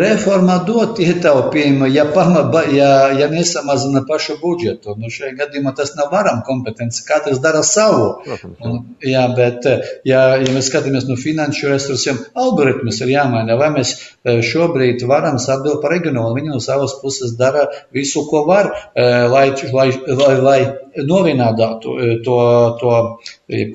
Reformā 0.00 0.54
dot 0.64 1.00
ietaupījumu, 1.04 1.90
ja, 1.92 2.06
pamaba, 2.08 2.62
ja, 2.72 3.10
ja 3.12 3.28
nesamazina 3.28 4.00
pašu 4.08 4.38
budžetu. 4.40 4.94
Nu, 4.96 5.10
šajā 5.12 5.34
gadījumā 5.42 5.74
tas 5.76 5.92
nav 5.98 6.08
varam 6.14 6.40
kompetence. 6.46 7.04
Katrs 7.04 7.42
dara 7.44 7.60
savu. 7.66 8.06
Protams, 8.24 8.56
jā. 8.56 8.70
Un, 8.70 8.80
jā, 9.04 9.24
bet, 9.36 9.68
ja, 10.08 10.22
ja 10.40 10.54
mēs 10.56 10.70
skatāmies 10.72 11.04
no 11.08 11.18
finanšu 11.20 11.68
resursiem, 11.68 12.22
algoritmus 12.32 13.02
ir 13.04 13.12
jāmaina. 13.12 13.58
Vai 13.60 13.68
mēs 13.76 13.94
šobrīd 14.24 15.04
varam 15.08 15.36
atbildēt 15.36 15.84
par 15.84 15.96
reģionālu? 15.98 16.32
Viņi 16.40 16.54
no 16.54 16.62
savas 16.64 16.96
puses 17.02 17.36
dara 17.36 17.68
visu, 17.92 18.24
ko 18.30 18.46
var, 18.48 18.72
lai, 18.96 19.46
lai, 19.76 19.88
lai, 20.08 20.34
lai 20.48 20.58
novienādātu 20.98 21.92
to, 22.24 22.40
to 22.80 22.96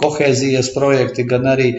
kohēzijas 0.02 0.74
projekti, 0.74 1.24
gan 1.30 1.46
arī, 1.54 1.70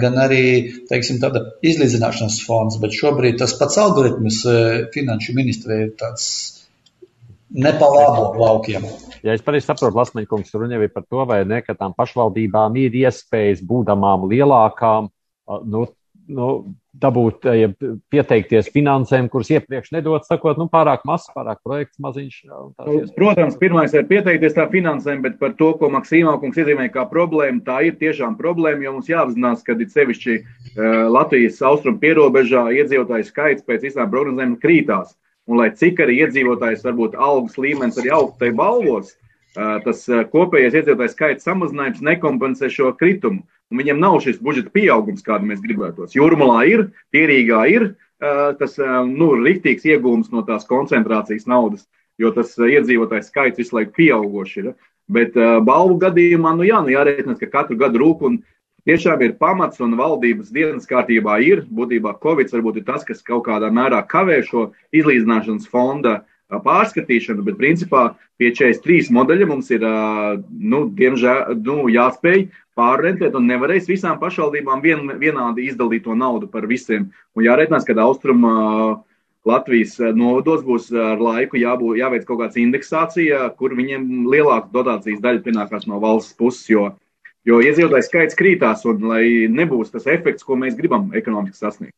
gan 0.00 0.16
arī 0.24 0.42
teiksim, 0.88 1.20
izlīdzināšana 1.62 1.97
iznīcināšanas 1.98 2.38
fonds, 2.46 2.78
bet 2.80 2.94
šobrīd 2.94 3.38
tas 3.38 3.56
pats 3.58 3.78
algoritms 3.78 4.44
e, 4.46 4.54
finanšu 4.94 5.34
ministrē 5.34 5.82
ir 5.86 5.92
tāds 5.98 6.26
nepalābo 7.50 8.38
laukiem. 8.38 8.84
Ja 9.24 9.34
es 9.34 9.42
pareizi 9.42 9.66
saprotu, 9.66 9.96
Lasmeņkungs, 9.98 10.54
runa 10.54 10.78
ir 10.78 10.92
par 10.92 11.04
to, 11.08 11.24
vai 11.26 11.44
ne, 11.44 11.62
ka 11.62 11.74
tām 11.74 11.94
pašvaldībām 11.96 12.76
ir 12.78 12.94
iespējas 12.94 13.62
būdamām 13.64 14.28
lielākām, 14.30 15.08
nu, 15.64 15.86
nu, 16.28 16.48
dabūt, 17.02 17.46
ja 17.56 17.68
pieteikties 18.12 18.70
finansēm, 18.74 19.28
kuras 19.32 19.50
iepriekš 19.54 19.92
nedod, 19.94 20.24
sakot, 20.26 20.58
nu, 20.60 20.68
pārāk 20.72 21.04
mazs, 21.08 21.28
pārāk 21.34 21.60
projekts 21.66 22.00
maziņš. 22.02 22.40
Nu, 22.48 22.72
protams, 23.16 23.58
pirmais 23.60 23.94
ir 23.96 24.08
pieteikties 24.10 24.56
tā 24.56 24.66
finansēm, 24.72 25.22
bet 25.24 25.38
par 25.42 25.54
to, 25.58 25.72
ko 25.80 25.90
Maksīmā 25.94 26.36
kungs 26.42 26.58
iezīmē 26.60 26.88
kā 26.94 27.06
problēmu, 27.10 27.62
tā 27.66 27.80
ir 27.88 27.96
tiešām 28.00 28.36
problēma, 28.40 28.84
jo 28.86 28.96
mums 28.96 29.10
jāapzinās, 29.10 29.64
ka 29.66 29.78
ir 29.78 29.92
sevišķi 29.94 30.36
uh, 30.38 31.06
Latvijas 31.14 31.62
austrumu 31.64 32.02
pierobežā 32.02 32.68
iedzīvotāju 32.82 33.30
skaits 33.30 33.66
pēc 33.68 33.88
visām 33.88 34.10
prognozēm 34.12 34.58
krītās. 34.62 35.14
Un 35.48 35.62
lai 35.62 35.70
cik 35.72 36.02
arī 36.04 36.18
iedzīvotājs 36.26 36.84
varbūt 36.84 37.16
algas 37.16 37.56
līmenis 37.56 37.96
arī 38.00 38.12
augstu 38.12 38.42
tai 38.42 38.50
balvos, 38.56 39.14
tas 39.84 40.04
uh, 40.10 40.24
kopējais 40.30 40.76
iedzīvotāju 40.80 41.14
skaits 41.14 41.48
samazinājums 41.48 42.04
nekompensē 42.06 42.70
šo 42.72 42.92
kritumu 42.98 43.44
un 43.70 43.80
viņiem 43.80 44.00
nav 44.00 44.18
šis 44.24 44.40
budžeta 44.42 44.72
pieaugums, 44.74 45.24
kādu 45.24 45.48
mēs 45.48 45.62
gribētos. 45.64 46.16
Jūrmalā 46.16 46.62
ir, 46.70 46.84
Pierīgā 47.14 47.64
ir 47.72 47.90
tas 48.18 48.76
nu, 49.06 49.30
rīktīgs 49.38 49.86
iegūms 49.86 50.32
no 50.34 50.42
tās 50.46 50.66
koncentrācijas 50.66 51.46
naudas, 51.46 51.84
jo 52.18 52.32
tas 52.34 52.56
iedzīvotājs 52.58 53.28
skaits 53.30 53.60
visu 53.60 53.76
laiku 53.76 53.94
pieaugošs 54.00 54.56
ir. 54.58 54.72
Bet 55.08 55.36
balvu 55.64 56.00
gadījumā, 56.02 56.56
nu 56.58 56.66
jā, 56.66 56.80
nu 56.84 56.92
jārēķinās, 56.92 57.38
ka 57.40 57.50
katru 57.52 57.78
gadu 57.80 58.02
rūp 58.02 58.24
un 58.26 58.40
tiešām 58.88 59.22
ir 59.24 59.36
pamats 59.38 59.80
un 59.84 59.94
valdības 60.00 60.50
dienas 60.52 60.88
kārtībā 60.90 61.38
ir. 61.46 61.62
Būtībā 61.70 62.16
Covid 62.24 62.50
varbūt 62.52 62.80
ir 62.80 62.88
tas, 62.88 63.06
kas 63.06 63.22
kaut 63.22 63.46
kādā 63.46 63.70
mērā 63.72 64.02
kavē 64.10 64.42
šo 64.48 64.72
izlīdzināšanas 64.90 65.70
fonda 65.70 66.24
pārskatīšanu, 66.48 67.44
bet 67.44 67.58
principā 67.60 68.04
pie 68.40 68.52
43 68.56 69.12
modeļa 69.12 69.48
mums 69.50 69.68
ir, 69.74 69.84
nu, 70.48 70.86
diemžēl, 70.96 71.58
nu, 71.64 71.88
jāspēj 71.92 72.46
pārrentēt 72.78 73.36
un 73.36 73.48
nevarēs 73.50 73.90
visām 73.90 74.20
pašvaldībām 74.22 74.80
vien, 74.80 75.04
vienādi 75.20 75.68
izdalīt 75.68 76.06
to 76.06 76.16
naudu 76.16 76.48
par 76.48 76.66
visiem. 76.70 77.10
Un 77.36 77.44
jāreitinās, 77.44 77.84
ka 77.84 77.98
austrumā 78.00 79.02
Latvijas 79.48 79.98
novados 80.16 80.64
būs 80.66 80.88
ar 80.92 81.20
laiku 81.22 81.60
jābūt, 81.60 82.00
jāveic 82.00 82.24
kaut 82.28 82.42
kāda 82.42 82.60
indeksācija, 82.60 83.44
kur 83.60 83.76
viņiem 83.76 84.26
lielāka 84.28 84.72
dotācijas 84.72 85.22
daļa 85.24 85.44
pienākās 85.44 85.86
no 85.88 86.00
valsts 86.02 86.36
puses, 86.36 86.66
jo, 86.68 86.90
jo 87.48 87.60
iedzīvotājs 87.64 88.10
skaits 88.10 88.38
krītās 88.38 88.84
un 88.88 89.08
lai 89.08 89.24
nebūs 89.48 89.94
tas 89.94 90.08
efekts, 90.10 90.44
ko 90.44 90.58
mēs 90.60 90.76
gribam 90.76 91.08
ekonomiski 91.16 91.60
sasniegt. 91.60 91.96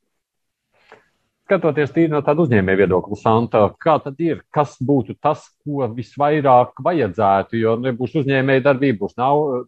Skatoties 1.50 1.90
tīri 1.90 2.12
no 2.12 2.20
tāda 2.22 2.44
uzņēmēja 2.44 2.78
viedokļa, 2.84 3.16
Santa, 3.18 3.64
kā 3.82 3.96
tad 4.04 4.20
ir, 4.22 4.44
kas 4.54 4.76
būtu 4.86 5.16
tas, 5.18 5.48
ko 5.66 5.88
visvairāk 5.96 6.78
vajadzētu, 6.86 7.56
jo 7.58 7.72
nebūs 7.82 8.14
uzņēmēja 8.20 8.62
darbība, 8.68 9.00
būs 9.00 9.16
nav 9.18 9.64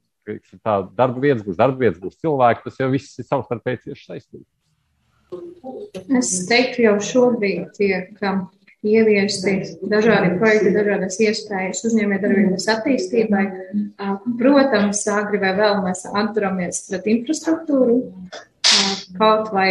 tā 0.62 0.76
darba 0.94 1.24
vietas, 1.24 1.42
būs 1.42 1.58
darba 1.58 1.82
vietas, 1.82 1.98
būs 2.04 2.20
cilvēki, 2.22 2.62
tas 2.68 2.78
jau 2.78 2.86
viss 2.92 3.18
ir 3.18 3.26
savstarpēji 3.26 3.80
cieši 3.88 4.06
saistīts. 4.12 4.46
Es 6.20 6.30
teiktu, 6.46 6.84
jau 6.86 6.94
šobrīd 7.02 7.74
tiek 7.74 8.22
ieviesti 8.86 9.56
dažādi 9.82 10.36
projekti, 10.38 10.76
dažādas 10.78 11.18
iespējas 11.26 11.82
uzņēmējdarbības 11.90 12.68
attīstībai. 12.76 13.44
Protams, 14.38 15.02
agri 15.18 15.42
vai 15.42 15.50
vēl 15.58 15.82
mēs 15.82 16.06
atturamies 16.06 16.84
pret 16.92 17.10
infrastruktūru, 17.16 17.98
kaut 19.18 19.50
vai 19.54 19.68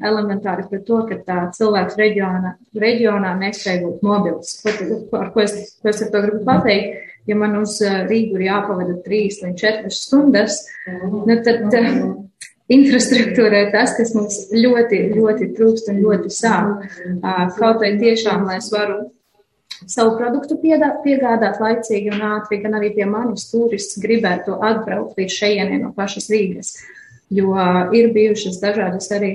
elementāri 0.00 0.68
pret 0.70 0.84
to, 0.88 1.00
ka 1.08 1.20
tā 1.26 1.40
cilvēks 1.56 1.98
reģionā, 2.00 2.54
reģionā 2.86 3.34
nespēja 3.40 3.82
būt 3.86 4.04
mobils. 4.06 4.56
Ar 4.68 5.32
ko 5.34 5.44
es, 5.44 5.56
ko 5.82 5.92
es 5.92 6.04
ar 6.04 6.14
to 6.14 6.24
gribu 6.26 6.44
pateikt? 6.48 7.02
ja 7.26 7.36
man 7.36 7.56
uz 7.60 7.78
eh, 7.82 8.04
Rīgu 8.08 8.38
ir 8.38 8.48
jāpavada 8.48 8.98
3 9.06 9.40
līdz 9.44 9.62
4 9.62 9.92
stundas, 9.94 10.60
nu 11.10 11.36
tad 11.46 11.72
uh, 11.72 11.98
infrastruktūra 12.72 13.64
ir 13.64 13.72
tas, 13.74 13.94
kas 13.96 14.14
mums 14.16 14.38
ļoti, 14.52 15.00
ļoti 15.16 15.50
trūkst 15.56 15.90
un 15.92 16.00
ļoti 16.04 16.32
sāp. 16.32 16.86
Uh, 17.16 17.44
kaut 17.58 17.80
vai 17.82 17.94
tiešām, 18.00 18.44
lai 18.48 18.58
es 18.60 18.70
varu 18.72 19.06
savu 19.90 20.14
produktu 20.18 20.58
piegādāt 20.60 21.60
laicīgi 21.60 22.12
un 22.14 22.26
ātri, 22.34 22.60
gan 22.62 22.76
arī 22.78 22.92
pie 22.96 23.08
manis 23.08 23.48
turists 23.50 23.98
gribētu 24.00 24.58
atbraukt 24.60 25.18
līdz 25.20 25.38
šejienē 25.40 25.80
no 25.82 25.92
pašas 25.96 26.30
Rīgas, 26.32 26.76
jo 27.34 27.50
uh, 27.54 27.82
ir 27.96 28.12
bijušas 28.14 28.60
dažādas 28.62 29.10
arī 29.14 29.34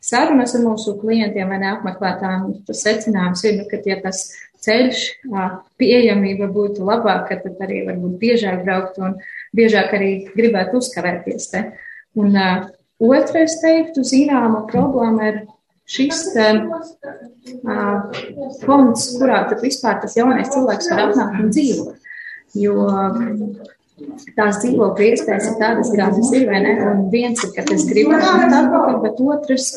sarunas 0.00 0.54
ar 0.56 0.64
mūsu 0.64 0.96
klientiem 1.00 1.50
vai 1.50 1.60
neapmeklētājiem. 1.62 2.46
Tas 2.68 2.84
secinājums 2.86 3.44
ir, 3.44 3.58
nu, 3.60 3.66
ka, 3.70 3.80
ja 3.86 3.98
tas 4.02 4.24
ceļš, 4.64 5.04
pieejamība 5.80 6.50
būtu 6.52 6.84
labāka, 6.84 7.38
tad 7.40 7.60
arī 7.64 7.84
varbūt 7.86 8.18
biežāk 8.20 8.64
braukt 8.66 8.98
un 9.00 9.16
biežāk 9.56 9.94
arī 9.96 10.10
gribētu 10.34 10.80
uzkavēties 10.80 11.48
te. 11.52 11.64
Un 12.20 12.36
uh, 12.36 12.68
otrais 13.00 13.56
teiktu, 13.62 14.04
zināma 14.06 14.66
problēma 14.70 15.30
ir 15.30 15.40
šis 15.90 16.22
uh, 16.36 16.60
fonds, 18.64 19.08
kurā 19.18 19.44
tad 19.50 19.64
vispār 19.64 20.00
tas 20.02 20.16
jaunais 20.18 20.52
cilvēks 20.52 20.90
var 20.92 21.06
atnākt 21.08 21.44
un 21.44 21.52
dzīvot. 21.54 22.08
Jo 22.58 22.76
tās 24.36 24.60
dzīvokļu 24.62 25.08
iespējas 25.10 25.48
ir 25.50 25.56
tādas, 25.60 25.90
kādas 25.96 26.30
ir, 26.36 26.46
vai 26.50 26.60
ne? 26.64 26.74
Un 26.90 27.02
viens 27.12 27.40
ir, 27.44 27.52
ka 27.56 27.64
es 27.74 27.86
gribu 27.88 28.14
nākt 28.14 28.54
atpakaļ, 28.56 28.98
bet 29.04 29.20
otrs, 29.24 29.68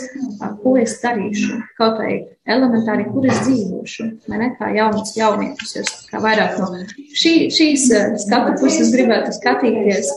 ko 0.63 0.75
es 0.81 0.95
darīšu, 1.03 1.59
kaut 1.79 1.99
vai 2.01 2.13
elementāri, 2.49 3.05
kur 3.11 3.27
es 3.29 3.39
dzīvošu, 3.45 4.07
vai 4.31 4.41
ne? 4.41 4.49
Kā 4.59 4.69
jauns 4.75 5.13
jaunietis, 5.17 5.75
es 5.81 5.91
kā 6.09 6.21
vairāk 6.23 6.57
no 6.59 6.69
šī, 7.15 7.33
šīs 7.53 7.87
skatu 8.25 8.55
puses 8.61 8.91
gribētu 8.93 9.33
skatīties, 9.37 10.11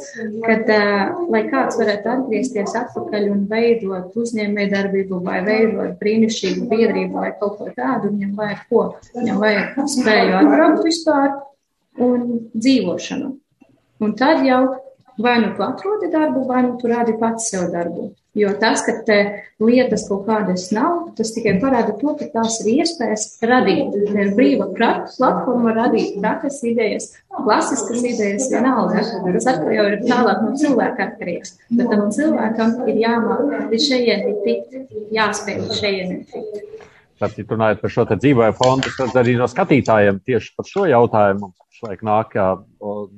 kad, 0.47 0.71
lai 1.33 1.43
kāds 1.51 1.79
varētu 1.81 2.13
atgriezties 2.17 2.77
atpakaļ 2.83 3.31
un 3.33 3.47
veidot 3.51 4.17
uzņēmē 4.19 4.69
darbību 4.73 5.23
vai 5.27 5.41
veidot 5.47 5.97
brīnišķīgu 6.03 6.69
biedrību 6.73 7.23
vai 7.23 7.33
kaut 7.41 7.59
ko 7.61 7.71
tādu, 7.77 8.13
viņam 8.13 8.37
vajag 8.39 8.63
ko? 8.71 8.87
Viņam 9.17 9.43
vajag 9.43 9.83
spēju 9.97 10.39
atbraukt 10.43 10.87
vispār 10.87 11.35
un 12.03 12.31
dzīvošanu. 12.55 13.35
Un 14.03 14.13
tad 14.19 14.45
jau 14.45 14.63
vai 15.17 15.41
nu 15.41 15.55
tu 15.57 15.63
atrodi 15.63 16.09
darbu, 16.13 16.45
vai 16.47 16.63
nu 16.63 16.77
tu 16.77 16.87
rādi 16.87 17.17
pats 17.19 17.49
sev 17.51 17.71
darbu. 17.73 18.13
Jo 18.37 18.51
tas, 18.61 18.83
ka 18.85 18.93
te 19.09 19.17
lietas 19.65 20.03
kaut 20.09 20.27
kādas 20.29 20.67
nav, 20.77 21.07
tas 21.17 21.31
tikai 21.33 21.55
parāda 21.63 21.95
to, 21.97 22.13
ka 22.19 22.27
tās 22.35 22.59
ir 22.61 22.83
iespējas 22.83 23.25
radīt. 23.49 23.95
Ir 24.13 24.35
brīva 24.37 24.67
platforma 24.77 25.73
radīt 25.79 26.19
prakas 26.21 26.61
idejas, 26.69 27.09
klasiskas 27.33 28.05
idejas 28.05 28.51
vienalga. 28.53 29.07
Tas 29.39 29.49
atkal 29.55 29.73
jau 29.79 29.89
ir 29.89 29.99
tālāk 30.05 30.45
no 30.45 30.53
cilvēka 30.61 31.09
atkarīgs. 31.09 31.57
Bet 31.73 31.89
tam 31.95 32.05
cilvēkam 32.13 32.77
ir 32.93 33.01
jāmāk 33.07 33.73
līdz 33.73 33.89
šejieni 33.89 34.37
tikt, 34.45 34.79
jāspēj 35.17 35.61
līdz 35.65 35.81
šejieni 35.81 36.23
tikt. 36.35 36.63
Tāpēc, 37.17 37.49
runājot 37.49 37.81
par 37.81 37.93
šo 37.95 38.03
dzīvoju 38.13 38.55
fondu, 38.59 38.93
tad 38.99 39.17
arī 39.17 39.39
no 39.41 39.49
skatītājiem 39.49 40.21
tieši 40.29 40.53
par 40.53 40.69
šo 40.69 40.85
jautājumu 40.93 41.47
mums 41.47 41.79
šlaik 41.81 42.05
nāk. 42.05 42.37
Un, 42.85 43.15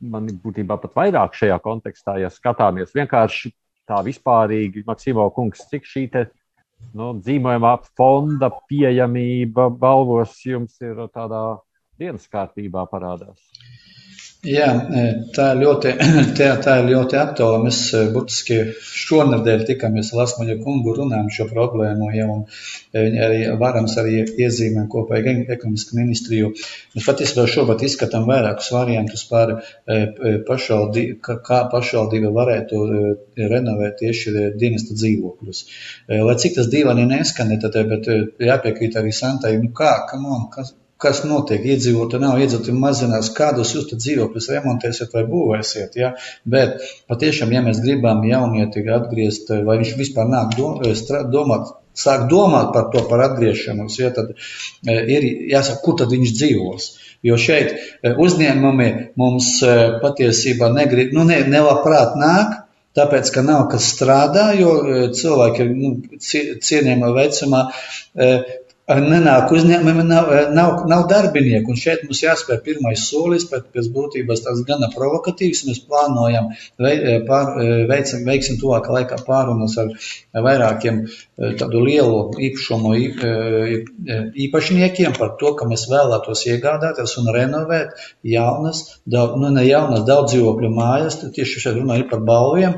man 0.00 0.30
būtībā 0.42 0.78
pat 0.82 0.94
vairāk 0.96 1.36
šajā 1.38 1.58
kontekstā, 1.64 2.18
ja 2.22 2.30
skatāmies 2.32 2.94
vienkārši 2.96 3.52
tā 3.88 3.98
vispārīgi, 4.06 4.84
Maksimo 4.86 5.26
kungs, 5.34 5.64
cik 5.70 5.88
šī 5.88 6.06
te 6.12 6.26
nu, 6.94 7.12
dzīvojamā 7.18 7.76
fonda 7.98 8.50
pieejamība 8.70 9.68
balvos 9.70 10.38
jums 10.46 10.78
ir 10.82 11.06
tādā 11.14 11.44
dienas 11.98 12.28
kārtībā 12.30 12.86
parādās? 12.90 13.40
Jā, 14.42 14.72
tā 15.30 15.44
ir 15.52 15.60
ļoti, 15.60 15.90
tā, 16.38 16.46
tā 16.64 16.72
ir 16.80 16.88
ļoti 16.88 17.14
aktuāla. 17.14 17.60
Mēs 17.62 17.76
burtiski 18.10 18.56
šonadēļ 18.74 19.60
tikāmies 19.68 20.10
ar 20.10 20.18
Lasmaļa 20.18 20.56
kungu, 20.64 20.96
runājam 20.96 21.28
šo 21.30 21.46
problēmu, 21.52 22.08
ja, 22.10 22.26
un 22.26 22.42
viņi 22.96 23.22
arī 23.22 23.38
varams 23.60 23.94
arī 24.02 24.24
iezīmē 24.42 24.88
kopēju 24.90 25.46
ekonomisku 25.46 26.00
ministriju. 26.00 26.50
Mēs 26.96 27.06
patiesībā 27.06 27.46
šobrīd 27.54 27.86
izskatām 27.86 28.26
vairākus 28.26 28.72
variantus 28.74 29.22
par 29.30 29.54
pašvaldību, 30.50 31.38
kā 31.46 31.62
pašvaldība 31.70 32.34
varētu 32.34 32.84
renovēt 33.38 34.00
tieši 34.02 34.34
dienesta 34.58 34.98
dzīvokļus. 34.98 35.64
Lai 36.18 36.38
cik 36.42 36.58
tas 36.58 36.74
dīvaini 36.74 37.06
neskanē, 37.14 37.62
tad, 37.62 37.78
bet 37.94 38.10
jāpiekrīt 38.50 38.98
arī 38.98 39.14
Santai, 39.14 39.54
nu 39.62 39.70
kā, 39.70 40.00
come 40.10 40.34
on, 40.34 40.48
kas, 40.50 40.74
kas 41.02 41.22
notiek. 41.26 41.64
Iedzīvotāji 41.74 42.22
nav 42.22 42.40
iedzīvotāji 42.42 42.78
mazinās, 42.78 43.32
kādus 43.36 43.74
jūs 43.76 43.90
tad 43.90 44.02
dzīvokļus 44.04 44.48
remontēsiet 44.54 45.14
vai 45.16 45.26
būvēsiet. 45.28 45.98
Ja? 45.98 46.14
Bet 46.48 46.82
patiešām, 47.10 47.52
ja 47.54 47.62
mēs 47.66 47.82
gribam 47.84 48.24
jaunieti 48.28 48.86
atgriezt, 48.96 49.52
vai 49.66 49.78
viņš 49.82 49.94
vispār 49.98 50.30
nāk 50.30 50.56
domāt, 50.56 51.74
sāk 51.98 52.26
domāt 52.30 52.72
par 52.74 52.90
to, 52.94 53.04
par 53.08 53.26
atgriešanos, 53.28 53.98
ja, 54.00 54.12
tad 54.14 54.32
ir 54.88 55.26
jāsaka, 55.52 55.82
kur 55.84 55.98
tad 56.00 56.14
viņš 56.14 56.36
dzīvos. 56.38 56.90
Jo 57.22 57.36
šeit 57.38 58.02
uzņēmumi 58.02 58.88
mums 59.20 59.54
patiesībā 60.02 60.72
negrib, 60.74 61.12
nu, 61.14 61.26
ne, 61.28 61.42
nelabprāt 61.46 62.16
nāk, 62.18 62.56
tāpēc, 62.98 63.30
ka 63.34 63.44
nav 63.46 63.68
kas 63.72 63.86
strādā, 63.94 64.48
jo 64.58 64.72
cilvēki 65.16 65.64
ir 65.64 65.70
nu, 65.76 65.92
cienījama 66.18 67.12
vecumā, 67.16 67.62
nenāk 68.90 69.52
uzņēmumi, 69.54 70.04
nav, 70.08 70.30
nav, 70.54 70.70
nav 70.90 71.04
darbinieku. 71.10 71.70
Un 71.70 71.78
šeit 71.78 72.02
mums 72.06 72.22
jāspēr 72.24 72.62
pirmais 72.64 73.04
solis, 73.08 73.44
bet 73.50 73.68
pēc 73.74 73.88
būtības 73.94 74.42
tas 74.42 74.62
gana 74.66 74.90
provokatīvs. 74.94 75.64
Mēs 75.68 75.82
plānojam, 75.86 76.50
pār, 77.28 77.52
veicam, 77.90 78.24
veiksim 78.26 78.58
tuvākā 78.60 78.96
laikā 78.98 79.20
pārunas 79.26 79.78
ar 79.78 79.94
vairākiem 80.48 81.04
tādu 81.42 81.80
lielu 81.82 82.18
īpašumu 82.38 82.92
īpašniekiem 84.44 85.16
par 85.18 85.34
to, 85.40 85.52
ka 85.58 85.66
mēs 85.70 85.88
vēlētos 85.90 86.44
iegādāties 86.52 87.16
un 87.18 87.30
renovēt 87.34 87.96
jaunas, 88.26 88.82
daudz, 89.10 89.38
nu 89.42 89.50
ne 89.54 89.64
jaunas, 89.66 90.04
daudz 90.06 90.32
dzīvokļu 90.32 90.70
mājas, 90.76 91.18
tieši 91.34 91.64
šeit 91.64 91.80
runāju 91.80 92.06
par 92.12 92.22
balviem, 92.28 92.76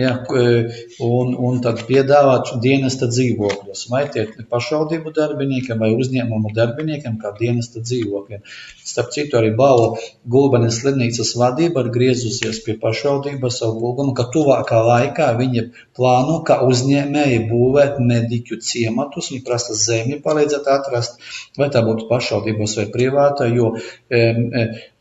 ja, 0.00 0.14
un, 0.30 1.34
un 1.36 1.60
tad 1.64 1.82
piedāvāt 1.88 2.54
dienesta 2.64 3.10
dzīvokļus. 3.12 3.84
Vai 3.92 4.06
tie 4.12 4.26
pašvaldību 4.50 5.12
darbiniekiem 5.16 5.80
vai 5.82 5.92
uzņēmumu 5.96 6.54
darbiniekiem 6.56 7.20
kā 7.20 7.34
dienesta 7.36 7.84
dzīvokļiem. 7.84 8.44
Starp 8.86 9.12
citu, 9.12 9.36
arī 9.36 9.52
Bāla 9.58 9.92
Gulbenes 10.24 10.80
slimnīcas 10.80 11.34
vadība 11.36 11.84
ir 11.84 11.92
griezusies 11.92 12.62
pie 12.64 12.78
pašvaldības 12.80 13.60
savu 13.60 13.82
lūgumu, 13.82 14.16
ka 14.16 14.28
tuvākā 14.32 14.80
laikā 14.88 15.30
viņi 15.36 15.68
plāno, 15.96 16.40
kā 16.46 16.62
uzņēmēji 16.64 17.44
būvēt 17.50 18.00
mediķu 18.10 18.60
ciematus, 18.68 19.30
viņi 19.32 19.44
prasa 19.46 19.76
zemi 19.78 20.20
palīdzēt 20.24 20.70
atrast, 20.72 21.20
vai 21.58 21.68
tā 21.74 21.82
būtu 21.86 22.08
pašvaldības 22.10 22.76
vai 22.80 22.86
privāta, 22.94 23.50
jo, 23.52 23.74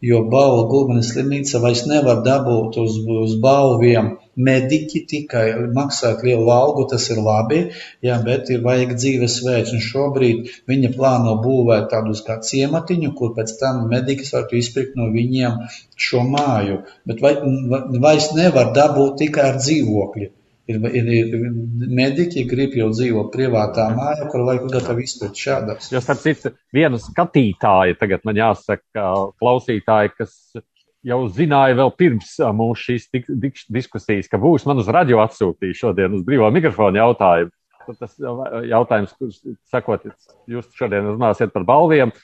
jo 0.10 0.22
Bāla 0.32 0.68
Gulbenes 0.72 1.13
slimnīca 1.13 1.63
vairs 1.63 1.86
nevar 1.89 2.22
dabūt 2.26 2.80
uz, 2.84 3.00
uz 3.26 3.36
balviem 3.41 4.15
mediķi 4.36 5.02
tikai 5.10 5.46
maksāt 5.76 6.24
lielu 6.28 6.50
algu, 6.52 6.86
tas 6.91 7.08
ir 7.13 7.22
labi, 7.24 7.62
jā, 8.06 8.18
bet 8.26 8.52
ir 8.52 8.63
vajag 8.65 8.96
dzīvesveids. 9.00 9.74
Un 9.76 9.84
šobrīd 9.84 10.52
viņa 10.72 10.91
plāno 10.96 11.38
būvēt 11.44 11.89
tādus 11.94 12.24
kā 12.28 12.39
ciematiņu, 12.50 13.13
kur 13.18 13.34
pēc 13.38 13.56
tam 13.62 13.86
mediķis 13.91 14.34
varētu 14.36 14.60
izpirkt 14.60 15.00
no 15.00 15.10
viņiem 15.15 15.62
šo 16.08 16.26
māju. 16.28 16.82
Bet 17.08 17.24
vai, 17.24 17.36
vairs 18.08 18.34
nevar 18.38 18.74
dabūt 18.76 19.22
tikai 19.24 19.52
ar 19.54 19.62
dzīvokļi. 19.62 20.32
Ir, 20.65 20.80
ir, 20.97 21.10
ir 21.13 21.43
mediķi, 21.93 22.41
grib 22.49 22.73
jau 22.73 22.88
dzīvot 22.89 23.28
privātā 23.30 23.84
mājā, 23.93 24.25
kur 24.32 24.47
vajag 24.47 24.63
gatavi 24.73 25.04
izpēt 25.06 25.38
šādas. 25.38 25.91
Jo, 25.93 26.01
starp 26.01 26.23
citu, 26.23 26.51
viena 26.73 26.97
skatītāja, 26.97 27.97
tagad 27.99 28.25
man 28.25 28.39
jāsaka, 28.39 29.04
klausītāji, 29.38 30.15
kas 30.17 30.34
jau 31.06 31.19
zināja 31.30 31.78
vēl 31.78 31.93
pirms 31.99 32.34
mūsu 32.58 32.88
šīs 32.88 33.06
diskusijas, 33.78 34.30
ka 34.32 34.41
būs 34.41 34.65
man 34.65 34.82
uz 34.82 34.89
radio 34.89 35.21
atsūtīja 35.21 35.78
šodien 35.84 36.17
uz 36.17 36.25
brīvā 36.25 36.49
mikrofona 36.56 37.04
jautājumu. 37.04 37.54
Tas 38.01 38.15
jautājums, 38.65 39.12
kurš 39.19 39.43
sakot, 39.69 40.08
jūs 40.49 40.71
šodien 40.73 41.12
runāsiet 41.12 41.54
par 41.54 41.67
balviem. 41.67 42.15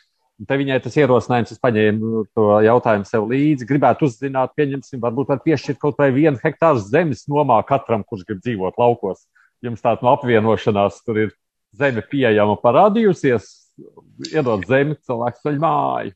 Te 0.48 0.58
viņai 0.58 0.80
tas 0.82 0.96
ierosinājums, 0.98 1.52
es 1.54 1.62
paņēmu 1.62 2.24
to 2.34 2.46
jautājumu 2.66 3.06
sev 3.06 3.28
līdzi. 3.30 3.68
Gribētu 3.70 4.08
uzzināt, 4.08 4.56
pieņemsim, 4.58 5.02
varbūt 5.04 5.30
var 5.30 5.42
piešķirt 5.44 5.82
kaut 5.82 6.00
vai 6.02 6.10
vienu 6.16 6.42
hektāru 6.42 6.82
zemes 6.82 7.28
nomā 7.30 7.60
katram, 7.68 8.06
kurš 8.08 8.26
grib 8.30 8.42
dzīvot 8.42 8.80
laukos. 8.82 9.28
Jums 9.62 9.84
tāda 9.84 10.02
no 10.02 10.16
apvienošanās 10.16 11.04
tur 11.06 11.20
ir 11.28 11.36
zeme 11.78 12.02
pieejama 12.02 12.58
parādījusies, 12.64 13.52
iedod 14.32 14.66
zemi, 14.70 14.98
cilvēks 15.06 15.46
ceļ 15.46 15.62
māju. 15.62 16.16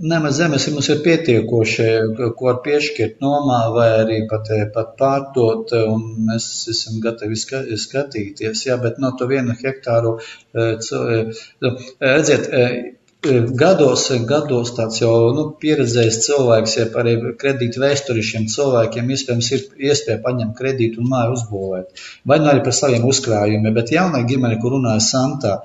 Nemaz 0.00 0.38
zemes 0.40 0.64
mums 0.72 0.86
ir 0.88 1.02
pietiekoši, 1.04 1.86
ko 2.16 2.46
var 2.46 2.60
piešķirt 2.64 3.18
nomā 3.20 3.58
vai 3.74 3.88
arī 3.98 4.20
pat, 4.30 4.48
pat 4.72 4.94
pārdot, 5.00 5.74
un 5.92 6.06
mēs 6.28 6.46
esam 6.72 7.02
gatavi 7.04 7.36
skatīties. 7.36 8.62
Jā, 8.68 8.78
bet 8.80 8.96
no 9.02 9.10
to 9.18 9.28
vienu 9.28 9.52
hektāru, 9.58 10.14
eh, 10.54 10.78
eh, 10.80 11.84
redziet, 12.00 12.48
eh, 12.48 12.78
gados, 13.22 14.08
gados 14.24 14.72
tāds 14.76 15.00
jau 15.02 15.32
nu, 15.36 15.44
pieredzējis 15.60 16.18
cilvēks, 16.24 16.76
ja 16.78 16.86
arī 17.02 17.14
kredītu 17.40 17.82
vēsturišiem 17.82 18.46
cilvēkiem 18.48 19.12
iespējams 19.12 19.50
ir 19.52 19.66
iespēja 19.90 20.22
paņemt 20.24 20.56
kredītu 20.56 21.02
un 21.02 21.10
māju 21.12 21.36
uzbūvēt. 21.36 22.02
Vai 22.24 22.40
nu 22.40 22.50
arī 22.52 22.64
par 22.64 22.76
saviem 22.76 23.04
uzkrājumiem, 23.04 23.74
bet 23.76 23.92
jaunai 23.92 24.24
ģimene, 24.28 24.58
kur 24.62 24.76
runāja 24.78 25.04
Santā, 25.04 25.58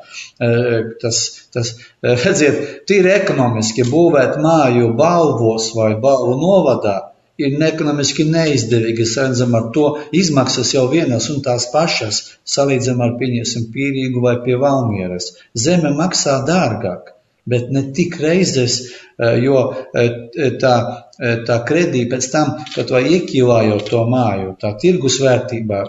tas, 1.02 1.22
tas 1.56 1.74
redziet, 2.04 2.86
tīri 2.90 3.14
ekonomiski 3.16 3.88
būvēt 3.88 4.40
māju 4.44 4.92
balvos 5.00 5.72
vai 5.78 5.94
balvu 5.96 6.36
novadā 6.42 6.98
ir 7.40 7.58
neekonomiski 7.60 8.28
neizdevīgi. 8.32 9.08
Redzam, 9.16 9.56
ar 9.56 9.72
to 9.76 9.88
izmaksas 10.16 10.76
jau 10.76 10.86
vienas 10.92 11.28
un 11.32 11.42
tās 11.44 11.68
pašas, 11.72 12.22
salīdzinām 12.48 13.04
ar, 13.04 13.18
pieņemsim, 13.20 13.68
Pīrīgu 13.74 14.24
vai 14.24 14.38
pie 14.44 14.56
Valmieras. 14.60 15.34
Zeme 15.56 15.92
maksā 15.96 16.42
dārgāk 16.48 17.15
bet 17.46 17.72
ne 17.72 17.84
tik 17.94 18.18
reizes, 18.22 18.78
eh, 19.18 19.38
jo 19.44 19.60
eh, 19.94 20.16
tā, 20.62 20.76
eh, 21.20 21.36
tā 21.48 21.60
kredīta 21.68 22.16
pēc 22.16 22.30
tam, 22.34 22.56
kad 22.74 22.94
vai 22.94 23.04
iekļaujot 23.18 23.86
to 23.90 24.02
māju, 24.10 24.56
tā 24.62 24.74
tirgus 24.82 25.20
vērtībā, 25.24 25.84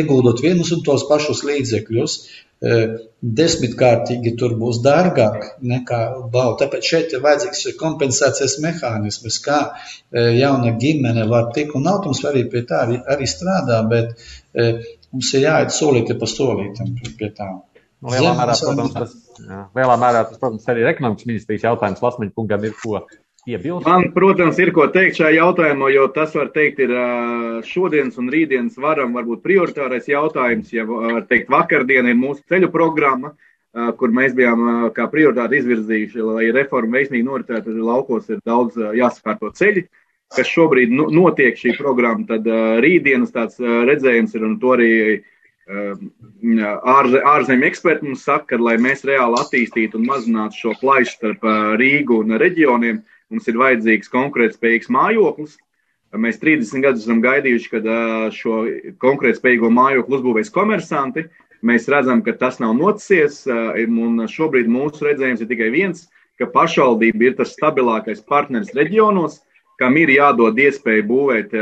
ieguldot 0.00 0.44
vienus 0.44 0.74
un 0.76 0.84
tos 0.86 1.08
pašus 1.08 1.44
līdzekļus, 1.48 2.20
desmitkārtīgi 3.38 4.32
tur 4.34 4.56
būs 4.58 4.80
dārgāk 4.82 5.44
nekā 5.62 5.98
balva. 6.32 6.56
Tāpēc 6.58 6.88
šeit 6.90 7.12
ir 7.14 7.22
vajadzīgs 7.22 7.76
kompensācijas 7.78 8.56
mehānisms, 8.64 9.36
kā 9.44 9.60
jauna 10.10 10.72
ģimene 10.82 11.28
var 11.30 11.52
tikt, 11.54 11.76
un 11.78 11.86
autors 11.86 12.24
arī 12.26 12.48
pie 12.50 12.64
tā 12.66 12.82
arī, 12.88 12.98
arī 13.14 13.30
strādā, 13.30 13.78
bet 13.86 14.18
mums 15.12 15.30
ir 15.38 15.46
jāiet 15.46 15.76
solīti 15.78 16.18
pa 16.18 16.26
solītam 16.34 16.96
pie 17.06 17.30
tā. 17.38 17.52
Nu, 17.98 18.12
lielā 18.14 18.34
mērā, 18.38 18.54
protams, 18.62 18.92
tas, 18.94 19.14
jā, 19.42 19.62
lielā 19.74 19.94
mērā 19.98 20.20
tas, 20.28 20.38
protams, 20.38 20.66
arī 20.70 20.84
ir 20.84 20.90
ekonomikas 20.92 21.26
ministrijas 21.26 21.64
jautājums. 21.66 22.02
Lasmaņa 22.04 22.34
kungam 22.36 22.66
ir 22.68 22.76
ko 22.78 23.00
iebilst. 23.48 23.88
Man, 23.88 24.10
protams, 24.14 24.60
ir 24.62 24.70
ko 24.76 24.86
teikt 24.94 25.18
šajā 25.18 25.32
jautājumā, 25.40 25.90
jo 25.90 26.04
tas, 26.14 26.36
var 26.38 26.52
teikt, 26.54 26.78
ir 26.84 26.92
šodienas 27.66 28.20
un 28.22 28.30
rītdienas 28.30 28.78
varam 28.78 29.16
varbūt 29.18 29.42
prioritārais 29.42 30.06
jautājums. 30.10 30.70
Ja 30.76 30.86
var 30.86 31.24
teikt, 31.30 31.50
vakardiena 31.50 32.12
ir 32.12 32.20
mūsu 32.20 32.44
ceļu 32.52 32.70
programma, 32.74 33.32
kur 33.98 34.14
mēs 34.14 34.36
bijām 34.36 34.92
kā 34.94 35.08
prioritāti 35.10 35.58
izvirzījuši, 35.58 36.22
lai 36.22 36.52
reforma 36.54 37.00
veiksmīgi 37.00 37.26
noritētu, 37.26 37.72
tad 37.72 37.88
laukos 37.88 38.30
ir 38.30 38.38
daudz 38.46 38.78
jāsakārto 38.78 39.50
ceļi 39.58 39.88
kas 40.36 40.44
šobrīd 40.44 40.90
notiek 40.92 41.56
šī 41.56 41.72
programma, 41.78 42.26
tad 42.28 42.44
rītdienas 42.84 43.32
tāds 43.32 43.56
redzējums 43.64 44.34
ir, 44.36 44.42
un 44.44 44.58
to 44.60 44.74
arī 44.74 44.88
uh, 45.14 45.22
Ehm, 45.68 46.08
ārze, 46.88 47.20
ārzemju 47.28 47.66
eksperti 47.68 48.06
mums 48.08 48.24
saka, 48.24 48.54
ka, 48.54 48.58
lai 48.62 48.78
mēs 48.80 49.04
reāli 49.04 49.36
attīstītu 49.36 49.98
un 49.98 50.06
mazinātu 50.08 50.56
šo 50.56 50.74
plaisu 50.80 51.12
starp 51.12 51.44
Rīgu 51.80 52.22
un 52.22 52.38
reģioniem, 52.40 53.02
mums 53.28 53.48
ir 53.50 53.58
vajadzīgs 53.60 54.08
konkurētspējīgs 54.14 54.88
mājoklis. 54.94 55.58
Mēs 56.16 56.40
30 56.40 56.86
gadus 56.86 57.04
esam 57.04 57.20
gaidījuši, 57.20 57.68
kad 57.74 57.88
šo 58.32 58.62
konkurētspējīgo 59.04 59.68
mājokli 59.68 60.16
uzbūvēs 60.16 60.54
komersanti. 60.54 61.26
Mēs 61.60 61.88
redzam, 61.92 62.22
ka 62.24 62.32
tas 62.40 62.62
nav 62.62 62.72
noticies, 62.78 63.42
un 63.44 64.24
šobrīd 64.30 64.70
mūsu 64.72 65.04
redzējums 65.04 65.44
ir 65.44 65.52
tikai 65.52 65.68
viens, 65.74 66.06
ka 66.40 66.48
pašvaldība 66.48 67.28
ir 67.28 67.36
tas 67.36 67.52
stabilākais 67.52 68.24
partneris 68.24 68.72
reģionos, 68.78 69.42
kam 69.76 70.00
ir 70.00 70.14
jādod 70.16 70.56
iespēja 70.56 71.04
būvēt 71.04 71.52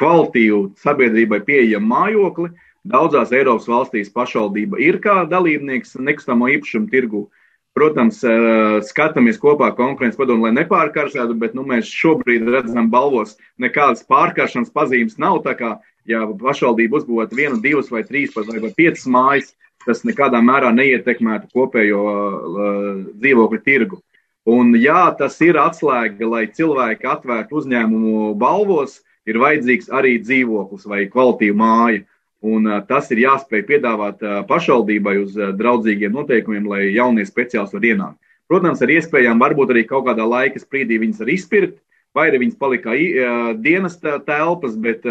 kvalitīvu 0.00 0.62
sabiedrībai 0.82 1.44
pieejamu 1.46 1.92
mājokli, 1.92 2.50
Daudzās 2.86 3.32
Eiropas 3.34 3.66
valstīs 3.70 4.12
pašvaldība 4.14 4.78
ir 4.82 5.00
kā 5.02 5.24
dalībnieks 5.30 5.96
nekustamo 5.98 6.50
īpašumu 6.54 6.90
tirgu. 6.92 7.26
Protams, 7.76 8.22
uh, 8.24 8.78
skatāmies 8.88 9.36
kopā 9.36 9.68
konkurences 9.76 10.16
padomu, 10.16 10.46
lai 10.46 10.54
nepārkarsētu, 10.56 11.34
bet 11.36 11.52
nu, 11.56 11.66
mēs 11.68 11.90
šobrīd 11.92 12.46
redzam 12.48 12.88
balvos 12.92 13.34
nekādas 13.60 14.06
pārkaršanas 14.08 14.72
pazīmes 14.72 15.18
nav. 15.20 15.42
Tā 15.44 15.52
kā, 15.58 15.74
ja 16.08 16.22
pašvaldība 16.40 17.02
uzbūvētu 17.02 17.36
vienu, 17.36 17.60
divas 17.60 17.92
vai 17.92 18.00
trīs 18.08 18.32
vai, 18.32 18.72
piecas 18.78 19.04
mājas, 19.04 19.52
tas 19.84 20.00
nekādā 20.08 20.40
mērā 20.40 20.72
neietekmētu 20.72 21.52
kopējo 21.52 22.02
uh, 22.06 22.72
dzīvokļu 23.20 23.62
tirgu. 23.68 24.00
Un 24.46 24.72
jā, 24.78 25.10
tas 25.18 25.36
ir 25.42 25.58
atslēga, 25.58 26.26
lai 26.30 26.44
cilvēki 26.54 27.08
atvērtu 27.10 27.60
uzņēmumu 27.60 28.32
balvos, 28.38 29.00
ir 29.26 29.40
vajadzīgs 29.42 29.90
arī 29.90 30.16
dzīvoklis 30.22 30.86
vai 30.86 31.08
kvalitīva 31.10 31.58
māja. 31.58 32.04
Un 32.44 32.68
tas 32.88 33.08
ir 33.10 33.22
jāspēj 33.22 33.62
piedāvāt 33.64 34.20
pašvaldībai 34.48 35.16
uz 35.22 35.36
draudzīgiem 35.56 36.12
noteikumiem, 36.12 36.66
lai 36.68 36.82
jaunie 36.92 37.24
speciālisti 37.24 37.78
var 37.78 37.86
ienākt. 37.88 38.18
Protams, 38.46 38.82
ar 38.84 38.92
iespējām 38.92 39.40
varbūt 39.42 39.72
arī 39.72 39.86
kaut 39.88 40.04
kādā 40.06 40.26
laika 40.28 40.60
sprīdī 40.60 41.00
viņas 41.02 41.22
var 41.24 41.30
izpirkt, 41.32 41.78
vai 42.14 42.28
arī 42.28 42.44
viņas 42.44 42.60
palika 42.60 42.94
dienas 43.64 43.96
telpas, 43.98 44.76
bet 44.76 45.02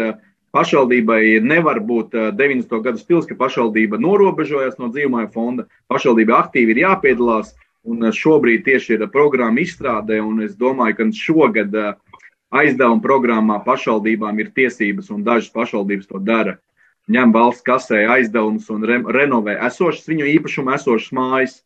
pašvaldībai 0.56 1.42
nevar 1.44 1.82
būt 1.84 2.14
90. 2.38 2.80
gadu 2.86 3.02
stils, 3.02 3.26
ka 3.28 3.36
pašvaldība 3.36 3.98
norobežojas 4.00 4.78
no 4.80 4.88
dzīvojuma 4.88 5.28
fonda. 5.34 5.66
Pašvaldība 5.92 6.38
aktīvi 6.38 6.72
ir 6.72 6.84
jāpiedalās, 6.86 7.52
un 7.84 8.08
šobrīd 8.08 8.64
tieši 8.64 8.96
ir 8.96 9.08
programma 9.12 9.60
izstrādē, 9.60 10.22
un 10.24 10.46
es 10.46 10.56
domāju, 10.56 10.96
ka 10.96 11.10
šogad 11.12 11.76
aizdevuma 12.54 13.02
programmā 13.04 13.58
pašvaldībām 13.66 14.40
ir 14.40 14.54
tiesības, 14.56 15.10
un 15.12 15.26
dažas 15.26 15.52
pašvaldības 15.52 16.08
to 16.08 16.22
dara 16.22 16.56
ņem 17.12 17.32
valsts 17.34 17.64
kasē 17.66 18.02
aizdevumus 18.16 18.66
un 18.74 18.84
re, 18.86 18.98
renovē 19.18 19.56
esošas 19.68 20.08
viņu 20.10 20.26
īpašumu, 20.36 20.74
esošas 20.74 21.14
mājas. 21.16 21.56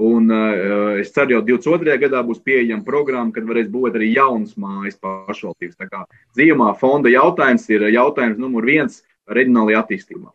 Un 0.00 0.32
uh, 0.32 0.96
es 1.02 1.10
ceru, 1.12 1.36
jau 1.36 1.42
22. 1.44 1.98
gadā 2.00 2.22
būs 2.24 2.40
pieejama 2.40 2.86
programma, 2.86 3.34
kad 3.36 3.44
varēs 3.44 3.68
būt 3.68 3.98
arī 3.98 4.14
jaunas 4.14 4.56
mājas 4.56 4.96
pašvaldības. 4.96 5.76
Tā 5.76 5.90
kā 5.90 6.06
dzīvumā 6.38 6.72
fonda 6.80 7.12
jautājums 7.12 7.68
ir 7.68 7.84
jautājums 7.92 8.40
numur 8.40 8.64
viens 8.64 9.02
reģionālajā 9.28 9.82
attīstībā. 9.84 10.30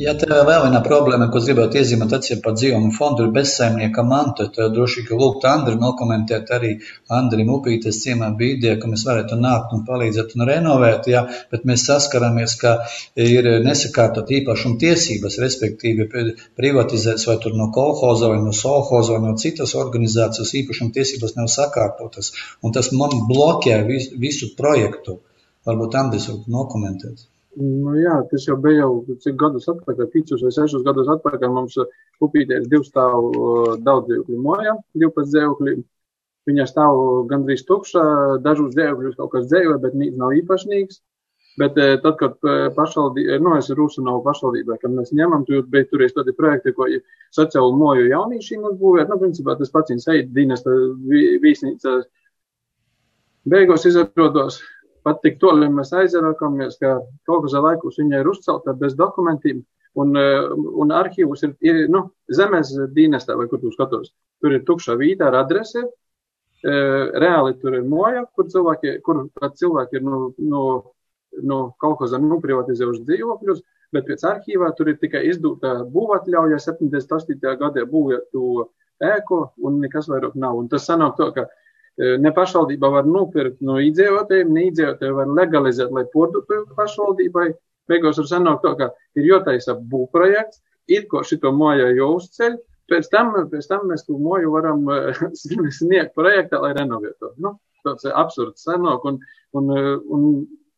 Ja 0.00 0.14
tev 0.16 0.30
vēl 0.48 0.62
viena 0.64 0.78
problēma, 0.80 1.26
ko 1.28 1.40
gribētu 1.44 1.76
iezīmēt 1.76 2.14
atsevišķi 2.16 2.42
par 2.44 2.54
dzīvumu 2.56 2.94
fondu, 2.96 3.26
ir 3.26 3.32
bezsaimnieka 3.34 4.00
mantu, 4.08 4.46
tad 4.54 4.72
droši 4.72 5.02
vien 5.04 5.18
lūgt 5.20 5.42
Andri 5.44 5.74
nokomentēt 5.76 6.52
arī 6.56 6.70
Andrim 7.12 7.50
Upītes 7.52 7.98
ciemā 8.00 8.30
ideja, 8.46 8.78
ka 8.80 8.88
mēs 8.88 9.02
varētu 9.04 9.36
nākt 9.36 9.74
un 9.76 9.82
palīdzēt 9.84 10.30
un 10.38 10.46
renovēt, 10.48 11.10
jā, 11.12 11.20
bet 11.52 11.66
mēs 11.68 11.84
saskaramies, 11.90 12.54
ka 12.62 12.72
ir 13.20 13.50
nesakārtot 13.66 14.32
īpašuma 14.38 14.80
tiesības, 14.80 15.36
respektīvi 15.44 16.06
privatizēts 16.56 17.28
vai 17.28 17.36
tur 17.44 17.58
no 17.60 17.66
kolhoza 17.76 18.30
vai 18.32 18.40
no 18.40 18.54
solhoza 18.56 19.18
vai 19.18 19.26
no 19.26 19.34
citas 19.42 19.74
organizācijas 19.82 20.54
īpašuma 20.62 20.96
tiesības 20.96 21.36
nav 21.36 21.52
sakārtotas, 21.52 22.32
un 22.64 22.72
tas 22.72 22.88
man 22.96 23.26
blokē 23.28 23.82
visu, 23.92 24.16
visu 24.24 24.54
projektu. 24.56 25.18
Varbūt 25.68 26.00
Andris 26.00 26.30
var 26.32 26.40
nokomentēt. 26.56 27.26
Nu, 27.60 27.92
jā, 28.00 28.14
tas 28.30 28.46
jau 28.48 28.56
bija 28.56 28.86
jau 28.86 29.16
cik 29.20 29.34
gadus 29.36 29.68
atpakaļ, 29.68 30.06
picus 30.14 30.40
vai 30.40 30.52
sešus 30.54 30.84
gadus 30.86 31.10
atpakaļ. 31.12 31.50
Mums 31.52 31.76
upītē 32.24 32.62
ir 32.62 32.68
divu 32.72 32.86
stāvu 32.86 33.76
daudz 33.84 34.08
dzīvokļu 34.08 34.38
mojā, 34.40 34.78
12 34.96 35.34
dzīvokļi. 35.34 35.74
Viņa 36.48 36.66
stāv 36.66 37.00
gandrīz 37.30 37.66
tukša, 37.68 38.04
dažus 38.42 38.72
dzīvokļus 38.74 39.18
kaut 39.20 39.34
kas 39.34 39.50
dzīvo, 39.52 39.76
bet 39.84 39.98
nīc 39.98 40.16
nav 40.18 40.32
īpašnieks. 40.40 41.02
Bet 41.60 41.76
tad, 41.76 42.14
kad 42.16 42.38
pašvaldība, 42.78 43.36
nu, 43.44 43.52
es 43.60 43.68
ar 43.68 43.76
Rusanovu 43.76 44.22
pašvaldībai, 44.24 44.78
kad 44.80 44.94
mēs 44.96 45.12
ņemam, 45.12 45.44
tur, 45.44 45.66
bet 45.68 45.90
tur 45.90 46.00
ir 46.00 46.14
tādi 46.16 46.32
projekti, 46.32 46.72
ko 46.72 46.88
sociālu 47.36 47.76
moju 47.76 48.08
jaunīšiem 48.08 48.64
uzbūvēt, 48.70 49.12
nu, 49.12 49.18
principā 49.20 49.58
tas 49.58 49.72
pats 49.74 49.92
viņas 49.92 50.08
eit, 50.14 50.30
dienesta 50.32 50.72
vīsnīcas. 51.44 52.08
Beigās 53.52 53.84
izatrodos 53.90 54.62
pat 55.06 55.22
tik 55.22 55.38
toļi 55.42 55.68
mēs 55.72 55.92
aizrākāmies, 55.98 56.78
ka 56.80 56.98
kaut 57.28 57.46
kādā 57.46 57.62
laikos 57.66 57.98
viņa 58.00 58.20
ir 58.20 58.30
uzcelta 58.32 58.74
bez 58.78 58.96
dokumentiem. 58.98 59.62
Un, 59.94 60.16
eh, 60.16 60.52
un 60.82 60.92
arhīvus 60.96 61.42
ir, 61.44 61.56
ir 61.60 61.88
nu, 61.92 62.06
zemes 62.32 62.72
dienestā, 62.96 63.36
vai 63.36 63.48
kur 63.48 63.60
tu 63.60 63.72
skatos. 63.74 64.12
Tur 64.40 64.54
ir 64.56 64.64
tukša 64.64 64.96
vīta 64.96 65.28
ar 65.28 65.42
adresi. 65.42 65.82
Eh, 66.62 67.04
reāli 67.18 67.58
tur 67.60 67.74
ir 67.74 67.84
moja, 67.84 68.24
kur 68.34 68.46
cilvēki, 68.46 69.00
kur 69.02 69.26
cilvēki 69.42 69.98
ir 69.98 70.02
no, 70.06 70.32
no, 70.38 70.64
no 71.42 71.58
kaut 71.82 71.98
kā 71.98 72.20
nu, 72.22 72.38
privatizējuši 72.40 73.02
dzīvokļus, 73.08 73.62
bet 73.92 74.06
pēc 74.06 74.22
arhīvā 74.30 74.70
tur 74.76 74.92
ir 74.92 75.00
tikai 75.02 75.26
izdota 75.28 75.82
būvatļauja 75.92 76.60
78. 76.62 77.56
gadā 77.58 77.84
būvēt 77.84 78.30
to 78.32 78.70
ēku 79.02 79.42
un 79.66 79.80
nekas 79.82 80.08
vairāk 80.08 80.38
nav. 80.38 80.56
Un 80.56 80.70
tas 80.72 80.86
sanāk 80.86 81.18
to, 81.18 81.28
ka 81.34 81.48
Ne 82.00 82.32
pašvaldība 82.32 82.88
var 82.88 83.04
nopirkt 83.04 83.60
no 83.60 83.76
iedzīvotājiem, 83.82 84.52
ne 84.54 84.66
iedzīvotāji 84.70 85.16
var 85.16 85.32
legalizēt, 85.36 85.90
lai 85.92 86.06
pordotu 86.12 86.62
pašvaldībai. 86.76 87.50
Beigās 87.90 88.20
var 88.20 88.28
sanākt 88.30 88.62
to, 88.64 88.72
ka 88.78 88.88
ir 89.18 89.26
jātaisa 89.28 89.74
būvprojekts, 89.76 90.62
it 90.88 91.08
ko 91.10 91.20
šito 91.26 91.52
moju 91.52 91.90
jāuzceļ, 91.98 92.56
pēc 92.92 93.10
tam, 93.12 93.34
pēc 93.50 93.68
tam 93.68 93.86
mēs 93.90 94.06
to 94.06 94.16
moju 94.18 94.54
varam 94.54 94.86
sniegt 95.76 96.14
projektā, 96.16 96.62
lai 96.62 96.72
renovētu. 96.78 97.34
Nu, 97.42 97.56
tāds 97.84 98.06
absurds 98.08 98.64
sanāk, 98.64 99.04
un, 99.08 99.18
un, 99.58 99.72
un 100.16 100.26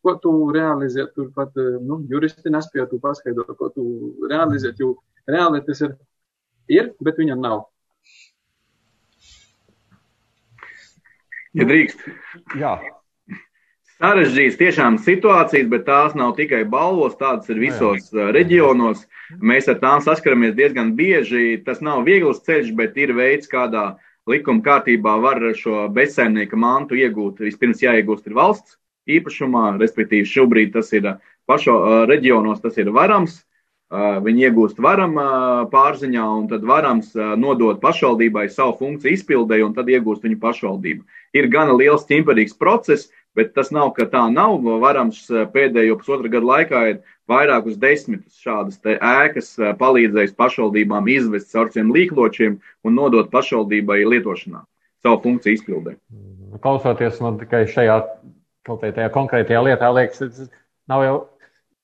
ko 0.04 0.16
tu 0.20 0.32
realizēt, 0.52 1.14
tur 1.16 1.30
pat 1.36 1.54
nu, 1.56 2.02
juristi 2.10 2.52
nespēja 2.52 2.88
tu 2.90 2.98
paskaidrot, 3.02 3.54
ko 3.60 3.70
tu 3.76 3.84
realizēt, 4.30 4.80
jo 4.82 4.96
reāli 5.30 5.62
tas 5.64 5.80
ir, 5.86 5.94
ir, 6.72 6.90
bet 7.04 7.20
viņam 7.20 7.40
nav. 7.44 7.64
Ja 11.54 11.68
drīkst. 11.68 12.04
Jā. 12.60 12.76
Sarežģītas 13.94 14.56
tiešām 14.58 14.96
situācijas, 15.00 15.68
bet 15.70 15.84
tās 15.86 16.16
nav 16.18 16.32
tikai 16.36 16.64
balvos, 16.66 17.14
tādas 17.16 17.46
ir 17.52 17.60
visos 17.62 18.08
jā, 18.10 18.24
jā. 18.24 18.32
reģionos. 18.34 19.04
Mēs 19.38 19.70
ar 19.70 19.78
tām 19.80 20.02
saskaramies 20.02 20.56
diezgan 20.58 20.90
bieži. 20.98 21.60
Tas 21.64 21.78
nav 21.84 22.02
viegls 22.08 22.42
ceļš, 22.44 22.72
bet 22.74 22.98
ir 22.98 23.14
veids, 23.14 23.48
kādā 23.48 23.92
likuma 24.28 24.64
kārtībā 24.66 25.14
var 25.22 25.40
šo 25.56 25.86
bezsaimnieka 25.94 26.58
mantu 26.58 26.98
iegūt. 26.98 27.44
Vispirms 27.46 27.84
jāiegūst 27.86 28.26
ir 28.26 28.36
valsts 28.36 28.76
īpašumā, 29.06 29.76
respektīvi 29.78 30.26
šobrīd 30.26 30.74
tas 30.74 30.90
ir 30.96 31.14
pašo 31.46 32.06
reģionos, 32.10 32.60
tas 32.64 32.76
ir 32.82 32.90
varams. 32.90 33.44
Viņi 33.94 34.48
iegūst 34.48 34.80
varam 34.82 35.14
pārziņā, 35.70 36.24
un 36.40 36.48
tad 36.50 36.64
varams 36.66 37.12
nodot 37.38 37.78
pašvaldībai 37.84 38.48
savu 38.50 38.74
funkciju 38.80 39.14
izpildēju, 39.14 39.68
un 39.68 39.76
tad 39.76 39.92
iegūst 39.92 40.24
viņu 40.26 40.40
pašvaldību 40.42 41.04
ir 41.36 41.50
gana 41.52 41.74
liels 41.76 42.06
ķimperīgs 42.08 42.56
process, 42.58 43.10
bet 43.34 43.52
tas 43.56 43.72
nav, 43.74 43.92
ka 43.96 44.06
tā 44.10 44.22
nav. 44.32 44.60
Varams 44.82 45.24
pēdējo 45.54 45.98
pusotru 46.00 46.30
gadu 46.32 46.50
laikā 46.50 46.84
ir 46.92 47.00
vairākus 47.30 47.78
desmitus 47.80 48.38
šādas 48.44 48.78
ēkas 48.94 49.54
palīdzējis 49.80 50.36
pašvaldībām 50.38 51.10
izvest 51.12 51.52
caur 51.52 51.72
šiem 51.74 51.92
līkločiem 51.94 52.60
un 52.84 52.96
nodot 52.98 53.30
pašvaldībai 53.34 54.04
lietošanā 54.06 54.64
savu 55.04 55.20
funkciju 55.26 55.58
izpildē. 55.58 55.98
Klausoties 56.64 57.20
man 57.20 57.40
tikai 57.40 57.66
šajā 57.68 58.00
kaut 58.64 58.80
kādā 58.80 59.10
konkrētajā 59.12 59.60
lietā, 59.66 59.90
liekas, 59.92 60.46
nav 60.88 61.02
jau 61.04 61.16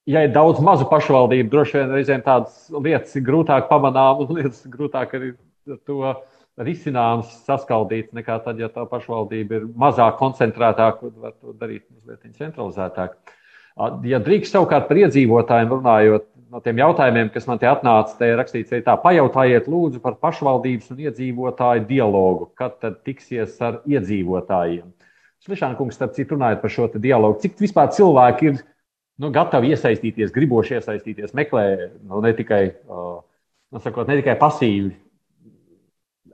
ja 0.09 0.25
ir 0.25 0.33
daudz 0.35 0.61
mazu 0.65 0.87
pašvaldību, 0.91 1.51
droši 1.53 1.79
vien 1.79 1.95
reizēm 1.95 2.25
tādas 2.27 2.67
lietas 2.73 3.15
ir 3.19 3.25
grūtāk 3.27 3.69
pamanām 3.71 4.25
un 4.25 4.35
lietas 4.39 4.63
grūtāk 4.71 5.17
arī 5.19 5.33
to 5.87 6.15
risināms, 6.65 7.31
saskaldīts, 7.47 8.15
nekā 8.17 8.39
tad, 8.45 8.61
ja 8.61 8.69
tā 8.73 8.85
pašvaldība 8.89 9.59
ir 9.59 9.69
mazāk 9.81 10.19
koncentrētāka 10.21 11.09
un 11.09 11.15
var 11.23 11.35
to 11.39 11.55
darīt 11.57 11.87
mazliet 11.89 12.37
centralizētāk. 12.39 13.17
Ja 14.09 14.21
drīkst 14.21 14.53
savukārt 14.53 14.89
par 14.91 14.99
iedzīvotājiem 15.01 15.71
runājot, 15.73 16.27
no 16.51 16.61
tiem 16.65 16.81
jautājumiem, 16.83 17.31
kas 17.33 17.47
man 17.49 17.61
te 17.63 17.69
atnāca, 17.71 18.17
te 18.19 18.29
ir 18.29 18.39
rakstīts, 18.41 18.75
ir 18.75 18.83
tā, 18.87 18.97
pajautājiet 19.01 19.69
lūdzu 19.71 20.03
par 20.05 20.19
pašvaldības 20.21 20.91
un 20.93 21.05
iedzīvotāju 21.07 21.87
dialogu, 21.89 22.51
kad 22.59 22.77
tad 22.83 22.99
tiksies 23.07 23.55
ar 23.65 23.81
iedzīvotājiem. 23.89 24.91
Slišāna 25.47 25.79
kungs, 25.79 25.97
starp 25.97 26.13
citu, 26.19 26.37
runājot 26.37 26.61
par 26.61 26.75
šo 26.75 26.91
dialogu, 26.99 27.39
cik 27.41 27.55
vispār 27.63 27.89
cilvēki 27.97 28.51
ir 28.51 28.59
nu, 29.23 29.31
gatavi 29.33 29.71
iesaistīties, 29.73 30.35
griboši 30.35 30.77
iesaistīties, 30.77 31.33
meklē 31.39 31.65
nu, 32.03 32.21
ne 32.25 32.35
tikai, 32.37 32.65
uh, 32.91 33.23
nu, 33.73 33.81
sakot, 33.81 34.11
ne 34.11 34.19
tikai 34.21 34.37
pasīvi 34.41 34.91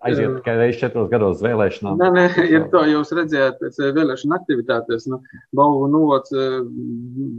aiziet 0.07 0.35
tikai 0.39 0.55
reizes 0.59 0.81
četros 0.81 1.09
gados 1.11 1.43
vēlēšanām. 1.45 1.99
Nē, 2.01 2.09
nē, 2.15 2.25
ja 2.53 2.63
to 2.73 2.83
jūs 2.89 3.13
redzējāt 3.17 3.59
pēc 3.63 3.79
eh, 3.81 3.93
vēlēšana 3.97 4.39
aktivitātes, 4.41 5.07
nu, 5.11 5.21
Balvu 5.57 5.89
novads 5.93 6.35
eh, 6.37 6.59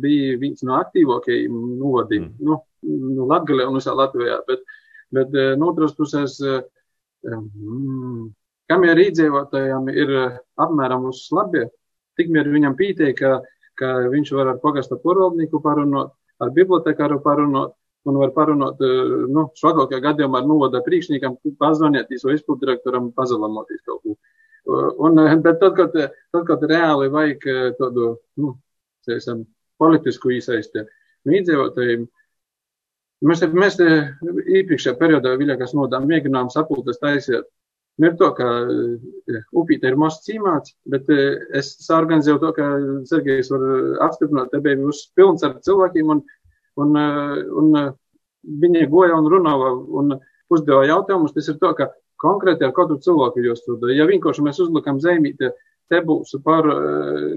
bija 0.04 0.38
viens 0.42 0.64
no 0.68 0.78
aktīvākajiem 0.80 1.56
novadiem, 1.82 2.28
mm. 2.28 2.48
nu, 2.48 2.60
nu 3.18 3.28
Latgalē 3.32 3.68
un 3.70 3.80
visā 3.80 3.96
Latvijā, 3.98 4.40
bet, 4.50 4.66
bet 5.16 5.36
eh, 5.38 5.56
no 5.60 5.72
otras 5.74 5.96
puses, 5.98 6.38
mm, 7.26 8.30
kamēr 8.72 9.04
iedzīvotājiem 9.08 9.92
ir 9.96 10.16
apmēram 10.60 11.10
uz 11.12 11.26
labie, 11.36 11.68
tikmēr 12.20 12.52
viņam 12.54 12.78
pītē, 12.78 13.12
ka, 13.18 13.40
ka 13.80 13.98
viņš 14.12 14.34
var 14.36 14.54
ar 14.54 14.62
pagasta 14.64 15.00
porvaldnieku 15.02 15.62
parunot, 15.64 16.16
ar 16.44 16.54
bibliotekāru 16.54 17.22
parunot, 17.24 17.76
un 18.08 18.20
var 18.22 18.34
parunāt, 18.36 18.82
nu, 19.34 19.48
švagākajā 19.60 20.04
gadījumā 20.06 20.42
ar 20.42 20.50
novada 20.50 20.82
priekšniekam, 20.86 21.38
pazvanīties 21.62 22.26
vai 22.28 22.38
izpildirektoram, 22.38 23.12
pazalamoties 23.18 23.84
kaut 23.88 24.04
ko. 24.04 24.16
Un, 25.04 25.20
bet 25.44 25.60
tad, 25.62 25.76
kad, 25.78 25.96
tad, 25.96 26.46
kad 26.48 26.64
reāli 26.68 27.12
vajag 27.12 27.46
tādu, 27.80 28.14
nu, 28.42 28.54
teiksim, 29.08 29.46
politisku 29.80 30.34
īsaisti 30.36 30.84
no 30.84 31.36
iedzīvotājiem, 31.38 32.08
mēs, 33.28 33.46
mēs 33.54 33.80
iepriekšējā 33.84 34.98
periodā, 35.00 35.38
Viļakas 35.40 35.76
nodām, 35.78 36.10
mēģinām 36.12 36.52
sapulces 36.52 37.00
taisīt 37.04 37.48
Nu, 37.98 38.08
ir 38.08 38.18
to, 38.18 38.28
ka 38.38 38.48
eh, 38.70 39.46
upīte 39.58 39.90
ir 39.90 39.96
mazs 39.98 40.22
cīmāts, 40.28 40.76
bet 40.94 41.08
eh, 41.14 41.40
es 41.58 41.72
sārganizēju 41.82 42.42
to, 42.44 42.52
ka 42.54 42.68
Sergejs 43.10 43.50
var 43.50 43.64
apstiprināt, 44.06 44.52
te 44.52 44.62
bija 44.62 44.78
uz 44.86 45.00
pilns 45.18 45.46
ar 45.48 45.56
cilvēkiem, 45.66 46.12
un, 46.14 46.22
un, 46.84 46.98
eh, 46.98 47.46
un 47.62 47.72
viņi 48.64 48.90
goja 48.92 49.18
un 49.18 49.30
runāja 49.32 49.72
un 50.02 50.18
uzdeva 50.54 50.86
jautājumus. 50.88 51.34
Tas 51.36 51.50
ir 51.52 51.58
to, 51.62 51.74
ka 51.78 51.90
konkrēti 52.22 52.66
ar 52.66 52.76
katru 52.76 53.00
cilvēku 53.04 53.44
jūs 53.44 53.64
strādājat. 53.64 53.98
Ja 53.98 54.10
vienkārši 54.10 54.46
mēs 54.46 54.62
uzlikam 54.64 55.02
zemīti, 55.04 55.52
te 55.88 56.00
būs 56.04 56.36
par, 56.44 56.66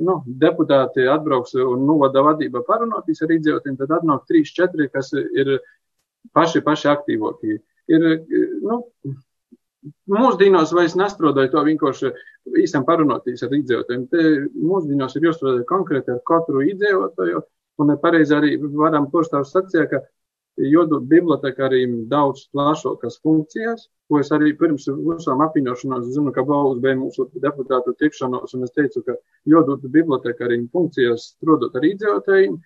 nu, 0.03 0.15
deputāti 0.27 1.05
atbrauks 1.07 1.55
un 1.63 1.85
novada 1.87 2.23
vadība 2.27 2.65
parunātīs 2.67 3.23
ar 3.23 3.35
iedzīvotiem, 3.37 3.77
tad 3.79 3.93
atnāk 3.99 4.25
trīs, 4.27 4.51
četri, 4.55 4.89
kas 4.91 5.13
ir 5.15 5.59
paši, 6.35 6.63
paši 6.67 6.91
aktīvākie. 6.91 7.61
Ir, 7.91 8.09
nu, 8.63 8.81
Mūsdienās 10.13 10.75
vairs 10.77 10.93
nestrādāja 10.99 11.53
to 11.55 11.63
vienkārši 11.65 12.11
īstenībā 12.63 12.89
parunāties 12.89 13.45
ar 13.47 13.55
iedzīvotājiem. 13.57 14.03
Te 14.13 14.25
mūsdienās 14.53 15.15
ir 15.17 15.29
jāstrādā 15.31 15.65
konkrēti 15.69 16.13
ar 16.13 16.21
katru 16.29 16.65
iedzīvotāju, 16.67 17.41
un 17.81 17.93
pareizi 18.03 18.37
arī 18.37 18.57
varam 18.61 19.09
postāvs 19.13 19.53
sacīt, 19.55 19.91
ka 19.91 20.03
jodot 20.61 21.07
bibliotekāriem 21.09 22.05
daudz 22.11 22.47
plašākas 22.55 23.21
funkcijas, 23.25 23.87
ko 24.11 24.21
es 24.21 24.33
arī 24.35 24.53
pirms 24.59 24.89
visām 24.91 25.41
apvienošanās 25.45 26.11
zinu, 26.15 26.33
ka 26.35 26.45
Bauls 26.45 26.81
bija 26.83 26.99
mūsu 26.99 27.29
deputātu 27.45 27.95
tikšanos, 28.03 28.55
un 28.57 28.67
es 28.67 28.75
teicu, 28.77 29.03
ka 29.07 29.17
jodot 29.49 29.87
bibliotekāriem 29.97 30.69
funkcijas 30.75 31.31
strādāt 31.37 31.79
ar 31.79 31.89
iedzīvotājiem, 31.91 32.61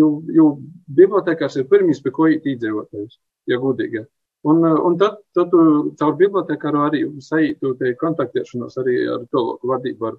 jo, 0.00 0.10
jo 0.38 0.50
bibliotekārs 0.98 1.58
ir 1.60 1.68
pirmīs, 1.70 2.02
pie 2.02 2.14
ko 2.16 2.30
iet 2.32 2.46
iedzīvotājs, 2.48 3.18
ja 3.52 3.60
gudīgi. 3.62 4.06
Un, 4.46 4.62
un 4.62 4.96
tad, 4.98 5.18
tad 5.34 5.50
tu 5.50 5.60
caur 5.98 6.16
bibliotekāru 6.18 6.84
arī 6.86 7.02
saītu 7.24 7.74
kontaktēšanos 8.00 8.78
arī 8.82 9.00
ar 9.10 9.24
toloku 9.34 9.72
vadību, 9.72 10.12
ar 10.12 10.18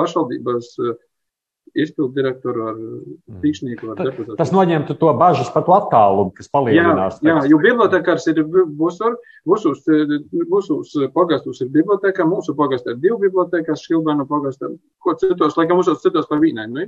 pašvaldības 0.00 0.70
eh, 0.82 0.96
izpildu 1.72 2.12
direktoru, 2.16 2.64
ar 2.68 2.78
mm. 2.78 3.36
tīšnieku, 3.42 3.92
ar 3.92 4.00
deputātu. 4.00 4.36
Tas 4.38 4.52
noņemtu 4.52 4.96
to 5.00 5.12
bažas 5.18 5.48
par 5.54 5.64
to 5.66 5.74
attālumu, 5.76 6.32
kas 6.36 6.50
palielinās. 6.52 7.20
Jā, 7.24 7.38
jā 7.38 7.52
jo 7.52 7.60
bibliotekārs 7.62 8.28
ir 8.32 8.42
busur, 8.78 9.16
busus, 9.48 9.84
busus 10.50 10.92
pagastus 11.14 11.62
ir 11.64 11.70
biblioteka, 11.72 12.28
mūsu 12.28 12.56
pagastā 12.58 12.92
ir 12.92 13.00
divi 13.04 13.22
bibliotekas, 13.28 13.86
Šilbēnu 13.86 14.28
pagastā, 14.28 14.68
ko 15.02 15.16
citos, 15.20 15.56
laikam 15.56 15.80
mūsos 15.80 16.04
citos 16.04 16.28
pa 16.28 16.40
vīnai, 16.42 16.68
nu? 16.72 16.84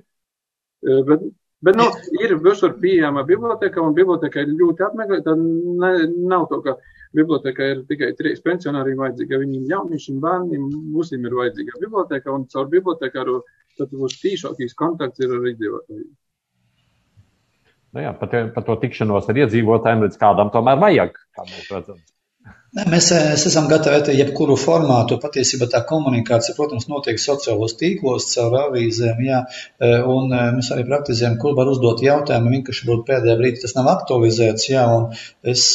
Eh, 0.85 1.01
bet, 1.09 1.25
Bet 1.65 1.79
nu, 1.81 1.85
ir 2.21 2.35
visur 2.45 2.75
pieejama 2.77 3.23
biblioteka, 3.25 3.81
un 3.81 3.95
biblioteka 3.97 4.43
ir 4.43 4.51
ļoti 4.53 4.85
apmeklēta. 4.85 5.33
Ne, 5.81 5.93
nav 6.29 6.45
to, 6.51 6.59
ka 6.61 6.75
biblioteka 7.17 7.69
ir 7.73 7.79
tikai 7.89 8.11
trīs 8.19 8.43
pensionāriem 8.45 9.01
vajadzīga. 9.01 9.39
Viņiem 9.41 9.71
jauniešiem, 9.71 10.19
bērniem, 10.21 10.67
visiem 10.93 11.25
ir 11.25 11.37
vajadzīga 11.39 11.81
biblioteka, 11.81 12.35
un 12.35 12.45
caur 12.53 12.69
bibliotekāru 12.75 13.39
tad 13.79 13.95
būs 13.95 14.19
tīšākīs 14.23 14.77
kontakts 14.79 15.23
ar 15.25 15.49
iedzīvotājiem. 15.51 16.11
Nu 17.95 18.03
jā, 18.03 18.11
par, 18.19 18.31
te, 18.33 18.41
par 18.55 18.65
to 18.67 18.75
tikšanos 18.83 19.29
ar 19.31 19.39
iedzīvotājiem 19.45 20.03
līdz 20.07 20.19
kādam 20.19 20.51
tomēr 20.55 20.81
vajag, 20.83 21.19
kā 21.37 21.47
mēs 21.47 21.71
redzam. 21.71 22.01
Mēs, 22.75 23.07
mēs 23.15 23.45
esam 23.47 23.69
gatavi 23.71 24.17
jebkuru 24.19 24.57
formātu. 24.59 25.21
Patiesībā 25.23 25.69
tā 25.71 25.85
komunikācija, 25.87 26.57
protams, 26.57 26.89
notiek 26.91 27.21
sociālos 27.23 27.77
tīklos, 27.79 28.25
caur 28.33 28.57
avīzēm, 28.65 29.21
jā, 29.23 29.45
e, 29.79 29.91
un 30.11 30.33
e, 30.35 30.41
mēs 30.57 30.73
arī 30.75 30.83
praktizējam, 30.89 31.37
kur 31.39 31.55
var 31.55 31.71
uzdot 31.71 32.03
jautājumu, 32.03 32.51
vienkārši 32.57 32.89
būt 32.89 33.05
pēdējā 33.07 33.37
brīdī 33.39 33.63
tas 33.63 33.77
nav 33.77 33.91
aktualizēts, 33.93 34.67
jā, 34.73 34.83
un 34.91 35.07
es, 35.55 35.69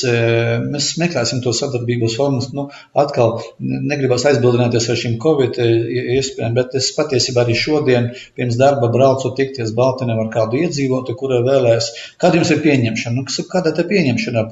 mēs 0.66 0.90
meklēsim 1.00 1.40
to 1.46 1.54
sadarbības 1.56 2.18
formas, 2.20 2.50
nu, 2.58 2.66
atkal 2.92 3.38
negribas 3.64 4.28
aizbildināties 4.28 4.90
ar 4.92 5.00
šīm 5.00 5.16
Covid 5.24 5.62
iespējām, 5.64 6.60
bet 6.60 6.76
es 6.82 6.92
patiesībā 6.98 7.46
arī 7.46 7.56
šodien 7.56 8.12
pirms 8.36 8.60
darba 8.60 8.92
braucu 8.92 9.32
tikties 9.40 9.72
Baltinam 9.78 10.20
ar 10.26 10.34
kādu 10.36 10.60
iedzīvotu, 10.66 11.16
kura 11.16 11.40
vēlēs, 11.48 11.94
kāda 12.20 12.42
jums 12.42 12.52
ir 12.52 12.62
pieņemšana, 12.68 13.16
nu, 13.16 13.48
kāda 13.56 13.72
te 13.80 13.88
pieņemšana, 13.88 14.46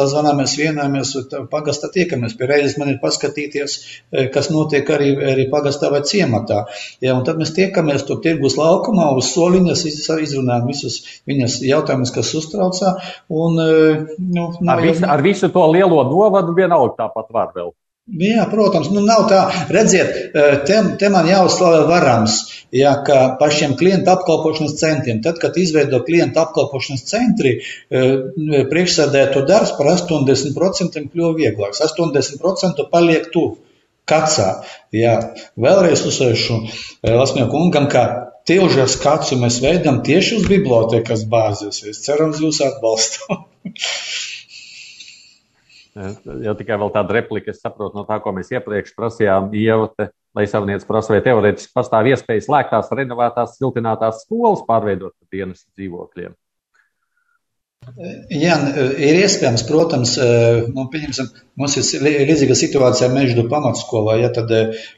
sazvanāmies, 0.00 0.58
vienāmies, 0.58 1.14
pagastā 1.52 1.91
tiekamies 1.94 2.36
pie 2.38 2.48
reizes, 2.50 2.78
man 2.80 2.92
ir 2.92 2.98
paskatīties, 3.02 3.76
e, 4.12 4.26
kas 4.34 4.50
notiek 4.54 4.88
arī, 4.94 5.12
arī 5.34 5.48
pagastā 5.52 5.90
vai 5.92 6.02
ciematā. 6.08 6.64
Ja, 7.04 7.16
un 7.16 7.26
tad 7.28 7.40
mēs 7.40 7.54
tiekamies 7.56 8.06
tur 8.08 8.22
tirgus 8.24 8.56
laukumā 8.60 9.10
uz 9.18 9.32
soliņas, 9.34 9.84
izrunājam 10.22 10.66
visus 10.70 10.98
viņas 11.28 11.60
jautājumus, 11.66 12.14
kas 12.14 12.32
uztraucā. 12.38 12.96
Un, 13.42 13.60
e, 13.60 14.18
nu, 14.32 14.48
ar, 14.66 14.82
visu, 14.84 15.06
ar 15.08 15.24
visu 15.24 15.52
to 15.52 15.68
lielo 15.74 16.02
novadu 16.10 16.56
vienalga 16.56 17.04
tāpat 17.04 17.32
var 17.32 17.54
vēl. 17.56 17.72
Jā, 18.10 18.48
protams, 18.50 18.88
nu 18.90 19.00
nav 19.06 19.28
tā. 19.30 19.40
Redziet, 19.70 20.16
eh, 20.34 20.54
te, 20.66 20.78
te 20.98 21.08
man 21.08 21.28
jāuzslavē 21.30 21.84
varams, 21.86 22.38
ja, 22.74 22.96
ka 23.06 23.36
par 23.38 23.54
šiem 23.54 23.76
klientu 23.78 24.10
apkalpošanas 24.10 24.74
centriem, 24.80 25.20
tad, 25.22 25.38
kad 25.38 25.54
izveido 25.56 26.00
klientu 26.02 26.40
apkalpošanas 26.42 27.04
centri, 27.06 27.52
eh, 27.62 28.64
priekšsēdēto 28.72 29.44
darbs 29.46 29.76
par 29.78 29.92
80% 29.94 31.12
kļuva 31.12 31.36
vieglāks. 31.38 31.80
80% 31.86 32.88
paliek 32.90 33.30
tuvu. 33.30 33.60
Kacā. 34.02 34.64
Jā, 34.90 35.14
vēlreiz 35.54 36.02
uzsveršu 36.02 36.58
eh, 36.58 37.14
Lasmjā 37.14 37.46
kungam, 37.54 37.86
ka 37.86 38.02
tieši 38.50 38.82
ar 38.82 38.90
skacu 38.90 39.38
mēs 39.38 39.60
veidam 39.62 40.02
tieši 40.02 40.40
uz 40.40 40.50
bibliotekas 40.50 41.22
bāzes. 41.30 41.84
Es 41.86 42.02
ceru, 42.02 42.32
uz 42.34 42.42
jūsu 42.42 42.66
atbalstu. 42.66 43.38
Jau 45.92 46.54
tikai 46.56 46.78
vēl 46.80 46.92
tāda 46.94 47.18
replika, 47.18 47.52
es 47.52 47.60
saprotu 47.60 47.98
no 47.98 48.06
tā, 48.08 48.16
ko 48.24 48.32
mēs 48.32 48.52
iepriekš 48.54 48.94
prasījām, 48.96 49.50
Ieva, 49.52 49.90
lai 50.32 50.46
savniec 50.48 50.86
prasa, 50.88 51.12
vai 51.12 51.20
teorētiski 51.24 51.74
pastāv 51.76 52.08
iespējas 52.08 52.48
slēgtās, 52.48 52.92
renovētās, 52.96 53.58
siltinātās 53.58 54.22
skolas 54.24 54.64
pārveidot 54.68 55.12
par 55.12 55.36
dienas 55.36 55.66
dzīvokļiem. 55.76 56.32
Jā, 58.30 58.56
ir 58.94 59.16
iespējams, 59.18 59.64
protams, 59.66 60.14
nu, 60.72 60.84
pieņemsim, 60.92 61.28
mums 61.58 61.74
ir 61.76 62.04
līdzīga 62.30 62.54
situācija 62.56 63.08
Meždu 63.12 63.48
pamatskolā, 63.50 64.20
ja 64.22 64.30
tad 64.32 64.52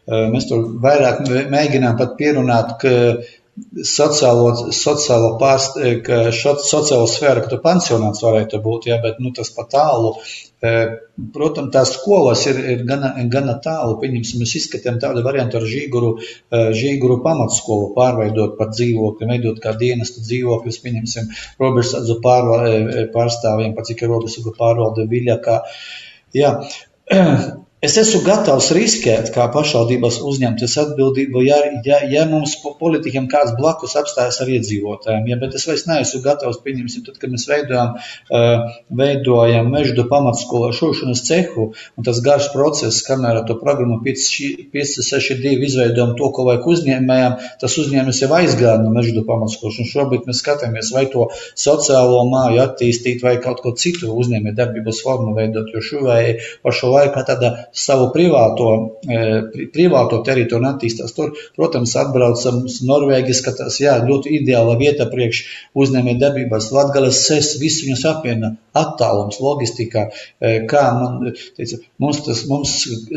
mēs 0.04 0.50
tur 0.50 0.66
vairāk 0.84 1.24
mēģinām 1.50 1.96
pat 1.98 2.12
pierunāt, 2.20 2.76
ka 2.82 2.92
sociālo, 3.86 4.48
sociālo, 4.74 5.34
pārst, 5.40 5.76
ka 6.06 6.18
šo, 6.34 6.56
sociālo 6.64 7.06
sfēru, 7.10 7.44
ka 7.44 7.52
tu 7.52 7.60
pensionāts 7.62 8.24
varētu 8.24 8.60
būt, 8.64 8.88
ja, 8.90 8.98
bet 9.02 9.20
nu, 9.22 9.30
tas 9.36 9.52
pat 9.54 9.70
tālu. 9.74 10.14
E, 10.64 10.72
protams, 11.34 11.70
tās 11.74 11.92
skolas 11.94 12.44
ir, 12.50 12.58
ir 12.72 12.84
gana, 12.88 13.12
gana 13.30 13.56
tālu. 13.64 13.98
Pieņemsim, 14.02 14.42
mēs 14.42 14.54
izskatām 14.60 14.98
tādu 15.02 15.22
variantu 15.26 15.60
ar 15.60 15.68
žīguru, 15.70 16.14
e, 16.18 16.62
žīguru 16.78 17.20
pamatskolu 17.26 17.92
pārveidot 17.98 18.56
par 18.58 18.72
dzīvokli, 18.72 19.28
veidot 19.30 19.60
kā 19.62 19.74
dienestu 19.80 20.24
dzīvokļus, 20.24 20.80
pieņemsim, 20.86 21.28
robežsardzu 21.62 22.18
pārstāvjiem, 22.24 23.76
pat 23.76 23.90
cik 23.90 24.02
ir 24.02 24.14
robežsardzu 24.14 24.56
pārvalde 24.58 25.06
Viļakā. 25.10 25.60
Jā. 26.34 26.56
Es 27.84 27.98
esmu 28.00 28.22
gatavs 28.24 28.70
riskēt, 28.72 29.26
kā 29.34 29.44
pašvaldības 29.52 30.16
uzņemties 30.24 30.74
atbildību, 30.80 31.42
ja, 31.44 31.58
ja, 31.84 31.98
ja 32.08 32.22
mums 32.30 32.54
politiķiem 32.80 33.26
kāds 33.28 33.52
blakus 33.58 33.92
apstājas 34.00 34.38
ar 34.40 34.52
iedzīvotājiem. 34.54 35.26
Ja, 35.28 35.36
bet 35.42 35.56
es 35.58 35.66
vairs 35.68 35.84
neesmu 35.84 36.22
gatavs, 36.24 36.62
pieņemsim, 36.64 37.02
tad, 37.04 37.18
kad 37.20 37.34
mēs 37.34 37.44
veidojam, 37.50 37.98
uh, 37.98 38.78
veidojam 39.00 39.68
meždu 39.74 40.06
pamatskolu 40.08 40.70
šūšanas 40.78 41.24
cehu, 41.26 41.66
un 41.98 42.06
tas 42.08 42.22
garš 42.24 42.46
process, 42.54 43.02
kamēr 43.04 43.42
to 43.50 43.58
programmu 43.60 43.98
562 44.06 45.68
izveidojam 45.68 46.16
to, 46.16 46.32
ko 46.32 46.48
vajag 46.48 46.70
uzņēmējām, 46.76 47.36
tas 47.60 47.76
uzņēmējs 47.84 48.22
jau 48.24 48.30
aizgāja 48.38 48.78
no 48.80 48.94
meždu 48.96 49.26
pamatskolas, 49.28 49.82
un 49.84 49.90
šobrīd 49.92 50.24
mēs 50.30 50.40
skatāmies, 50.40 50.94
vai 50.96 51.04
to 51.12 51.28
sociālo 51.52 52.24
māju 52.32 52.64
attīstīt, 52.64 53.20
vai 53.28 53.36
kaut 53.44 53.60
ko 53.66 53.76
citu 53.76 54.16
uzņēmē 54.24 54.56
darbības 54.56 55.04
formu 55.04 55.36
veidot, 55.36 55.68
jo 55.74 55.84
šuvēji 55.84 56.38
par 56.64 56.80
šo 56.80 56.94
laiku 56.96 57.28
tāda 57.28 57.54
savu 57.74 58.08
privāto, 58.14 58.68
e, 59.02 59.66
privāto 59.74 60.20
teritoriju 60.26 60.62
un 60.62 60.68
attīstās 60.70 61.14
tur. 61.16 61.32
Protams, 61.58 61.94
atbraucam 61.98 62.62
uz 62.68 62.78
Norvēģiju, 62.86 63.36
skatās, 63.38 63.80
jā, 63.82 63.96
ļoti 64.06 64.36
ideāla 64.38 64.76
vieta 64.80 65.08
priekš 65.10 65.42
uzņēmē 65.82 66.14
darbībās. 66.22 66.70
Latgales 66.74 67.20
ses, 67.26 67.54
visu 67.60 67.88
viņus 67.88 68.06
apviena 68.12 68.54
attālums, 68.78 69.40
logistikā, 69.42 70.06
e, 70.38 70.54
kā 70.70 70.84
man 71.00 71.34
teica, 71.58 71.82
mums 72.02 72.22
tas, 72.26 72.44
mums 72.50 72.76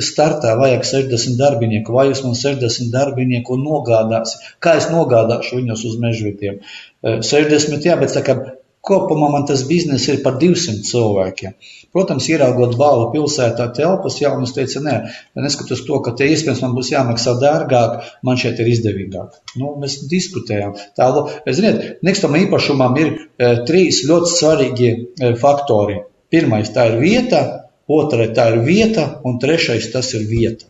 startā 0.10 0.58
vajag 0.60 0.86
60 0.90 1.38
darbinieku, 1.40 1.94
vai 1.94 2.10
jūs 2.10 2.26
man 2.26 2.38
60 2.38 2.94
darbinieku 2.94 3.60
nogādāsi, 3.62 4.42
kā 4.64 4.78
es 4.82 4.90
nogādāšu 4.94 5.62
viņus 5.62 5.86
uz 5.92 5.98
mežvitiem. 6.02 6.62
60, 7.06 7.78
e, 7.78 7.84
jā, 7.92 8.00
bet 8.02 8.18
tā 8.18 8.26
kā 8.26 8.40
Kopumā 8.88 9.28
man 9.34 9.46
tas 9.50 9.66
bizness 9.68 10.08
ir 10.08 10.22
par 10.24 10.38
200 10.40 10.86
cilvēkiem. 10.88 11.56
Protams, 11.96 12.28
ieraugot 12.32 12.76
balvu 12.80 13.10
pilsētā 13.16 13.68
telpas, 13.76 14.20
jau 14.22 14.32
mums 14.38 14.54
teica, 14.56 14.82
nē, 14.86 14.96
neskatoties 15.44 15.84
to, 15.88 16.00
ka 16.06 16.14
te 16.20 16.28
iespējams 16.32 16.62
man 16.64 16.76
būs 16.78 16.92
jāmaksā 16.94 17.36
dārgāk, 17.42 17.98
man 18.28 18.40
šeit 18.40 18.62
ir 18.64 18.72
izdevīgāk. 18.72 19.40
Nu, 19.60 19.74
mēs 19.82 20.00
diskutējām. 20.12 20.76
Tā, 21.00 21.10
ziniet, 21.58 22.00
nekustamā 22.08 22.44
īpašumam 22.46 23.00
ir 23.02 23.14
e, 23.14 23.52
trīs 23.68 24.04
ļoti 24.08 24.34
svarīgi 24.34 24.92
e, 24.94 25.34
faktori. 25.42 26.00
Pirmais 26.32 26.72
tā 26.76 26.90
ir 26.92 27.00
vieta, 27.02 27.44
otrais 27.88 28.34
tā 28.38 28.50
ir 28.54 28.64
vieta, 28.68 29.10
un 29.28 29.40
trešais 29.44 29.92
tas 29.94 30.14
ir 30.16 30.28
vieta. 30.30 30.68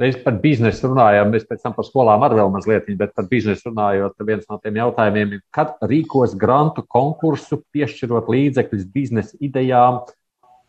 Reiz 0.00 0.16
par 0.24 0.38
biznesu 0.40 0.88
runājām, 0.88 1.28
mēs 1.34 1.44
pēc 1.44 1.60
tam 1.60 1.74
par 1.76 1.84
skolām 1.84 2.22
arī 2.24 2.38
vēl 2.38 2.52
mazliet, 2.54 2.86
bet 2.96 3.12
par 3.16 3.26
biznesu 3.28 3.68
runājot, 3.68 4.14
viens 4.24 4.46
no 4.48 4.56
tiem 4.62 4.78
jautājumiem 4.80 5.34
ir, 5.36 5.42
kad 5.52 5.74
rīkos 5.84 6.32
grantu 6.40 6.86
konkursu, 6.88 7.60
piešķirot 7.74 8.30
līdzekļus 8.32 8.86
biznesa 8.94 9.36
idejām, 9.44 10.00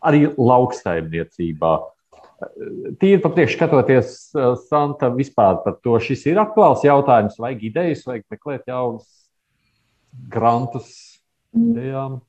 arī 0.04 0.26
lauksaimniecībā. 0.36 1.72
Tīri 3.00 3.22
papriekš 3.22 3.56
skatoties, 3.56 4.14
Santa, 4.66 5.08
vispār 5.14 5.62
par 5.64 5.78
to, 5.80 5.96
šis 6.02 6.26
ir 6.28 6.40
aktuāls 6.42 6.84
jautājums, 6.84 7.38
vajag 7.40 7.68
idejas, 7.70 8.04
vajag 8.08 8.26
meklēt 8.34 8.68
jaunus 8.68 9.06
grantus 10.32 10.90
idejām. 11.56 12.20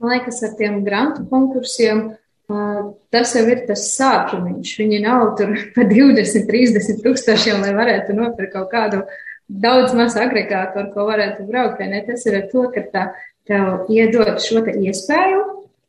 Man 0.00 0.12
liekas, 0.12 0.40
ar 0.46 0.56
tiem 0.56 0.80
grantu 0.86 1.26
konkursiem 1.28 2.06
tas 2.46 3.34
jau 3.34 3.44
ir 3.50 3.64
tas 3.66 3.84
sākums. 3.96 4.74
Viņi 4.78 5.02
nav 5.04 5.34
tur 5.38 5.54
pa 5.74 5.86
20, 5.88 6.46
30 6.48 7.02
tūkstošiem, 7.04 7.62
lai 7.64 7.74
varētu 7.76 8.16
nopirkt 8.16 8.54
kaut 8.54 8.70
kādu 8.72 9.02
daudz 9.46 9.94
mazu 9.94 10.20
agregātu, 10.22 10.80
ar 10.82 10.90
ko 10.94 11.06
varētu 11.10 11.46
braukt. 11.50 11.82
Ne? 11.82 12.02
Tas 12.06 12.26
ir 12.26 12.40
ar 12.40 12.48
to, 12.52 12.66
ka 12.74 12.86
tā, 12.92 13.04
tev 13.46 13.90
iedod 13.92 14.38
šo 14.42 14.64
te 14.66 14.74
iespēju 14.86 15.44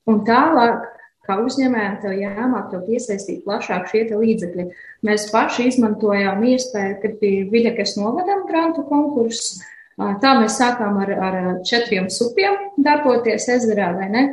un 0.10 0.24
tālāk. 0.28 0.94
Kā 1.28 1.36
uzņēmējiem, 1.44 1.96
tev 2.00 2.14
jāmāk 2.16 2.70
to 2.72 2.78
piesaistīt 2.86 3.42
plašāk 3.44 3.90
šie 3.92 4.06
līdzekļi. 4.14 4.64
Mēs 5.04 5.26
paši 5.28 5.66
izmantojām 5.74 6.46
iespēju, 6.54 6.94
kad 7.02 7.18
bija 7.20 7.50
Viļakas 7.52 7.98
novadam 8.00 8.46
grantu 8.48 8.86
konkurss. 8.88 9.58
Tā 9.98 10.32
mēs 10.40 10.56
sākām 10.62 11.02
ar, 11.04 11.12
ar 11.28 11.36
četriem 11.68 12.08
supiem 12.14 12.56
darboties 12.80 13.50
ezerā, 13.58 13.90
vai 13.98 14.08
ne? 14.14 14.24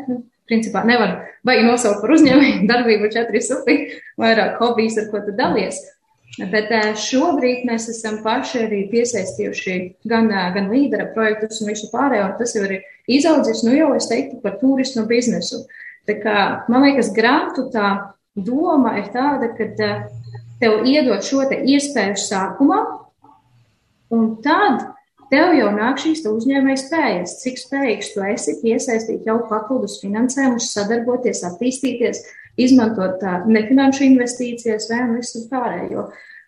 Principā 0.49 0.85
nevar 0.87 1.17
baigi 1.47 1.67
nosaukt 1.67 2.03
par 2.03 2.15
uzņēmēju 2.17 2.65
darbību 2.71 3.11
četri 3.13 3.43
supi, 3.45 3.77
vairāk 4.21 4.59
hobijs, 4.63 4.99
ar 5.01 5.11
ko 5.13 5.23
tu 5.25 5.37
dalies. 5.37 5.81
Bet 6.35 6.73
eh, 6.75 6.91
šobrīd 6.99 7.63
mēs 7.69 7.87
esam 7.93 8.19
paši 8.25 8.65
arī 8.65 8.81
piesaistījuši 8.91 9.77
gan, 10.11 10.27
eh, 10.33 10.49
gan 10.57 10.67
līdera 10.73 11.07
projektus 11.15 11.61
un 11.63 11.71
visu 11.71 11.91
pārējo, 11.93 12.27
un 12.33 12.35
tas 12.41 12.57
jau 12.57 12.65
ir 12.67 12.81
izaudzis, 13.07 13.63
nu 13.67 13.75
jau 13.77 13.93
es 13.95 14.09
teiktu, 14.11 14.41
par 14.43 14.59
turismu 14.59 15.07
biznesu. 15.11 15.63
Tā 16.09 16.19
kā, 16.21 16.39
man 16.69 16.89
liekas, 16.89 17.13
grantu 17.15 17.69
tā 17.73 17.93
doma 18.35 18.97
ir 18.99 19.13
tāda, 19.15 19.53
ka 19.55 19.69
eh, 19.87 20.03
tev 20.59 20.83
iedod 20.91 21.23
šo 21.23 21.47
te 21.51 21.61
iespēju 21.63 22.19
sākumā, 22.19 22.81
un 24.15 24.35
tad 24.43 24.83
Tev 25.35 25.51
jau 25.57 25.71
nāk 25.75 25.99
šīs 25.99 26.21
uzņēmējas 26.31 26.83
spējas, 26.87 27.33
cik 27.41 27.57
spējīgs 27.59 28.13
tu 28.15 28.23
esi 28.23 28.53
piesaistīt 28.61 29.25
jau 29.27 29.41
papildus 29.49 29.97
finansējumus, 29.99 30.69
sadarboties, 30.77 31.41
attīstīties, 31.49 32.21
izmantot 32.63 33.25
nefinanšu 33.51 34.05
investīcijas 34.07 34.87
vai 34.93 35.01
visu 35.17 35.43
pārējo. 35.51 36.05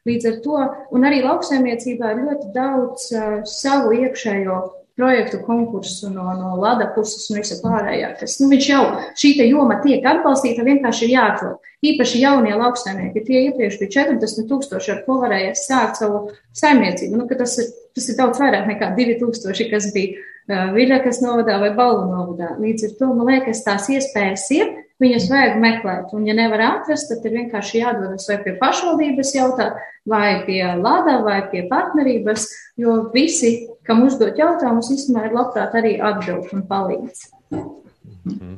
Līdz 0.07 0.28
ar 0.30 0.37
to, 0.45 0.59
un 0.95 1.07
arī 1.09 1.18
lauksaimniecībā 1.24 2.12
ir 2.12 2.20
ļoti 2.28 2.53
daudz 2.55 3.09
uh, 3.11 3.41
savu 3.51 3.91
iekšējo 3.97 4.59
projektu 4.97 5.41
konkursu 5.49 6.12
no, 6.12 6.28
no 6.39 6.53
Lada 6.61 6.87
puses 6.95 7.26
un 7.32 7.41
visa 7.41 7.59
pārējā. 7.64 8.12
Tas, 8.20 8.37
nu, 8.39 8.47
viņš 8.53 8.68
jau 8.70 8.84
šī 9.18 9.32
joma 9.49 9.80
tiek 9.82 10.07
atbalstīta, 10.07 10.62
vienkārši 10.68 11.09
ir 11.09 11.16
jāatrod. 11.16 11.72
Īpaši 11.91 12.22
jaunie 12.22 12.55
lauksaimnieki, 12.55 13.24
tie 13.26 13.43
iepriekš 13.49 13.80
bija 13.82 13.97
40 13.99 14.47
tūkstoši, 14.53 14.95
ar 14.95 15.03
ko 15.09 15.18
varēja 15.24 15.59
sākt 15.59 15.99
savu 16.05 16.22
saimniecību. 16.55 17.18
Nu, 17.18 17.26
tas, 17.34 17.59
ir, 17.64 17.74
tas 17.97 18.09
ir 18.12 18.18
daudz 18.18 18.40
vairāk 18.42 18.68
nekā 18.70 18.92
2000, 18.99 19.68
kas 19.72 19.90
bija 19.94 20.16
uh, 20.16 20.72
Viļakas 20.76 21.22
novadā 21.24 21.59
vai 21.62 21.72
Balvu 21.76 22.11
novadā. 22.12 22.55
Līdz 22.61 22.90
ar 22.90 22.97
to, 23.01 23.12
man 23.16 23.32
liekas, 23.32 23.64
tās 23.66 23.88
iespējas 23.92 24.47
ir, 24.55 24.74
viņas 25.03 25.28
vajag 25.32 25.57
meklēt. 25.62 26.12
Un, 26.16 26.28
ja 26.28 26.36
nevar 26.36 26.62
atrast, 26.68 27.11
tad 27.11 27.24
ir 27.26 27.38
vienkārši 27.40 27.82
jādodas 27.82 28.28
vai 28.30 28.38
pie 28.44 28.55
pašvaldības 28.61 29.34
jautāt, 29.36 29.80
vai 30.09 30.42
pie 30.47 30.62
Lada, 30.78 31.18
vai 31.26 31.40
pie 31.51 31.66
partnerības, 31.72 32.47
jo 32.80 33.01
visi 33.16 33.57
kam 33.86 34.05
uzdot 34.07 34.38
jautājumus, 34.38 34.92
īstenībā 34.94 35.28
ir 35.28 35.36
labprāt 35.36 35.74
arī 35.78 35.97
atbild 36.03 36.53
un 36.55 36.64
palīdz. 36.68 37.26
Mm 37.51 38.38
-hmm. 38.38 38.57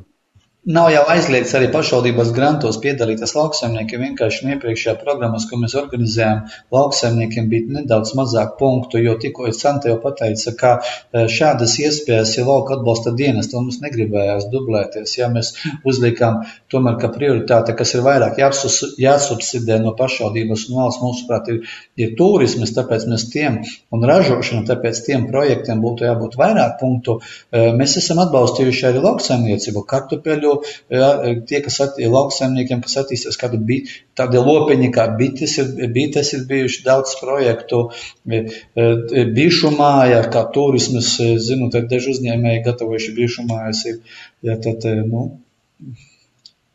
Nav 0.69 0.91
jau 0.93 0.99
aizliegts 1.09 1.55
arī 1.57 1.71
pašvaldībās 1.73 2.27
grantos 2.29 2.75
piedalīties 2.83 3.31
lauksaimniekiem. 3.33 4.03
Vienkārši 4.05 4.51
iepriekšējā 4.53 4.91
programmas, 4.99 5.47
ko 5.49 5.57
mēs 5.57 5.73
organizējām, 5.79 6.43
lauksaimniekiem 6.75 7.47
bija 7.49 7.79
nedaudz 7.79 8.11
mazāk 8.19 8.51
punktu, 8.59 8.99
jo 9.01 9.15
tikko 9.17 9.49
Santa 9.57 9.89
jau 9.89 9.95
pateica, 10.03 10.53
ka 10.59 10.73
e, 10.77 11.23
šādas 11.25 11.73
iespējas 11.81 12.35
ir 12.37 12.45
lauka 12.45 12.75
atbalsta 12.75 13.15
dienas, 13.17 13.49
to 13.49 13.63
mums 13.63 13.79
negribējās 13.81 14.45
dublēties. 14.51 15.15
Ja 15.17 15.31
mēs 15.33 15.49
uzlikām 15.89 16.43
tomēr, 16.69 16.99
ka 17.01 17.09
prioritāte, 17.17 17.73
kas 17.73 17.95
ir 17.97 18.05
vairāk 18.05 18.37
jāsus, 18.37 18.77
jāsubsidē 19.01 19.79
no 19.81 19.95
pašvaldības 19.97 20.67
un 20.69 20.83
valsts, 20.83 21.01
mūsuprāt, 21.01 21.49
ir, 21.49 21.73
ir 21.97 22.13
turismas, 22.21 22.75
tāpēc 22.77 23.07
mēs 23.09 23.25
tiem 23.33 23.57
un 23.89 24.05
ražošana, 24.11 24.67
tāpēc 24.69 25.01
tiem 25.09 25.25
projektiem 25.33 25.81
būtu 25.81 26.05
jābūt 26.11 26.37
vairāk 26.43 26.77
punktu. 26.85 27.17
E, 27.49 27.71
mēs 27.73 27.97
esam 28.05 28.21
atbalstījuši 28.27 28.89
arī 28.93 29.05
lauksaimniecību, 29.09 29.85
kartupeļu 29.95 30.58
ja, 30.93 31.09
tie, 31.49 31.61
kas 31.65 31.79
at, 31.85 31.99
lauksaimniekiem, 31.99 32.83
kas 32.85 32.99
attīstās 33.03 33.39
kādu 33.39 33.61
bit, 33.69 33.91
tādi 34.19 34.41
lopeņi 34.43 34.91
kā 34.95 35.07
bites, 35.19 35.57
ir, 35.61 35.89
bites 35.95 36.33
ir 36.37 36.45
bijuši 36.49 36.85
daudz 36.85 37.15
projektu, 37.21 37.85
e, 38.27 38.43
e, 38.75 39.25
bišu 39.39 39.73
māja, 39.77 40.21
kā 40.33 40.45
turismas, 40.55 41.15
e, 41.23 41.33
zinu, 41.49 41.71
tad 41.73 41.89
daži 41.91 42.15
uzņēmēji 42.15 42.63
gatavojuši 42.67 43.17
bišu 43.17 43.49
mājas 43.49 43.85
ir, 43.91 43.99
ja 44.45 44.59
tad, 44.63 44.87
nu, 45.09 45.27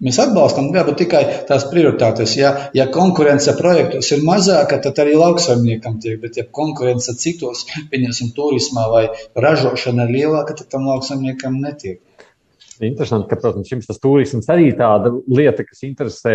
Mēs 0.05 0.17
atbalstam, 0.21 0.67
jābūt 0.75 0.99
tikai 1.01 1.21
tās 1.49 1.65
prioritātes. 1.71 2.35
Ja, 2.37 2.51
ja 2.77 2.85
konkurence 2.93 3.55
projektos 3.57 4.11
ir 4.13 4.25
mazāka, 4.27 4.81
tad 4.83 4.99
arī 5.01 5.15
lauksaimniekam 5.17 6.01
tiek, 6.03 6.19
bet 6.21 6.37
ja 6.41 6.45
konkurence 6.59 7.15
citos, 7.21 7.63
pieņemsim, 7.93 8.33
turismā 8.37 8.89
vai 8.91 9.05
ražošana 9.47 10.09
ir 10.09 10.13
lielāka, 10.19 10.59
tad 10.59 10.73
tam 10.75 10.91
lauksaimniekam 10.91 11.57
netiek. 11.63 12.03
Interesanti, 12.83 13.29
ka, 13.31 13.39
protams, 13.41 13.71
jums 13.71 13.89
tas 13.89 14.01
turisms 14.03 14.49
arī 14.53 14.71
tāda 14.79 15.13
lieta, 15.31 15.67
kas 15.67 15.85
interesē. 15.87 16.35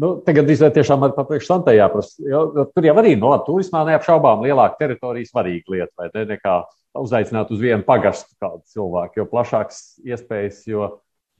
Nu, 0.00 0.18
tagad 0.24 0.50
izvēl 0.52 0.74
tiešām 0.76 1.06
ar 1.06 1.14
papriekš 1.16 1.46
Santai 1.48 1.78
jāprasa. 1.78 2.18
Tur 2.20 2.84
jau 2.84 2.96
arī, 3.00 3.14
no 3.16 3.28
nu, 3.28 3.32
labi, 3.32 3.46
turismā 3.46 3.84
neapšaubām 3.88 4.44
lielāka 4.44 4.76
teritorija 4.82 5.30
svarīga 5.30 5.72
lieta, 5.72 5.92
vai 5.96 6.10
ne, 6.12 6.24
nekā 6.34 6.56
uzaicināt 7.00 7.52
uz 7.52 7.62
vienu 7.62 7.84
pagastu 7.86 8.34
kādu 8.40 8.60
cilvēku, 8.72 9.20
jo 9.20 9.28
plašāks 9.30 9.80
iespējas, 10.04 10.62
jo, 10.68 10.90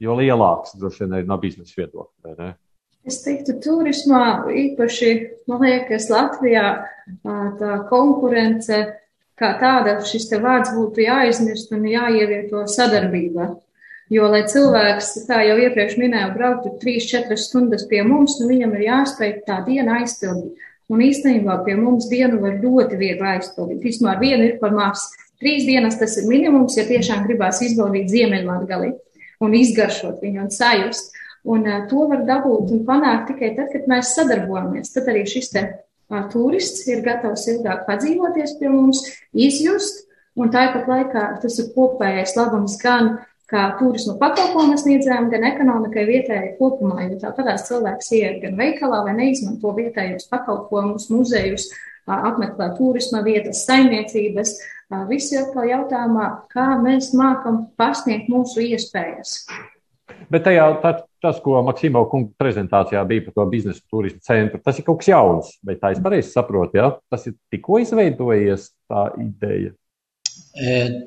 jo 0.01 0.17
lielāks 0.17 0.77
droši 0.77 1.05
vien 1.05 1.19
ir 1.19 1.29
no 1.29 1.37
biznesa 1.41 1.77
viedokļa. 1.77 2.53
Es 3.07 3.21
teiktu, 3.23 3.55
turismā 3.63 4.23
īpaši, 4.51 5.11
man 5.47 5.61
liekas, 5.63 6.09
Latvijā 6.11 6.65
tā 7.23 7.77
konkurence 7.91 8.81
kā 9.37 9.53
tāda, 9.61 9.99
šis 10.05 10.27
te 10.31 10.41
vārds 10.41 10.73
būtu 10.75 11.05
jāizmirst 11.05 11.71
un 11.77 11.85
jāievieto 11.87 12.65
sadarbībā. 12.73 13.51
Jo, 14.13 14.29
lai 14.31 14.45
cilvēks, 14.47 15.09
kā 15.27 15.41
jau 15.43 15.57
iepriekš 15.59 15.97
minēju, 15.99 16.31
brauktu 16.37 16.71
3-4 16.79 17.35
stundas 17.41 17.83
pie 17.89 18.05
mums, 18.07 18.37
nu 18.39 18.47
viņam 18.47 18.77
ir 18.77 18.85
jāspēj 18.85 19.33
tā 19.47 19.59
diena 19.65 19.97
aizpildīt. 19.99 20.63
Un 20.87 21.03
īstenībā 21.03 21.57
pie 21.65 21.75
mums 21.75 22.07
dienu 22.07 22.39
var 22.39 22.55
ļoti 22.61 22.95
viegli 22.95 23.27
aizpildīt. 23.33 23.81
Vispār 23.83 24.21
viena 24.21 24.45
ir 24.47 24.55
par 24.61 24.71
maz. 24.71 25.09
Trīs 25.41 25.67
dienas 25.67 25.99
tas 25.99 26.15
ir 26.21 26.29
minimums, 26.29 26.77
ja 26.79 26.87
tiešām 26.87 27.27
gribās 27.27 27.59
izbaudīt 27.65 28.07
ziemeļlatgali 28.13 28.93
un 29.43 29.59
izgaršot 29.59 30.23
viņu 30.23 30.45
un 30.45 30.53
sajust. 30.55 31.11
Un 31.47 31.67
uh, 31.67 31.83
to 31.91 32.07
var 32.07 32.23
dabūt 32.27 32.71
un 32.73 32.85
panākt 32.87 33.33
tikai 33.33 33.53
tad, 33.59 33.69
kad 33.75 33.91
mēs 33.91 34.15
sadarbojamies. 34.15 34.95
Tad 34.95 35.11
arī 35.11 35.27
šis 35.27 35.51
te 35.51 35.63
uh, 35.67 36.23
turists 36.31 36.87
ir 36.87 37.03
gatavs 37.05 37.43
ilgāk 37.51 37.83
padzīvoties 37.87 38.55
pie 38.59 38.71
mums, 38.71 39.03
izjust, 39.35 40.05
un 40.39 40.51
tāpat 40.53 40.87
laikā 40.87 41.29
tas 41.43 41.59
ir 41.59 41.73
kopējais 41.75 42.35
labums 42.39 42.79
gan 42.81 43.17
kā 43.47 43.63
turismu 43.79 44.17
pakalpojumu 44.19 44.77
sniedzējiem, 44.79 45.29
gan 45.31 45.45
ekonomikai 45.47 46.03
vietējai 46.09 46.55
kopumā, 46.59 47.05
jo 47.07 47.19
tāpatās 47.21 47.67
cilvēks 47.69 48.11
iet 48.19 48.41
gan 48.43 48.57
veikalā 48.59 49.03
vai 49.05 49.13
neizmanto 49.21 49.71
vietējos 49.77 50.27
pakalpojumus, 50.31 51.07
muzejus, 51.13 51.69
apmeklē 52.07 52.73
turisma 52.77 53.23
vietas, 53.23 53.63
saimniecības. 53.67 54.57
Visi 55.09 55.35
ir 55.35 55.43
atkal 55.43 55.67
jautājumā, 55.67 56.27
kā 56.51 56.67
mēs 56.83 57.11
mākam 57.15 57.65
pasniegt 57.79 58.29
mūsu 58.31 58.63
iespējas. 58.63 59.41
Bet 60.31 60.45
tajā, 60.47 60.67
tā, 60.83 60.93
tas, 61.23 61.39
ko 61.43 61.59
Maksimo 61.67 62.05
kunga 62.11 62.31
prezentācijā 62.39 63.01
bija 63.07 63.25
par 63.25 63.35
to 63.35 63.45
biznesa 63.51 63.83
turismu 63.91 64.23
centru, 64.23 64.59
tas 64.63 64.79
ir 64.79 64.87
kaut 64.87 65.01
kas 65.01 65.11
jauns. 65.11 65.51
Bet 65.67 65.81
tā 65.83 65.91
es 65.95 65.99
pareizi 66.03 66.31
saprotu, 66.31 66.79
ja? 66.79 66.93
tas 67.11 67.27
ir 67.27 67.35
tikko 67.51 67.81
izveidojies 67.83 68.71
tā 68.87 69.09
ideja. 69.23 69.75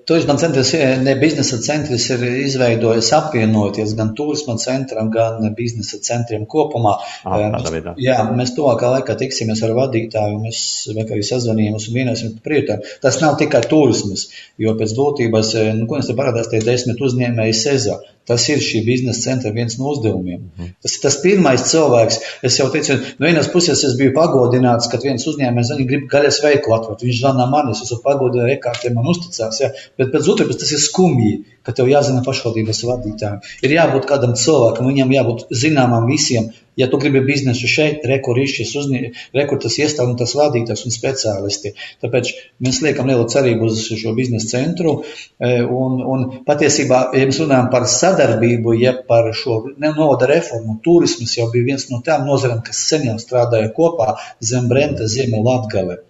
Turisma 0.07 0.37
centrs, 0.39 0.73
ne 1.03 1.15
biznesa 1.19 1.57
centrs 1.65 2.05
ir 2.15 2.23
izveidojis 2.45 3.09
apvienoties 3.17 3.97
gan 3.99 4.13
turisma 4.19 4.55
centram, 4.63 5.11
gan 5.11 5.43
biznesa 5.59 5.99
centriem 6.07 6.45
kopumā. 6.51 6.93
Ah, 7.25 7.43
mēs, 7.57 7.89
jā, 8.05 8.19
mēs 8.37 8.55
tuvākā 8.55 8.93
laikā 8.95 9.17
tiksimies 9.19 9.65
ar 9.67 9.75
vadītāju, 9.79 10.39
mēs 10.45 10.63
vienkārši 10.95 11.27
sazvanījāmies 11.33 11.89
un 11.91 11.99
vienosim 11.99 12.37
par 12.37 12.47
prioritātēm. 12.47 12.95
Tas 13.03 13.19
nav 13.25 13.37
tikai 13.43 13.65
turismas, 13.71 14.29
jo 14.61 14.77
pēc 14.79 14.95
būtības, 14.99 15.53
nu, 15.81 15.91
ko 15.91 15.99
es 15.99 16.11
te 16.11 16.19
parādās, 16.19 16.53
tie 16.53 16.63
desmit 16.63 17.03
uzņēmēji 17.11 17.61
sezā. 17.65 17.99
Tas 18.29 18.45
ir 18.53 18.61
šī 18.63 18.83
biznesa 18.87 19.23
centra 19.25 19.51
viens 19.55 19.79
no 19.81 19.91
uzdevumiem. 19.91 20.43
Mm. 20.59 20.73
Tas 20.85 20.97
ir 20.97 21.03
tas 21.03 21.17
pirmais 21.23 21.65
cilvēks. 21.71 22.19
Es 22.47 22.59
jau 22.61 22.69
teicu, 22.73 22.99
no 23.19 23.27
vienas 23.27 23.49
puses 23.51 23.83
es 23.87 23.97
biju 23.99 24.13
pagodināts, 24.17 24.91
ka 24.93 25.01
viens 25.03 25.25
uzņēmējs 25.31 25.73
grib 25.89 26.05
gaļas 26.13 26.43
veikalu 26.45 26.77
atvērt. 26.77 27.07
Viņš 27.07 27.23
zvana 27.23 27.49
man, 27.51 27.73
es 27.73 27.83
esmu 27.87 28.01
pagodināts, 28.05 28.53
rekārtiem 28.53 28.99
man 28.99 29.09
uzticās. 29.11 29.63
Ja? 29.65 29.73
Bet 29.99 30.13
pēc 30.15 30.29
otras 30.35 30.51
puses 30.51 30.63
tas 30.63 30.75
ir 30.77 30.85
skumji, 30.85 31.33
ka 31.71 31.79
tev 31.79 31.93
jāzina 31.93 32.25
pašvaldības 32.27 32.83
vadītājiem. 32.91 33.39
Ir 33.65 33.77
jābūt 33.79 34.11
kādam 34.11 34.35
cilvēkam, 34.35 34.91
viņam 34.91 35.17
jābūt 35.17 35.47
zināmam 35.63 36.11
visiem, 36.11 36.51
Ja 36.81 36.87
tu 36.91 36.99
gribi 36.99 37.21
biznesu 37.21 37.69
šeit, 37.69 38.05
rekur 38.09 38.39
ir 38.41 38.49
šis 38.49 38.71
uzņēmums, 38.81 39.25
rekur 39.37 39.59
tas 39.61 39.77
iestāv 39.83 40.09
un 40.09 40.17
tas 40.21 40.33
vadītājs 40.39 40.87
un 40.89 40.95
speciālisti. 40.95 41.75
Tāpēc 42.01 42.31
mēs 42.65 42.81
liekam 42.85 43.11
lielu 43.11 43.27
cerību 43.33 43.69
uz 43.69 43.83
šo 44.01 44.15
biznesa 44.17 44.49
centru. 44.55 44.95
E, 45.03 45.51
un, 45.61 46.01
un 46.15 46.27
patiesībā, 46.47 47.03
ja 47.19 47.29
mēs 47.29 47.43
runājam 47.43 47.69
par 47.75 47.89
sadarbību, 47.91 48.77
ja 48.81 48.95
par 49.13 49.33
šo 49.37 49.61
novada 49.77 50.31
reformu, 50.31 50.79
turismas 50.85 51.37
jau 51.37 51.51
bija 51.53 51.73
viens 51.73 51.89
no 51.93 52.01
tām 52.07 52.25
nozarēm, 52.31 52.63
kas 52.65 52.85
sen 52.93 53.11
jau 53.11 53.19
strādāja 53.21 53.75
kopā 53.77 54.15
zem 54.53 54.71
Brenta 54.73 55.11
Ziemē 55.11 55.43
Latgale. 55.45 56.05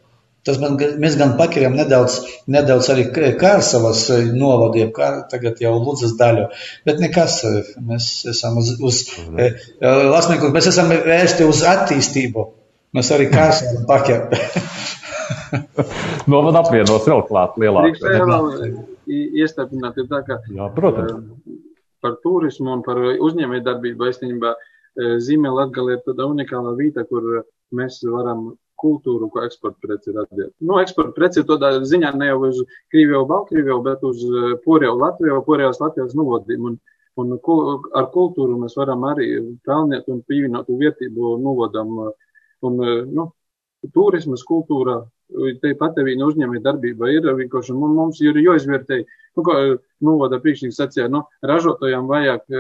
Tas 0.47 0.57
man, 0.61 0.79
mēs 1.03 1.19
gan 1.21 1.35
pakļājām 1.37 1.75
nedaudz, 1.77 2.15
nedaudz 2.49 2.87
arī 2.95 3.03
Kārsavas 3.41 4.07
eh, 4.15 4.31
novadu, 4.33 4.81
jeb 4.81 4.95
kā 4.97 5.11
tagad 5.29 5.61
jau 5.61 5.75
Ludzas 5.77 6.15
daļu, 6.21 6.47
bet 6.89 7.03
nekas, 7.03 7.43
eh, 7.45 7.75
mēs 7.85 8.07
esam 8.33 8.57
uz, 8.63 8.73
uz 8.81 9.03
mhm. 9.27 9.61
lasmīgu, 10.15 10.49
mēs 10.55 10.71
esam 10.73 10.89
vērsti 10.93 11.49
uz 11.49 11.61
attīstību. 11.69 12.47
Mēs 12.97 13.13
arī 13.15 13.29
Kārsavam 13.31 13.85
pakļājām. 13.91 14.27
Novada 16.31 16.65
apvienos 16.65 17.05
vēl 17.07 17.23
klāt 17.29 17.61
lielāk. 17.61 18.01
Iestarpināt 19.11 19.99
ir 20.01 20.09
tā, 20.11 20.23
ka 20.27 20.41
Jā, 20.55 20.67
protams. 20.75 21.21
par 22.03 22.17
turismu 22.25 22.73
un 22.79 22.83
par 22.87 22.99
uzņēmēju 23.13 23.67
darbību 23.67 24.11
īstenībā 24.11 24.55
Zīmē 25.23 25.53
Latgalē 25.55 25.97
ir 25.97 26.03
tāda 26.07 26.27
unikāla 26.27 26.75
vieta, 26.79 27.05
kur 27.07 27.45
mēs 27.77 28.01
varam 28.11 28.51
kultūru, 28.81 29.29
ko 29.33 29.45
eksporta 29.47 29.79
preci 29.85 30.15
radiet. 30.17 30.53
Nu, 30.61 30.79
eksporta 30.83 31.15
preci 31.17 31.45
tādā 31.49 31.73
ziņā 31.87 32.13
ne 32.17 32.31
jau 32.31 32.39
uz 32.49 32.63
Krieviju, 32.93 33.27
Baltkrieviju, 33.31 33.81
bet 33.87 34.07
uz 34.07 34.25
eh, 34.27 34.55
Poriju, 34.65 34.97
Latviju, 35.01 35.43
Porijās 35.47 35.83
Latvijas 35.83 36.17
novadījumu. 36.19 36.73
Un, 36.73 36.79
un 37.21 37.37
ar 37.99 38.11
kultūru 38.15 38.59
mēs 38.61 38.77
varam 38.79 39.05
arī 39.11 39.31
pelnīt 39.67 40.09
un 40.13 40.23
pievienot 40.29 40.71
vērtību 40.83 41.37
novadam. 41.45 41.97
Un, 42.67 42.83
eh, 42.87 43.03
nu, 43.09 43.31
turismas 43.95 44.45
kultūra 44.49 45.01
Tāpat 45.63 45.99
arī 46.03 46.17
uzņēmēja 46.25 46.63
darbība 46.65 47.11
ir 47.15 47.27
vienkārši 47.39 47.75
mums 47.77 48.21
ir 48.25 48.39
jāizvērtē. 48.41 49.01
Nu, 49.39 49.45
kā 49.47 49.57
novada 50.03 50.41
priekšnieks 50.43 50.81
sacīja, 50.81 51.07
nu, 51.13 51.21
ražotājiem 51.47 52.09
vajag 52.11 52.57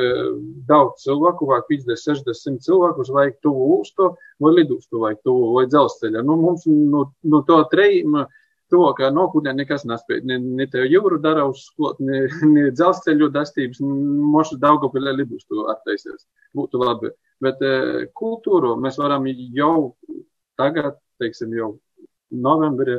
daudz 0.68 1.02
cilvēku, 1.02 1.48
vajag 1.50 1.66
50, 1.72 2.20
60 2.30 2.62
cilvēkus, 2.66 3.10
vajag 3.10 3.40
tuvu 3.42 3.66
ūstu 3.80 4.12
vai 4.40 4.52
lidustu, 4.54 5.00
vai 5.02 5.16
tuvu 5.18 5.56
vai 5.56 5.66
dzelzceļa. 5.70 6.22
Nu, 6.26 6.38
mums 6.38 6.68
no, 6.70 7.08
no 7.26 7.42
to 7.48 7.58
trejiem 7.72 8.20
to, 8.70 8.84
ka 8.94 9.10
nokūdē 9.14 9.54
nekas 9.58 9.84
nespēja. 9.90 10.24
Ne, 10.30 10.38
ne 10.38 10.66
tev 10.70 10.86
jūru 10.86 11.18
dara 11.22 11.48
uzsklot, 11.50 11.98
ne, 12.06 12.22
ne 12.54 12.68
dzelzceļu 12.70 13.32
dastības, 13.34 13.82
mošu 13.82 14.60
Daugavpilē 14.62 15.16
lidustu 15.18 15.66
attaisies. 15.74 16.28
Būtu 16.56 16.82
labi. 16.82 17.10
Bet 17.42 17.62
kultūru 18.18 18.76
mēs 18.80 18.98
varam 19.00 19.26
jau 19.56 19.96
tagad, 20.60 21.00
teiksim, 21.20 21.54
jau 21.56 21.74
novembrī, 22.31 22.99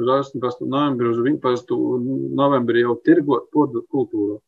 uz 0.00 0.10
18. 0.10 0.66
novembri, 0.66 1.10
uz 1.12 1.20
11. 1.22 1.76
novembri 2.34 2.84
jau 2.84 2.96
tirgot 3.04 3.50
podu 3.54 3.84
kultūru. 3.90 4.40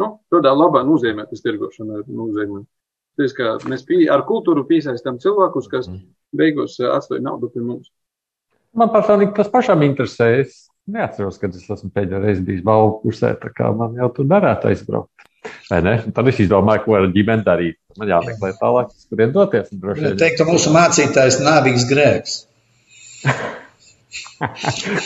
Nu, 0.00 0.14
tādā 0.32 0.54
labā 0.56 0.84
nozīmē 0.88 1.26
tas 1.28 1.42
tirgošana 1.44 2.00
ir 2.00 2.06
nozīmē. 2.08 2.62
Tas, 3.20 3.34
ka 3.36 3.58
mēs 3.68 3.84
pie, 3.84 4.06
ar 4.08 4.24
kultūru 4.28 4.64
piesaistām 4.68 5.18
cilvēkus, 5.20 5.68
kas 5.68 5.88
mm. 5.90 6.04
beigās 6.38 6.78
eh, 6.80 6.88
atstāja 6.88 7.24
naudu 7.26 7.50
pie 7.52 7.60
mums. 7.60 7.90
Man 8.72 8.88
personīgi 8.94 9.34
tas 9.36 9.50
pašam 9.52 9.84
interesē. 9.84 10.30
Es 10.46 10.70
neatceros, 10.88 11.36
kad 11.42 11.52
es 11.52 11.68
esmu 11.68 11.92
pēdējo 11.92 12.22
reizi 12.22 12.46
bijis 12.46 12.64
balvu 12.64 13.02
pusē, 13.02 13.34
tā 13.42 13.52
kā 13.52 13.68
man 13.76 14.00
jau 14.00 14.08
tur 14.16 14.30
darētu 14.30 14.72
aizbraukt. 14.72 15.28
Vai 15.68 15.80
ne? 15.84 15.96
Un 16.06 16.14
tad 16.16 16.28
es 16.30 16.40
izdomāju, 16.40 16.84
ko 16.86 16.96
ar 16.96 17.08
ģimeni 17.12 17.44
darīt. 17.44 17.76
Man 17.98 18.08
jāmeklē 18.08 18.54
tālāk, 18.60 18.92
kurien 19.10 19.34
doties. 19.34 19.72
Es 19.72 20.20
teiktu, 20.20 20.46
mūsu 20.48 20.72
mācītājs 20.72 21.42
nāvīgs 21.44 21.88
grēks. 21.90 22.38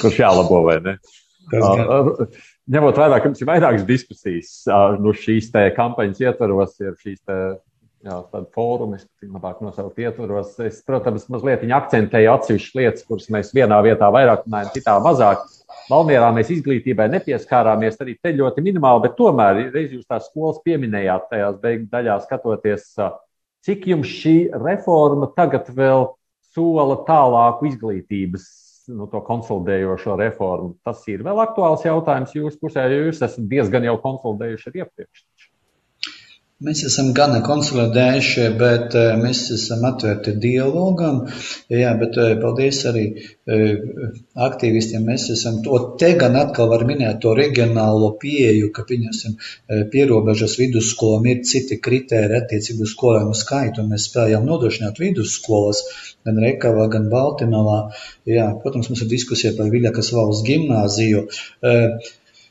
kurš 0.03 0.21
jālabo 0.21 0.65
vai 0.67 0.81
ne. 0.85 0.97
Ņemot 2.67 2.97
vērā, 2.99 3.21
ka 3.23 3.31
mums 3.31 3.43
ir 3.43 3.49
vairākas 3.49 3.87
diskusijas 3.87 4.53
nu, 5.03 5.15
šīs 5.15 5.53
kampaņas 5.77 6.23
ietvaros, 6.25 6.75
ir 6.83 6.97
šīs 6.99 7.23
fórumi, 8.55 8.99
labāk 9.27 9.63
nosaukt 9.63 9.99
ietvaros. 10.03 10.57
Es, 10.63 10.81
protams, 10.87 11.29
mazliet 11.33 11.63
akcentēju 11.63 12.33
atsevišķas 12.33 12.81
lietas, 12.81 13.07
kuras 13.07 13.31
mēs 13.35 13.53
vienā 13.55 13.79
vietā 13.87 14.11
vairāk 14.15 14.45
runājam, 14.47 14.73
citā 14.75 14.97
mazāk. 15.05 15.47
Valmierā 15.91 16.33
mēs 16.35 16.51
izglītībai 16.51 17.07
nepieskārāmies 17.13 17.99
arī 18.03 18.17
te 18.19 18.35
ļoti 18.35 18.63
minimāli, 18.67 19.05
bet 19.07 19.17
tomēr 19.19 19.69
reiz 19.75 19.95
jūs 19.95 20.07
tās 20.11 20.27
skolas 20.27 20.59
pieminējāt 20.67 21.31
tajās 21.31 21.59
beigu 21.63 21.87
daļā 21.93 22.19
skatoties, 22.25 22.93
cik 23.67 23.87
jums 23.93 24.11
šī 24.11 24.37
reforma 24.59 25.31
tagad 25.39 25.71
vēl 25.75 26.09
sola 26.55 26.99
tālāku 27.07 27.71
izglītības 27.71 28.66
nu, 28.93 29.09
to 29.11 29.21
konsolidējošo 29.27 30.17
reformu. 30.21 30.75
Tas 30.87 31.03
ir 31.11 31.25
vēl 31.27 31.43
aktuāls 31.43 31.85
jautājums 31.87 32.35
jūsu 32.37 32.61
pusē, 32.63 32.87
jo 32.93 33.09
jūs 33.09 33.23
esat 33.23 33.49
diezgan 33.51 33.87
jau 33.89 33.97
konsolidējuši 34.03 34.71
arī 34.71 34.85
iepriekš. 34.85 35.27
Mēs 36.65 36.81
esam 36.89 37.11
gana 37.13 37.43
konsolidējuši, 37.45 38.45
bet 38.57 38.95
eh, 38.97 39.11
mēs 39.21 39.43
esam 39.53 39.83
atvērti 39.85 40.33
dialogam. 40.41 41.19
Jā, 41.69 41.91
bet 42.01 42.17
eh, 42.23 42.31
paldies 42.41 42.79
arī 42.89 43.03
eh, 43.13 43.83
aktīvistiem. 44.47 45.05
Mēs 45.05 45.27
esam 45.35 45.59
to 45.67 45.83
te 46.01 46.15
gan 46.17 46.41
atkal 46.41 46.73
var 46.73 46.87
minēt 46.89 47.21
to 47.27 47.35
reģionālo 47.37 48.09
pieeju, 48.25 48.73
ka, 48.73 48.87
pieņemsim, 48.89 49.37
pierobežas 49.93 50.57
vidusskolām 50.63 51.29
ir 51.29 51.45
citi 51.45 51.77
kritēri 51.77 52.41
attiecīgi 52.41 52.89
uz 52.89 52.97
skolēnu 52.97 53.37
skaitu, 53.37 53.85
un 53.85 53.93
mēs 53.93 54.09
spējam 54.09 54.49
nodrošināt 54.49 55.05
vidusskolas 55.05 55.85
gan 56.25 56.41
Rekavā, 56.41 56.89
gan 56.89 57.13
Baltinovā. 57.13 57.83
Jā, 58.33 58.55
protams, 58.65 58.89
mums 58.89 59.05
ir 59.05 59.13
diskusija 59.13 59.53
par 59.61 59.69
Viļakas 59.77 60.15
valsts 60.17 60.49
gimnāziju. 60.49 61.29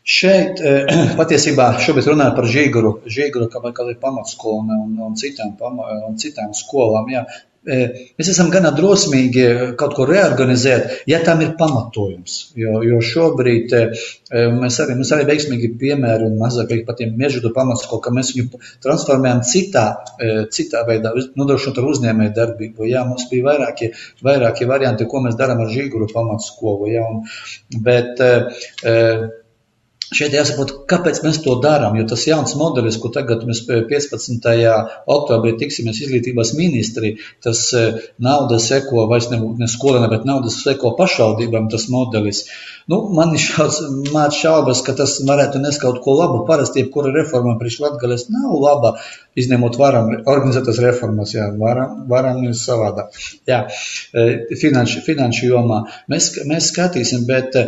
Šeit 0.05 0.61
patiesībā 1.19 1.71
šobrīd 1.81 2.11
runāju 2.11 2.37
par 2.37 2.47
Žīguru, 2.53 2.93
Žīguru 3.09 3.49
kā, 3.49 3.63
kā 3.73 3.89
ir 3.89 3.97
pamatskola 4.01 4.77
un, 4.83 4.95
un, 5.01 5.17
citām, 5.17 5.57
un 5.57 6.17
citām 6.21 6.53
skolām. 6.53 7.09
Jā. 7.09 7.25
Mēs 7.65 8.27
esam 8.29 8.51
gana 8.53 8.69
drosmīgi 8.77 9.45
kaut 9.79 9.95
ko 9.97 10.05
reorganizēt, 10.05 10.99
ja 11.09 11.17
tam 11.25 11.39
ir 11.41 11.55
pamatojums. 11.57 12.35
Jo, 12.61 12.75
jo 12.85 12.99
šobrīd 13.01 13.71
mēs 14.59 14.77
arī, 14.83 14.97
mēs 14.99 15.13
arī 15.15 15.25
veiksmīgi 15.31 15.71
piemēri 15.81 16.27
un 16.27 16.35
mazāk 16.37 16.75
par 16.85 16.99
tiem 16.99 17.15
mežudu 17.17 17.49
pamatskolu, 17.55 18.03
ka 18.05 18.13
mēs 18.13 18.35
viņu 18.35 18.61
transformējam 18.85 19.41
citā, 19.49 19.85
citā 20.53 20.83
veidā, 20.85 21.15
nodrošinot 21.33 21.79
ar 21.81 21.87
uzņēmēju 21.95 22.35
darbību. 22.37 22.85
Jā, 22.91 23.01
mums 23.09 23.25
bija 23.31 23.47
vairākie, 23.49 23.89
vairākie 24.29 24.69
varianti, 24.69 25.09
ko 25.09 25.23
mēs 25.25 25.39
darām 25.41 25.65
ar 25.65 25.73
Žīguru 25.73 26.11
pamatskolu. 26.13 26.91
Jā, 26.93 27.07
un, 27.09 27.25
bet, 27.89 28.21
Šeit 30.13 30.35
jāsaprot, 30.37 30.71
kāpēc 30.91 31.21
mēs 31.25 31.39
to 31.41 31.55
darām. 31.63 31.95
Jo 31.97 32.05
tas 32.11 32.25
jauns 32.27 32.53
modelis, 32.59 32.99
ko 33.01 33.09
tagad 33.13 33.41
mēs 33.49 33.63
15. 33.65 34.49
oktobrī 35.15 35.55
tiksimies 35.57 36.01
izglītības 36.05 36.53
ministri, 36.59 37.15
tas 37.41 37.63
e, 37.73 37.85
nauda 38.21 38.59
seko 38.61 39.07
vairs 39.09 39.31
ne, 39.31 39.39
ne 39.57 39.69
skolēnai, 39.71 40.11
bet 40.13 40.27
nauda 40.29 40.53
seko 40.53 40.93
pašvaldībām 40.99 41.71
tas 41.73 41.87
modelis. 41.89 42.43
Nu, 42.91 42.99
man 43.17 43.31
ir 43.33 43.41
šāds 43.41 43.79
šaubas, 44.38 44.83
ka 44.86 44.93
tas 44.97 45.15
varētu 45.25 45.57
nes 45.63 45.77
kaut 45.81 46.03
ko 46.05 46.13
labu. 46.19 46.43
Parasti 46.45 46.83
jebkura 46.83 47.09
reforma 47.15 47.55
priekš 47.57 47.79
Latgales 47.81 48.27
nav 48.29 48.51
laba, 48.61 48.91
izņemot 49.41 49.79
varam 49.81 50.11
organizētas 50.21 50.77
reformas, 50.83 51.33
jā, 51.33 51.47
varam, 51.57 52.03
varam 52.11 52.43
ir 52.45 52.53
savādāk. 52.59 53.17
Jā, 53.49 53.63
e, 54.13 54.27
finanšu, 54.61 55.01
finanšu 55.07 55.49
jomā 55.49 55.81
mēs, 56.13 56.36
mēs 56.45 56.69
skatīsim, 56.73 57.25
bet 57.29 57.57
e, 57.57 57.65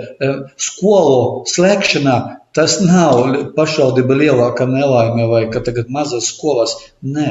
skolu 0.69 1.47
slēgšanā 1.49 2.17
Tas 2.57 2.79
nav 2.81 3.19
pašvaldība 3.53 4.15
lielākā 4.17 4.65
nelaime 4.65 5.27
vai 5.29 5.43
ka 5.53 5.59
tagad 5.61 5.91
mazas 5.93 6.31
skolas. 6.31 6.71
Nē, 7.05 7.27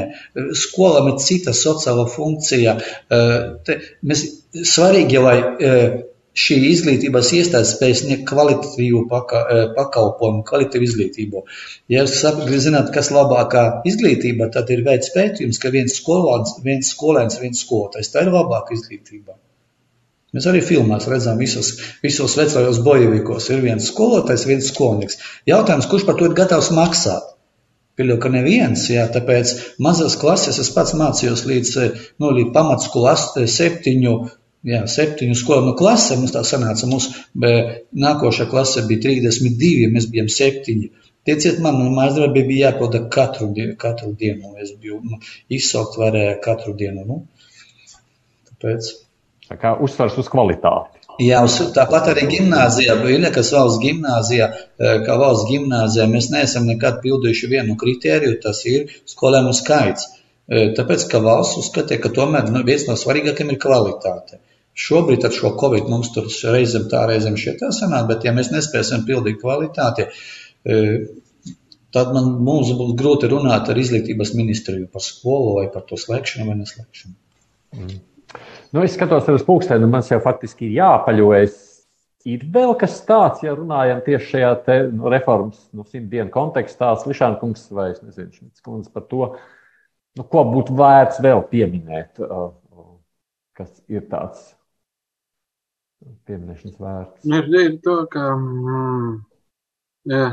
skolām 0.54 1.08
ir 1.10 1.16
cita 1.24 1.50
sociāla 1.56 2.04
funkcija. 2.12 2.76
Te, 3.66 3.78
mēs, 4.06 4.22
svarīgi, 4.70 5.18
lai 5.24 5.34
šī 6.36 6.56
izglītības 6.70 7.30
iestāde 7.38 7.68
spēj 7.68 7.94
sniegt 8.02 8.26
kvalitatīvu 8.28 9.06
paka, 9.10 9.40
eh, 9.52 9.62
pakalpojumu, 9.76 10.44
kvalitatīvu 10.50 10.88
izglītību. 10.88 11.42
Ja 11.92 12.04
jūs 12.04 12.66
zināt, 12.66 12.92
kas 12.94 13.10
labākā 13.14 13.64
izglītība, 13.88 14.50
tad 14.52 14.70
ir 14.70 14.84
veids 14.84 15.12
pētījums, 15.16 15.60
ka 15.62 15.72
viens 15.72 15.96
skolāns, 16.00 16.58
viens 16.64 16.92
skolēns, 16.92 17.40
viens 17.40 17.64
skolotājs, 17.64 18.12
tā 18.12 18.26
ir 18.26 18.32
labāka 18.34 18.76
izglītība. 18.76 19.38
Mēs 20.36 20.46
arī 20.50 20.60
filmās 20.60 21.06
redzam 21.08 21.38
visos, 21.40 21.70
visos 22.02 22.34
vecajos 22.36 22.82
bojevikos. 22.84 23.48
Ir 23.54 23.62
viens 23.64 23.86
skolotājs, 23.88 24.44
viens 24.44 24.68
skolnieks. 24.68 25.16
Jautājums, 25.48 25.88
kurš 25.88 26.04
par 26.04 26.18
to 26.18 26.28
ir 26.28 26.36
gatavs 26.36 26.68
maksāt? 26.76 27.32
Pieļauju, 27.96 28.20
ka 28.20 28.28
neviens, 28.28 28.82
jā, 28.92 29.06
tāpēc 29.08 29.54
mazas 29.80 30.18
klases 30.20 30.58
es 30.60 30.68
pats 30.74 30.92
mācījos 31.00 31.46
līdz, 31.48 31.70
nu, 32.20 32.34
līdz 32.36 32.52
pamatskolas 32.52 33.30
septiņu, 33.48 34.16
jā, 34.66 34.82
septiņu 34.90 35.36
skolu 35.38 35.70
nu, 35.70 35.74
klase. 35.78 36.18
Mums 36.20 36.34
tā 36.34 36.42
sanāca, 36.46 36.88
mums 36.90 37.10
nākošā 38.06 38.48
klase 38.50 38.84
bija 38.88 39.06
32, 39.08 39.90
mēs 39.94 40.10
bijām 40.12 40.30
septiņi. 40.32 40.90
Tieciet 41.26 41.58
man, 41.62 41.80
nu, 41.80 41.88
mājasdarbi 41.94 42.44
bija 42.46 42.70
jāpilda 42.70 43.06
katru, 43.10 43.50
katru 43.80 44.12
dienu. 44.18 44.52
Es 44.62 44.74
biju 44.78 45.00
nu, 45.02 45.18
izsaukt 45.50 45.98
varēja 45.98 46.36
katru 46.44 46.76
dienu. 46.78 47.06
Nu. 47.08 47.22
Tāpēc. 48.52 48.92
Tā 49.46 49.56
kā 49.58 49.74
uzsvars 49.82 50.18
uz 50.22 50.30
kvalitāti. 50.30 50.96
Jā, 51.22 51.40
tāpat 51.72 52.10
arī 52.12 52.26
gimnājā, 52.28 52.94
Viļņakas 53.00 53.50
valsts 53.54 53.80
gimnājā, 53.80 54.48
eh, 54.52 54.98
kā 55.06 55.14
valsts 55.16 55.48
gimnājā, 55.48 56.04
mēs 56.12 56.28
neesam 56.30 56.66
nekad 56.68 57.00
pildījuši 57.04 57.48
vienu 57.54 57.76
kritēriju, 57.80 58.40
tas 58.42 58.60
ir 58.66 58.92
skolēnu 59.08 59.54
skaits. 59.56 60.10
Eh, 60.48 60.74
tāpēc, 60.76 61.08
ka 61.10 61.18
valsts 61.24 61.56
uzskatīja, 61.62 62.02
ka 62.02 62.10
tomēr 62.10 62.50
nu, 62.50 62.62
viens 62.62 62.86
no 62.86 62.94
svarīgākajiem 62.94 63.54
ir 63.54 63.58
kvalitāte. 63.58 64.38
Šobrīd 64.76 65.24
ar 65.24 65.32
šo 65.32 65.54
covid 65.56 65.86
mums 65.88 66.10
tur 66.12 66.26
reizēm 66.28 66.90
tā, 66.92 67.06
reizēm 67.08 67.38
šie 67.40 67.54
tā 67.60 67.70
sanāk, 67.72 68.10
bet 68.10 68.26
ja 68.26 68.34
mēs 68.36 68.50
nespēsim 68.52 69.06
pildīt 69.08 69.38
kvalitāti, 69.40 70.04
eh, 70.68 71.06
tad 71.96 72.12
man, 72.12 72.34
mums 72.44 72.74
būs 72.76 72.92
grūti 72.98 73.30
runāt 73.32 73.70
ar 73.72 73.80
izglītības 73.80 74.34
ministriju 74.36 74.90
par 74.92 75.04
skolu 75.04 75.54
vai 75.60 75.70
par 75.72 75.86
to 75.88 75.96
slēgšanu 76.00 76.50
vai 76.50 76.58
neslēgšanu. 76.58 77.16
Mm. 77.76 78.02
Nu, 78.74 78.82
es 78.82 78.98
skatos 78.98 79.30
uz 79.32 79.46
pulksteni, 79.46 79.86
un 79.86 79.94
man 79.94 80.04
jau 80.04 80.18
faktiski 80.20 80.68
ir 80.68 80.76
jāpaļojas. 80.82 81.62
Ir 82.26 82.42
vēl 82.52 82.74
kas 82.76 82.98
tāds, 83.06 83.44
ja 83.46 83.54
runājam 83.54 84.02
tieši 84.04 84.28
šajā 84.32 84.52
te, 84.66 84.76
nu, 84.90 85.06
reformas 85.12 85.60
nu, 85.70 85.86
simt 85.86 86.10
dienu 86.10 86.28
kontekstā, 86.34 86.90
Slišankungs 87.00 87.68
kungs 87.68 87.78
vai 87.78 87.92
es 87.94 88.02
nezinu, 88.02 88.32
šis 88.34 88.64
kundze 88.66 88.90
par 88.92 89.06
to, 89.08 89.28
nu, 90.18 90.26
ko 90.26 90.42
būtu 90.50 90.74
vērts 90.76 91.22
vēl 91.22 91.44
pieminēt, 91.52 92.18
uh, 92.26 92.50
kas 93.56 93.70
ir 93.86 94.08
tāds 94.10 94.50
pieminēšanas 96.28 96.80
vērts. 96.80 97.28
Ir, 97.30 97.52
ir 97.60 97.76
to, 97.84 97.98
ka, 98.12 98.30
mm, 98.36 99.12
jā, 100.12 100.24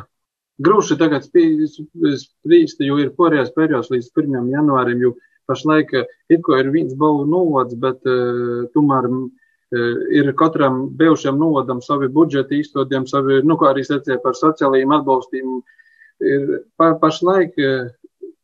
grūši 0.64 0.98
tagad 1.02 1.28
spriest, 1.28 2.82
jo 2.84 2.98
ir 3.02 3.14
porējās 3.18 3.54
periods 3.56 3.92
līdz 3.94 4.12
1. 4.14 4.50
janvārim, 4.54 5.06
jo 5.08 5.16
Pašlaik 5.50 5.94
eh, 5.98 6.12
it 6.32 6.44
kā 6.46 6.60
ir 6.62 6.72
viens 6.74 6.94
balvu 7.00 7.26
novads, 7.28 7.76
bet 7.80 8.00
uh, 8.08 8.64
tomēr 8.76 9.10
uh, 9.12 9.26
ir 10.16 10.32
katram 10.40 10.86
bijušajam 11.00 11.40
novadam 11.40 11.82
savi 11.84 12.08
budžeti 12.08 12.62
īstotiem, 12.62 13.08
savi, 13.10 13.42
nu, 13.44 13.58
kā 13.60 13.74
arī 13.74 13.84
secēja 13.88 14.22
par 14.24 14.38
sociālajiem 14.40 14.96
atbalstiem. 15.00 15.58
Ir, 16.24 16.46
pa, 16.80 16.94
pašlaik 17.02 17.60
uh, 17.60 17.92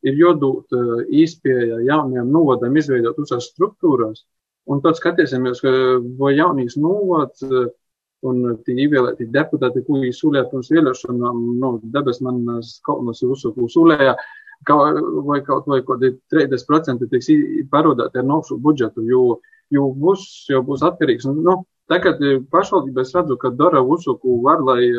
ir 0.03 0.19
jodūt 0.19 0.75
uh, 0.75 0.91
īspēja 1.07 1.79
jaunajam 1.87 2.33
novadam 2.35 2.75
izveidot 2.81 3.19
uzās 3.23 3.47
struktūrās. 3.53 4.25
Un 4.69 4.81
tad 4.85 4.99
skatīsimies, 4.99 5.63
ka 5.65 5.71
vai 6.19 6.35
jaunīs 6.37 6.77
novads 6.77 7.41
uh, 7.47 7.69
un 8.27 8.41
tie 8.65 8.75
ievēlēti 8.83 9.29
deputāti, 9.31 9.83
ko 9.87 9.99
īsulē 10.03 10.43
pirms 10.51 10.71
vēlēšanām, 10.73 11.41
nu, 11.61 11.71
debes 11.93 12.19
manas 12.25 12.77
kalnas 12.85 13.23
uzsūkū 13.23 13.69
sulējā, 13.71 14.15
vai 15.27 15.39
kaut 15.47 15.69
vai 15.71 15.79
kaut 15.87 16.03
30% 16.33 17.07
tiks 17.11 17.29
pārvadāti 17.71 18.19
ar 18.19 18.27
nošu 18.27 18.59
budžetu, 18.59 19.05
jo, 19.07 19.39
jo 19.71 19.91
būs, 19.95 20.25
jau 20.51 20.61
būs 20.67 20.83
atkarīgs. 20.83 21.29
Nu, 21.31 21.61
tagad 21.91 22.19
pašvaldībā 22.51 23.05
es 23.05 23.15
redzu, 23.15 23.39
ka 23.39 23.53
dara 23.55 23.81
uzsuku 23.81 24.41
var, 24.43 24.65
lai, 24.67 24.91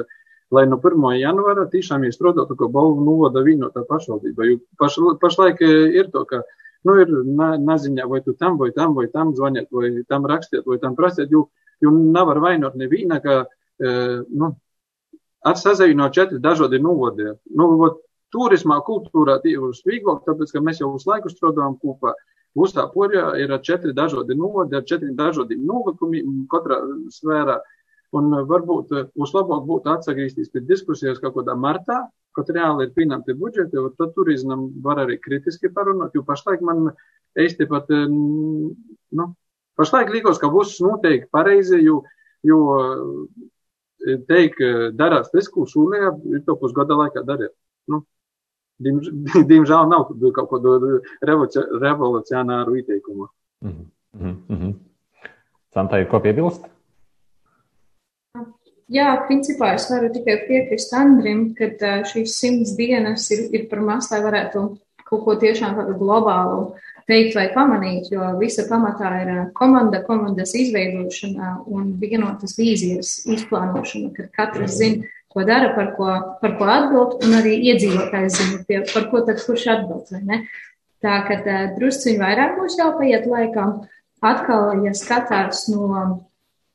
lai 0.51 0.65
no 0.71 0.81
1. 0.81 1.05
janvāra 1.21 1.69
tiešām 1.69 2.09
iestrādātu, 2.09 2.57
ka 2.57 2.71
balvu 2.73 3.05
novada 3.05 3.45
vienotā 3.45 3.85
pašvaldība. 3.89 4.49
Jo 4.49 4.59
paš, 4.81 4.97
pašlaik 5.21 5.61
ir 5.61 6.09
to, 6.15 6.25
ka 6.25 6.41
nu, 6.89 6.97
ir 7.03 7.13
na, 7.27 7.53
naziņā, 7.61 8.07
vai 8.09 8.21
tu 8.25 8.35
tam, 8.39 8.59
vai 8.61 8.71
tam, 8.77 8.95
vai 8.97 9.07
tam 9.13 9.35
zvaniet, 9.37 9.69
vai 9.75 9.93
tam 10.09 10.27
rakstiet, 10.29 10.67
vai 10.67 10.79
tam 10.83 10.97
prasiet, 10.99 11.31
jo, 11.33 11.49
jo 11.83 11.93
nevar 11.93 12.41
vainot 12.43 12.77
neviena, 12.81 13.21
ka, 13.25 13.43
e, 13.81 13.93
nu, 14.31 14.55
atsazīvinot 15.47 16.15
četri 16.17 16.41
dažādi 16.41 16.81
novadi. 16.83 17.31
Nu, 17.57 17.71
ot, 17.87 18.01
turismā, 18.35 18.81
kultūrā 18.87 19.41
tie 19.43 19.57
ir 19.57 19.81
vieglāk, 19.87 20.25
tāpēc, 20.27 20.53
ka 20.55 20.63
mēs 20.65 20.83
jau 20.83 20.93
uz 20.95 21.07
laiku 21.09 21.33
strādājam 21.33 21.77
kopā. 21.83 22.15
Uztā 22.59 22.87
poļā 22.91 23.37
ir 23.39 23.53
četri 23.63 23.93
dažādi 23.95 24.35
novadi, 24.35 24.75
ar 24.75 24.87
četriem 24.87 25.15
dažādiem 25.19 25.63
novakumiem 25.67 26.47
katrā 26.51 26.81
sfērā. 27.15 27.61
Un 28.19 28.33
varbūt 28.51 28.91
vislabāk 29.15 29.67
būtu 29.69 29.93
atgriezties 29.93 30.51
pie 30.51 30.65
diskusijas 30.67 31.21
kaut 31.23 31.37
kādā 31.37 31.55
martā, 31.55 32.01
kad 32.37 32.51
reāli 32.55 32.87
ir 32.87 32.95
pieņemti 32.97 33.37
budžeti, 33.39 33.79
un 33.81 33.95
tad 33.99 34.15
turismam 34.17 34.69
var 34.85 35.03
arī 35.05 35.19
kritiski 35.23 35.71
parunāt, 35.75 36.15
jo 36.15 36.23
pašlaik 36.27 36.63
man 36.67 36.93
īsti 37.39 37.67
pat, 37.71 37.91
nu, 37.91 39.27
pašlaik 39.81 40.13
likos, 40.15 40.39
ka 40.43 40.51
būs 40.53 40.79
noteikti 40.85 41.31
pareizi, 41.33 41.81
jo, 41.85 42.03
jo 42.47 42.61
teikt, 44.29 44.63
darās 44.97 45.31
tas, 45.35 45.51
ko 45.53 45.67
šūlējā, 45.69 46.15
ir 46.37 46.45
to 46.47 46.57
pusgada 46.61 46.97
laikā 47.03 47.25
darīt. 47.27 47.55
Nu, 47.91 48.05
diemžēl 48.81 49.89
nav 49.93 50.11
kaut 50.37 50.51
kādu 50.55 51.01
revolucionāru 51.27 52.81
ieteikumu. 52.81 53.29
Mm 53.61 54.37
-hmm. 54.49 54.75
Santai, 55.75 56.07
ko 56.11 56.21
piebilst? 56.21 56.65
Jā, 58.91 59.11
principā 59.29 59.75
es 59.77 59.85
varu 59.87 60.09
tikai 60.11 60.41
piekrist 60.49 60.95
Andrim, 60.99 61.53
ka 61.55 62.01
šīs 62.11 62.39
simts 62.41 62.73
dienas 62.79 63.29
ir, 63.31 63.45
ir 63.55 63.69
par 63.71 63.85
maz, 63.87 64.09
lai 64.11 64.19
varētu 64.25 64.65
kaut 65.07 65.23
ko 65.27 65.35
tiešām 65.39 65.77
tādu 65.79 65.95
globālu 65.99 66.73
teikt 67.11 67.37
vai 67.39 67.49
pamanīt, 67.55 68.11
jo 68.15 68.27
visa 68.41 68.65
pamatā 68.69 69.11
ir 69.23 69.31
komanda, 69.59 70.03
komandas 70.07 70.55
izveidošana 70.59 71.57
un 71.71 71.93
vienotas 72.03 72.57
vīzijas 72.59 73.17
izplānošana, 73.31 74.13
kad 74.17 74.31
katrs 74.37 74.79
zina, 74.79 75.07
ko 75.31 75.45
dara, 75.47 75.73
par 75.77 75.93
ko, 75.95 76.09
par 76.43 76.57
ko 76.59 76.67
atbild, 76.71 77.21
un 77.27 77.37
arī 77.39 77.57
iedzīvotājs 77.71 78.39
zina, 78.39 78.63
pie, 78.67 78.81
par 78.91 79.07
ko 79.13 79.23
tad 79.27 79.43
kurš 79.43 79.69
atbild. 79.75 80.11
Tā 81.01 81.21
ka 81.27 81.39
drusciņi 81.79 82.19
vairāk 82.21 82.59
būs 82.59 82.79
jāpaiet 82.79 83.31
laikam. 83.31 83.85
Atkal, 84.21 84.83
ja 84.85 84.93
skatās 84.93 85.65
no 85.73 85.87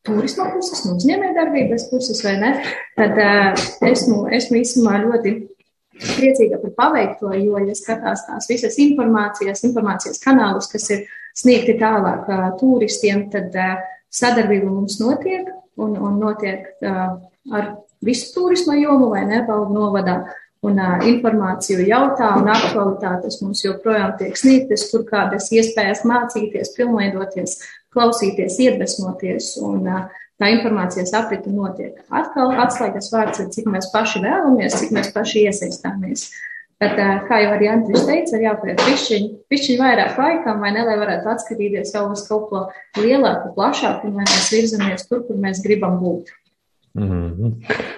turisma 0.05 0.49
puses, 0.53 0.83
no 0.85 0.95
uzņēmējdarbības 0.99 1.89
puses, 1.91 2.21
vai 2.25 2.35
ne, 2.41 2.53
tad 2.97 3.19
esmu, 3.89 4.25
esmu 4.35 4.61
īstenībā 4.61 5.01
ļoti 5.05 5.35
priecīga 5.95 6.59
par 6.61 6.73
paveikto, 6.79 7.31
jo, 7.39 7.59
ja 7.63 7.75
skatās 7.77 8.25
tās 8.27 8.49
visas 8.51 8.77
informācijas, 8.83 9.63
informācijas 9.67 10.21
kanālus, 10.23 10.69
kas 10.71 10.89
ir 10.93 11.05
sniegti 11.35 11.77
tālāk 11.79 12.27
turistiem, 12.59 13.27
tad 13.33 13.55
sadarbība 14.13 14.69
mums 14.69 14.99
notiek 15.01 15.49
un, 15.79 15.95
un 15.95 16.19
notiek 16.19 16.67
ar 16.83 17.71
visu 18.05 18.33
turisma 18.35 18.75
jomu 18.79 19.09
vai 19.13 19.25
nebaldu 19.27 19.75
novadā. 19.75 20.19
Un 20.66 20.80
uh, 20.82 20.97
informāciju 21.05 21.86
jautā 21.86 22.32
un 22.39 22.49
aktualitātes 22.49 23.41
mums 23.43 23.61
joprojām 23.66 24.16
tiek 24.20 24.38
sniegtas, 24.39 24.88
kur 24.91 25.03
kādas 25.09 25.51
iespējas 25.53 26.05
mācīties, 26.07 26.74
pilnveidoties, 26.78 27.59
klausīties, 27.93 28.57
iedvesmoties. 28.66 29.51
Un 29.66 29.86
uh, 29.86 30.07
tā 30.41 30.49
informācijas 30.55 31.13
aprita 31.18 31.51
notiek. 31.53 31.99
Atkal 32.09 32.55
atslēgas 32.66 33.11
vārds 33.13 33.43
ir, 33.43 33.51
cik 33.55 33.70
mēs 33.72 33.91
paši 33.93 34.24
vēlamies, 34.26 34.80
cik 34.82 34.93
mēs 34.95 35.13
paši 35.16 35.45
iesaistāmies. 35.49 36.30
Bet, 36.82 36.97
kā 37.30 37.38
jau 37.39 37.53
arī 37.55 37.70
Andris 37.72 38.03
teica, 38.03 38.36
ir 38.36 38.49
jāpaiet 38.49 38.82
pišķiņ, 38.84 39.28
pišķiņ 39.51 39.78
vairāk 39.80 40.18
laikam, 40.20 40.59
vai 40.59 40.74
ne, 40.76 40.82
lai 40.84 40.97
varētu 40.99 41.30
atskatīties 41.32 41.93
jau 41.95 42.09
uz 42.11 42.26
kaut 42.28 42.49
ko 42.49 42.63
lielāku, 42.99 43.53
plašāku, 43.55 44.09
un 44.09 44.20
lai 44.20 44.26
mēs 44.28 44.49
virzamies 44.51 45.07
tur, 45.07 45.24
kur 45.24 45.39
mēs 45.39 45.63
gribam 45.63 46.01
būt. 46.01 46.34
Mm 46.95 47.09
-hmm. 47.09 47.51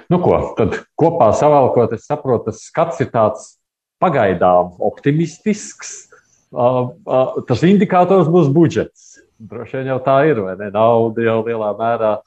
Nu, 0.09 0.19
ko 0.19 0.53
tad 0.57 0.79
kopā 0.97 1.31
savēlkot, 1.33 1.93
es 1.93 2.05
saprotu, 2.05 2.45
tas 2.45 2.63
skats 2.65 3.01
ir 3.01 3.11
tāds 3.13 3.57
pagaidām 4.01 4.73
optimistisks. 4.79 6.09
Uh, 6.51 6.89
uh, 7.05 7.43
tas 7.47 7.63
indikators 7.63 8.27
būs 8.27 8.47
budžets. 8.53 9.19
Droši 9.37 9.77
vien 9.77 9.87
jau 9.87 9.99
tā 9.99 10.17
ir, 10.29 10.41
vai 10.41 10.55
ne? 10.55 10.71
Nauda 10.71 11.21
jau 11.21 11.43
lielā 11.45 11.73
mērā 11.77 12.17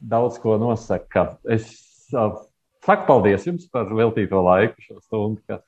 daudz 0.00 0.38
ko 0.38 0.56
nosaka. 0.58 1.36
Es 1.44 1.68
uh, 2.12 2.40
saku 2.84 3.06
paldies 3.06 3.46
jums 3.46 3.68
par 3.70 3.84
veltīto 3.84 4.40
laiku 4.42 4.80
šo 4.80 5.00
stundu, 5.00 5.40
ka 5.46 5.60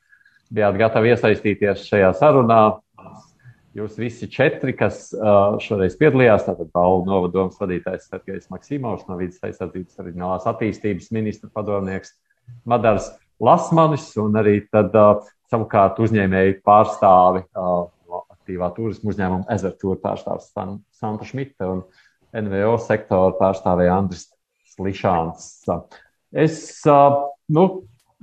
bijāt 0.53 0.77
gatavi 0.77 1.13
iesaistīties 1.13 1.85
šajā 1.87 2.13
sarunā. 2.19 2.79
Jūs 3.73 3.95
visi 3.97 4.27
četri, 4.29 4.75
kas 4.77 5.07
šoreiz 5.65 5.95
piedalījās, 5.97 6.43
tātad 6.45 6.69
Pauli 6.75 7.07
novadomas 7.07 7.57
vadītājs 7.57 8.05
Sergejs 8.05 8.51
Maksimovs 8.53 9.07
no 9.09 9.17
vidas 9.17 9.41
aizsardzības 9.47 9.97
reģionālās 10.03 10.45
attīstības 10.51 11.09
ministra 11.15 11.49
padomnieks 11.53 12.13
Madars 12.69 13.09
Lasmanis 13.41 14.11
un 14.21 14.37
arī 14.37 14.59
tad 14.69 14.93
savukārt 15.49 15.97
uzņēmēju 16.05 16.59
pārstāvi 16.65 17.41
no 17.57 18.21
aktīvā 18.43 18.69
turismu 18.75 19.09
uzņēmuma 19.13 19.49
Ezertūra 19.55 19.97
pārstāvis 20.03 20.51
Santa 20.93 21.25
Šmita 21.25 21.71
un 21.73 21.81
NVO 22.45 22.75
sektora 22.83 23.33
pārstāvēja 23.39 23.97
Andris 23.97 24.27
Slišāns. 24.73 25.49
Es 26.29 26.59
nu, 27.49 27.65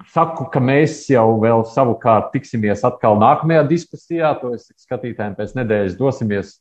saku, 0.08 0.46
ka 0.52 0.62
mēs 0.62 1.04
jau 1.10 1.26
vēl 1.42 1.64
savukārt 1.68 2.32
tiksimies 2.34 2.84
atkal 2.86 3.18
nākamajā 3.20 3.66
diskusijā. 3.70 4.32
To 4.40 4.54
es 4.56 4.70
skatītājiem 4.80 5.36
pēc 5.38 5.54
nedēļas 5.58 5.98
dosimies. 6.00 6.56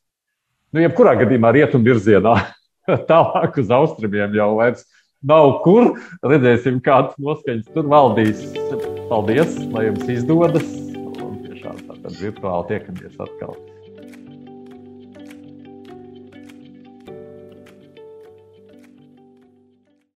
Nu, 0.74 0.84
jebkurā 0.84 1.16
gadījumā 1.24 1.54
rietumu 1.56 1.90
virzienā, 1.90 2.36
tālāk 3.12 3.58
uz 3.62 3.74
austrumiem 3.74 4.38
jau 4.38 4.52
vairs 4.60 4.86
nav 5.26 5.60
kur. 5.66 5.96
Redzēsim, 6.26 6.80
kādas 6.86 7.18
noskaņas 7.22 7.74
tur 7.74 7.90
valdīs. 7.90 8.46
Paldies, 9.10 9.58
lai 9.74 9.90
jums 9.90 10.14
izdodas. 10.20 10.70
Un 11.00 11.42
tiešām 11.48 11.84
tātad 11.88 12.16
virtuāli 12.22 12.72
tiekamies 12.76 13.20
atkal. 13.20 13.58